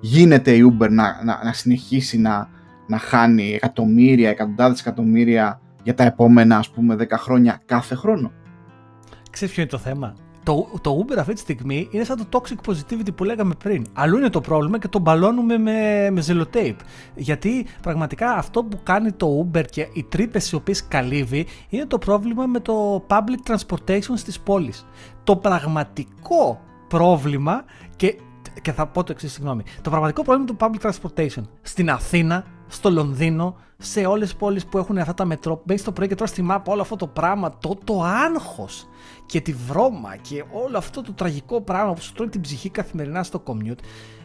γίνεται 0.00 0.52
η 0.52 0.72
Uber 0.72 0.88
να, 0.90 1.24
να, 1.24 1.44
να 1.44 1.52
συνεχίσει 1.52 2.18
να, 2.18 2.48
να 2.86 2.98
χάνει 2.98 3.52
εκατομμύρια, 3.54 4.30
εκατοντάδες 4.30 4.80
εκατομμύρια 4.80 5.60
για 5.82 5.94
τα 5.94 6.04
επόμενα 6.04 6.56
ας 6.56 6.70
πούμε 6.70 6.96
10 6.98 7.06
χρόνια 7.10 7.62
κάθε 7.66 7.94
χρόνο; 7.94 8.32
Ξέρεις 9.30 9.54
ποιο 9.54 9.62
είναι 9.62 9.70
το 9.70 9.78
θέμα; 9.78 10.14
Το, 10.46 10.68
το 10.80 11.04
Uber 11.04 11.16
αυτή 11.18 11.32
τη 11.32 11.40
στιγμή 11.40 11.88
είναι 11.90 12.04
σαν 12.04 12.28
το 12.28 12.40
toxic 12.40 12.70
positivity 12.70 13.14
που 13.14 13.24
λέγαμε 13.24 13.54
πριν. 13.54 13.86
Αλλού 13.92 14.16
είναι 14.16 14.30
το 14.30 14.40
πρόβλημα 14.40 14.78
και 14.78 14.88
το 14.88 14.98
μπαλώνουμε 14.98 15.58
με, 15.58 16.10
με 16.10 16.20
ζελοτέιπ. 16.20 16.78
Γιατί 17.14 17.66
πραγματικά 17.82 18.30
αυτό 18.32 18.64
που 18.64 18.78
κάνει 18.82 19.12
το 19.12 19.46
Uber 19.52 19.64
και 19.70 19.88
οι 19.92 20.02
τρύπες 20.02 20.50
οι 20.50 20.54
οποίες 20.54 20.88
καλύβει 20.88 21.46
είναι 21.68 21.86
το 21.86 21.98
πρόβλημα 21.98 22.46
με 22.46 22.60
το 22.60 23.06
public 23.08 23.52
transportation 23.52 24.12
στις 24.14 24.40
πόλεις. 24.40 24.86
Το 25.24 25.36
πραγματικό 25.36 26.60
πρόβλημα 26.88 27.64
και, 27.96 28.18
και 28.62 28.72
θα 28.72 28.86
πω 28.86 29.04
το 29.04 29.12
εξής, 29.12 29.32
συγγνώμη. 29.32 29.62
Το 29.82 29.90
πραγματικό 29.90 30.22
πρόβλημα 30.22 30.48
του 30.48 30.56
public 30.60 30.90
transportation 30.90 31.42
στην 31.62 31.90
Αθήνα, 31.90 32.44
στο 32.66 32.90
Λονδίνο, 32.90 33.56
σε 33.78 34.06
όλες 34.06 34.28
τις 34.28 34.36
πόλεις 34.36 34.66
που 34.66 34.78
έχουν 34.78 34.98
αυτά 34.98 35.14
τα 35.14 35.24
μετρό, 35.24 35.62
μπαίνει 35.64 35.78
στο 35.78 35.92
πρωί 35.92 36.08
και 36.08 36.14
τώρα 36.14 36.30
στη 36.30 36.42
μάπα 36.42 36.72
όλο 36.72 36.80
αυτό 36.80 36.96
το 36.96 37.06
πράγμα, 37.06 37.58
το, 37.58 37.78
το 37.84 38.02
άγχος 38.02 38.86
και 39.26 39.40
τη 39.40 39.52
βρώμα 39.52 40.16
και 40.16 40.44
όλο 40.52 40.78
αυτό 40.78 41.02
το 41.02 41.12
τραγικό 41.12 41.60
πράγμα 41.60 41.92
που 41.92 42.00
σου 42.00 42.12
τρώει 42.12 42.28
την 42.28 42.40
ψυχή 42.40 42.68
καθημερινά 42.70 43.22
στο 43.22 43.42
commute 43.46 43.78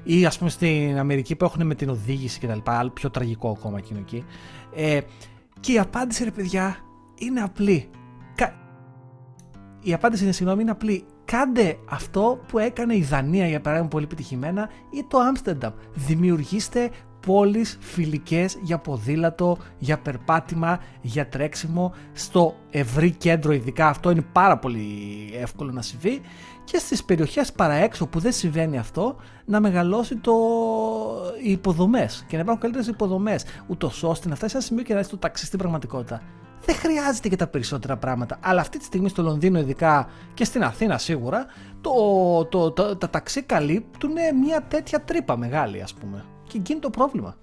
ή 0.04 0.26
ας 0.26 0.38
πούμε 0.38 0.50
στην 0.50 0.98
Αμερική 0.98 1.36
που 1.36 1.46
έχουν 1.46 1.66
με 1.66 1.76
την 1.76 1.90
οδήγηση 1.90 2.40
και 2.40 2.48
τα 2.48 2.56
λοιπά, 2.56 2.78
άλλο 2.78 2.90
πιο 2.90 3.10
τραγικό 3.10 3.50
ακόμα 3.50 3.78
εκείνο 3.78 4.00
εκεί. 4.00 4.26
Ε, 4.76 5.00
και 5.60 5.72
η 5.72 5.80
απάντηση 5.80 6.24
ρε 6.24 6.32
παιδιά 6.32 6.78
είναι 7.16 7.42
απλή. 7.42 7.90
Η 9.84 9.94
απάντηση 9.94 10.24
είναι 10.24 10.32
συγγνώμη 10.32 10.62
είναι 10.62 10.72
απλή. 10.72 11.06
κάντε 11.26 11.78
αυτό 11.90 12.40
που 12.48 12.60
έκανε 12.60 12.96
η 12.96 13.02
Δανία 13.02 13.48
για 13.48 13.62
παράδειγμα 13.62 13.90
πολύ 13.90 14.04
επιτυχημένα 14.04 14.70
ή 14.92 15.06
το 15.08 15.18
Άμστερνταμ. 15.18 15.74
Δημιουργήστε 15.94 16.90
πόλεις 17.26 17.78
φιλικές 17.80 18.58
για 18.62 18.78
ποδήλατο, 18.78 19.58
για 19.78 20.00
περπάτημα, 20.00 20.80
για 21.02 21.28
τρέξιμο 21.28 21.94
στο 22.14 22.56
ευρύ 22.70 23.12
κέντρο 23.12 23.52
ειδικά 23.52 23.88
αυτό 23.88 24.10
είναι 24.10 24.26
πάρα 24.32 24.58
πολύ 24.58 24.88
εύκολο 25.42 25.72
να 25.72 25.82
συμβεί 25.82 26.22
και 26.64 26.78
στις 26.78 27.04
περιοχές 27.04 27.52
παραέξω 27.52 28.08
που 28.08 28.20
δεν 28.20 28.32
συμβαίνει 28.32 28.78
αυτό 28.78 29.16
να 29.46 29.60
μεγαλώσει 29.60 30.16
το... 30.16 30.34
οι 31.44 31.52
υποδομές 31.52 32.26
και 32.28 32.36
να 32.36 32.42
υπάρχουν 32.42 32.62
καλύτερες 32.62 32.88
υποδομές 32.88 33.46
ούτως 33.68 34.04
ώστε 34.04 34.30
να 34.30 34.36
φτάσει 34.36 34.52
σε 34.52 34.58
ένα 34.58 34.66
σημείο 34.66 34.84
και 34.84 34.94
να 34.94 35.06
το 35.06 35.18
ταξί 35.18 35.46
στην 35.46 35.60
πραγματικότητα. 35.60 36.22
Δεν 36.66 36.76
χρειάζεται 36.76 37.30
και 37.30 37.36
τα 37.36 37.48
περισσότερα 37.48 37.98
πράγματα. 37.98 38.38
Αλλά 38.42 38.62
αυτή 38.62 38.78
τη 38.78 38.84
στιγμή 38.84 39.10
στο 39.10 39.22
Λονδίνο, 39.22 39.60
ειδικά 39.60 40.08
και 40.34 40.46
στην 40.46 40.64
Αθήνα 40.64 40.98
σίγουρα, 40.98 41.46
το, 41.82 41.92
το, 42.46 42.72
το, 42.72 42.96
τα 42.96 43.10
ταξί 43.10 43.42
καλύπτουν 43.42 44.12
μια 44.44 44.62
τέτοια 44.68 45.02
τρύπα 45.02 45.38
μεγάλη, 45.38 45.82
ας 45.82 45.94
πούμε. 45.94 46.26
Και 46.52 46.58
εκεί 46.58 46.72
είναι 46.72 46.82
το 46.82 46.90
πρόβλημα. 46.90 47.36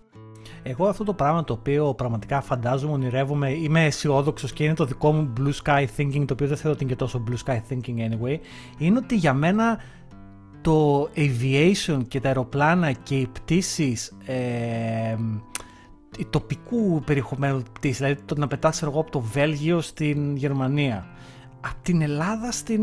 Εγώ 0.62 0.86
αυτό 0.86 1.04
το 1.04 1.12
πράγμα 1.12 1.44
το 1.44 1.52
οποίο 1.52 1.94
πραγματικά 1.94 2.40
φαντάζομαι, 2.40 2.92
ονειρεύομαι, 2.92 3.50
είμαι 3.50 3.84
αισιόδοξος 3.84 4.52
και 4.52 4.64
είναι 4.64 4.74
το 4.74 4.84
δικό 4.84 5.12
μου 5.12 5.32
blue 5.38 5.52
sky 5.64 5.86
thinking, 5.96 6.24
το 6.26 6.32
οποίο 6.32 6.46
δεν 6.46 6.56
θέλω 6.56 6.72
ότι 6.72 6.82
είναι 6.82 6.92
και 6.92 6.98
τόσο 6.98 7.24
blue 7.28 7.50
sky 7.50 7.56
thinking 7.68 7.98
anyway, 8.10 8.38
είναι 8.78 8.98
ότι 8.98 9.16
για 9.16 9.34
μένα 9.34 9.78
το 10.60 11.02
aviation 11.16 12.00
και 12.08 12.20
τα 12.20 12.28
αεροπλάνα 12.28 12.92
και 12.92 13.16
οι 13.16 13.26
πτήσεις 13.26 14.16
ε, 14.26 15.16
τοπικού 16.30 17.02
περιεχομένου 17.06 17.62
πτήση, 17.72 18.02
δηλαδή 18.02 18.22
το 18.22 18.34
να 18.38 18.46
πετάς 18.46 18.82
εγώ 18.82 19.00
από 19.00 19.10
το 19.10 19.20
Βέλγιο 19.20 19.80
στην 19.80 20.36
Γερμανία 20.36 21.06
από 21.60 21.76
την 21.82 22.02
Ελλάδα 22.02 22.52
στην 22.52 22.82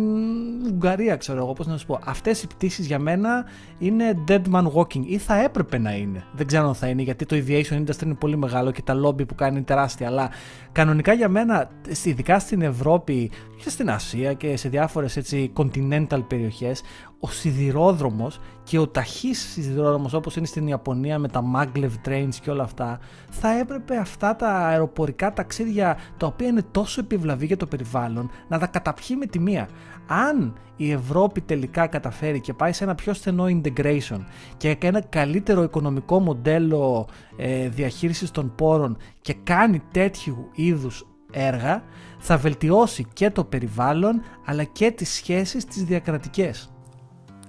Ουγγαρία, 0.66 1.16
ξέρω 1.16 1.38
εγώ 1.38 1.54
πώς 1.54 1.68
να 1.68 1.78
σου 1.78 1.86
πω. 1.86 2.00
Αυτές 2.06 2.44
οι 2.44 2.48
πτήσεις 2.48 2.86
για 2.86 3.00
μένα 3.00 3.46
είναι 3.80 4.24
dead 4.28 4.42
man 4.52 4.72
walking 4.72 5.06
ή 5.06 5.18
θα 5.18 5.44
έπρεπε 5.44 5.78
να 5.78 5.96
είναι. 5.96 6.24
Δεν 6.34 6.48
ξέρω 6.48 6.68
αν 6.68 6.76
θα 6.76 6.88
είναι 6.88 7.02
γιατί 7.02 7.26
το 7.26 7.36
aviation 7.36 7.84
industry 7.84 8.04
είναι 8.04 8.14
πολύ 8.14 8.38
μεγάλο 8.38 8.72
και 8.72 8.82
τα 8.82 8.96
lobby 9.06 9.28
που 9.28 9.36
κάνει 9.36 9.56
είναι 9.56 9.66
τεράστια. 9.66 10.08
Αλλά 10.08 10.30
κανονικά 10.72 11.14
για 11.14 11.30
μένα, 11.30 11.70
ειδικά 12.04 12.40
στην 12.40 12.62
Ευρώπη 12.62 13.32
και 13.64 13.70
στην 13.70 13.90
Ασία 13.90 14.34
και 14.34 14.58
σε 14.58 14.70
διάφορες 14.70 15.18
έτσι 15.18 15.52
continental 15.56 16.24
περιοχές, 16.28 16.82
ο 17.26 17.32
σιδηρόδρομος 17.32 18.40
και 18.64 18.80
ο 18.80 18.88
ταχύς 18.88 19.52
σιδηρόδρομος 19.52 20.14
όπως 20.14 20.36
είναι 20.36 20.46
στην 20.46 20.68
Ιαπωνία 20.68 21.20
με 21.20 21.28
τα 21.28 21.44
maglev 21.56 21.92
trains 22.08 22.36
και 22.42 22.52
όλα 22.52 22.64
αυτά 22.64 23.00
θα 23.30 23.60
έπρεπε 23.60 23.98
αυτά 23.98 24.36
τα 24.36 24.50
αεροπορικά 24.50 25.34
ταξίδια 25.34 25.98
τα 26.18 26.28
οποία 26.28 26.48
είναι 26.48 26.64
τόσο 26.72 27.00
επιβλαβή 27.00 27.46
για 27.46 27.58
το 27.58 27.66
περιβάλλον 27.66 28.30
να 28.48 28.60
τα 28.60 28.68
καταπιεί 28.68 29.16
με 29.20 29.26
τη 29.26 29.40
μία. 29.40 29.70
Αν 30.08 30.54
η 30.76 30.92
Ευρώπη 30.92 31.42
τελικά 31.42 31.88
καταφέρει 31.88 32.40
και 32.40 32.54
πάει 32.54 32.74
σε 32.74 32.84
ένα 32.84 32.96
πιο 32.96 33.14
στενό 33.14 33.46
integration 33.48 34.20
και 34.58 34.78
ένα 34.82 35.02
καλύτερο 35.02 35.64
οικονομικό 35.64 36.20
μοντέλο 36.20 37.08
ε, 37.38 37.70
διαχείρισης 37.70 38.32
των 38.32 38.56
πόρων 38.56 38.98
και 39.22 39.36
κάνει 39.44 39.82
τέτοιου 39.92 40.50
είδους 40.54 41.08
έργα 41.32 41.84
θα 42.20 42.38
βελτιώσει 42.38 43.06
και 43.14 43.30
το 43.30 43.44
περιβάλλον 43.44 44.22
αλλά 44.46 44.64
και 44.64 44.92
τις 44.92 45.10
σχέσεις 45.10 45.66
τις 45.66 45.84
διακρατικές. 45.84 46.75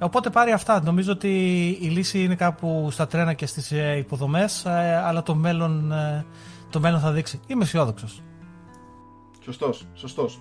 Οπότε 0.00 0.30
πάρει 0.30 0.52
αυτά. 0.52 0.82
Νομίζω 0.82 1.12
ότι 1.12 1.28
η 1.80 1.86
λύση 1.86 2.22
είναι 2.22 2.34
κάπου 2.34 2.88
στα 2.90 3.06
τρένα 3.06 3.32
και 3.32 3.46
στις 3.46 3.72
ε, 3.72 3.96
υποδομές, 3.96 4.64
ε, 4.64 5.02
αλλά 5.04 5.22
το 5.22 5.34
μέλλον, 5.34 5.92
ε, 5.92 6.24
το 6.70 6.80
μέλλον 6.80 7.00
θα 7.00 7.12
δείξει. 7.12 7.40
Είμαι 7.46 7.62
αισιόδοξος. 7.62 8.22
Σωστός, 9.40 9.86
σωστός. 9.94 10.40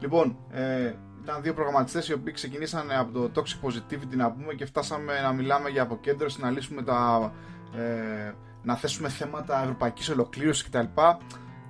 Λοιπόν, 0.00 0.36
ε, 0.50 0.94
ήταν 1.22 1.42
δύο 1.42 1.54
προγραμματιστές 1.54 2.08
οι 2.08 2.12
οποίοι 2.12 2.32
ξεκινήσαν 2.32 2.90
από 2.90 3.12
το 3.12 3.30
Toxic 3.34 3.66
Positivity 3.66 4.16
να 4.16 4.30
πούμε 4.30 4.54
και 4.54 4.66
φτάσαμε 4.66 5.20
να 5.20 5.32
μιλάμε 5.32 5.68
για 5.68 5.82
αποκέντρωση, 5.82 6.40
να 6.40 6.50
λύσουμε 6.50 6.82
τα... 6.82 7.32
Ε, 7.76 8.32
να 8.62 8.76
θέσουμε 8.76 9.08
θέματα 9.08 9.62
ευρωπαϊκής 9.62 10.08
ολοκλήρωσης 10.08 10.64
κτλ. 10.64 10.86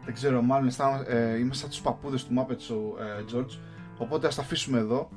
Δεν 0.05 0.15
ξέρω, 0.15 0.43
μάλλον 0.43 0.71
ε, 1.07 1.39
είμαστε 1.39 1.61
σαν 1.61 1.69
τους 1.69 1.81
παππούδες 1.81 2.25
του 2.25 2.35
Muppet 2.37 2.73
Show, 2.73 3.01
ε, 3.01 3.25
George. 3.35 3.59
Οπότε 3.99 4.27
ας 4.27 4.35
τα 4.35 4.43
αφήσουμε 4.43 4.79
εδώ. 4.79 5.09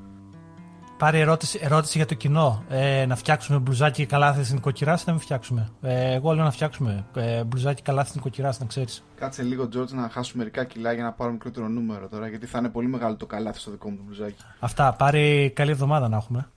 Πάρει 1.02 1.20
ερώτηση, 1.20 1.60
ερώτηση 1.62 1.98
για 1.98 2.06
το 2.06 2.14
κοινό. 2.14 2.64
Ε, 2.70 3.06
να 3.06 3.16
φτιάξουμε 3.16 3.60
μπλουζάκι 3.60 4.06
καλάθι 4.06 4.44
στην 4.44 4.56
νοικοκυρά 4.56 4.94
ή 4.94 5.04
να 5.06 5.12
μην 5.12 5.22
φτιάξουμε. 5.22 5.72
Ε, 5.82 6.14
εγώ 6.14 6.34
λέω 6.34 6.44
να 6.44 6.52
φτιάξουμε 6.52 7.06
ε, 7.14 7.44
μπλουζάκι 7.44 7.82
καλάθι 7.82 8.10
στην 8.10 8.22
νοικοκυρά, 8.24 8.56
να 8.60 8.66
ξέρεις. 8.66 9.04
Κάτσε 9.16 9.44
λίγο, 9.44 9.68
Τζόρτζ, 9.68 9.92
να 9.92 10.10
χάσουμε 10.10 10.44
μερικά 10.44 10.64
κιλά 10.64 10.94
για 10.94 11.04
να 11.04 11.12
πάρουμε 11.12 11.34
μικρότερο 11.34 11.68
νούμερο 11.68 12.08
τώρα. 12.08 12.28
Γιατί 12.28 12.46
θα 12.46 12.58
είναι 12.58 12.70
πολύ 12.70 12.88
μεγάλο 12.88 13.16
το 13.16 13.26
καλάθι 13.26 13.60
στο 13.60 13.72
δικό 13.72 13.90
μου 13.90 13.96
το 13.96 14.04
μπλουζάκι. 14.06 14.44
Αυτά. 14.60 14.94
Πάρει 14.94 15.52
καλή 15.56 15.72
εβδομάδα 15.72 16.10
να 16.10 16.18
έχουμε. 16.18 16.50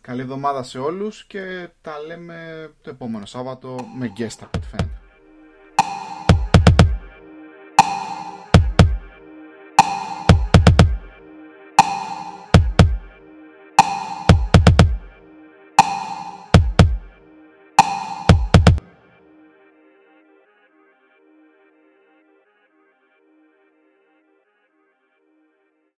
Καλή 0.00 0.20
εβδομάδα 0.20 0.62
σε 0.62 0.78
όλους 0.78 1.24
και 1.24 1.68
τα 1.80 1.92
λέμε 2.06 2.70
το 2.82 2.90
επόμενο 2.90 3.26
Σάββατο 3.26 3.76
με 3.98 4.12
guest 4.16 4.38
από 4.40 4.50
ό,τι 4.56 4.66
φαίνεται. 4.66 4.99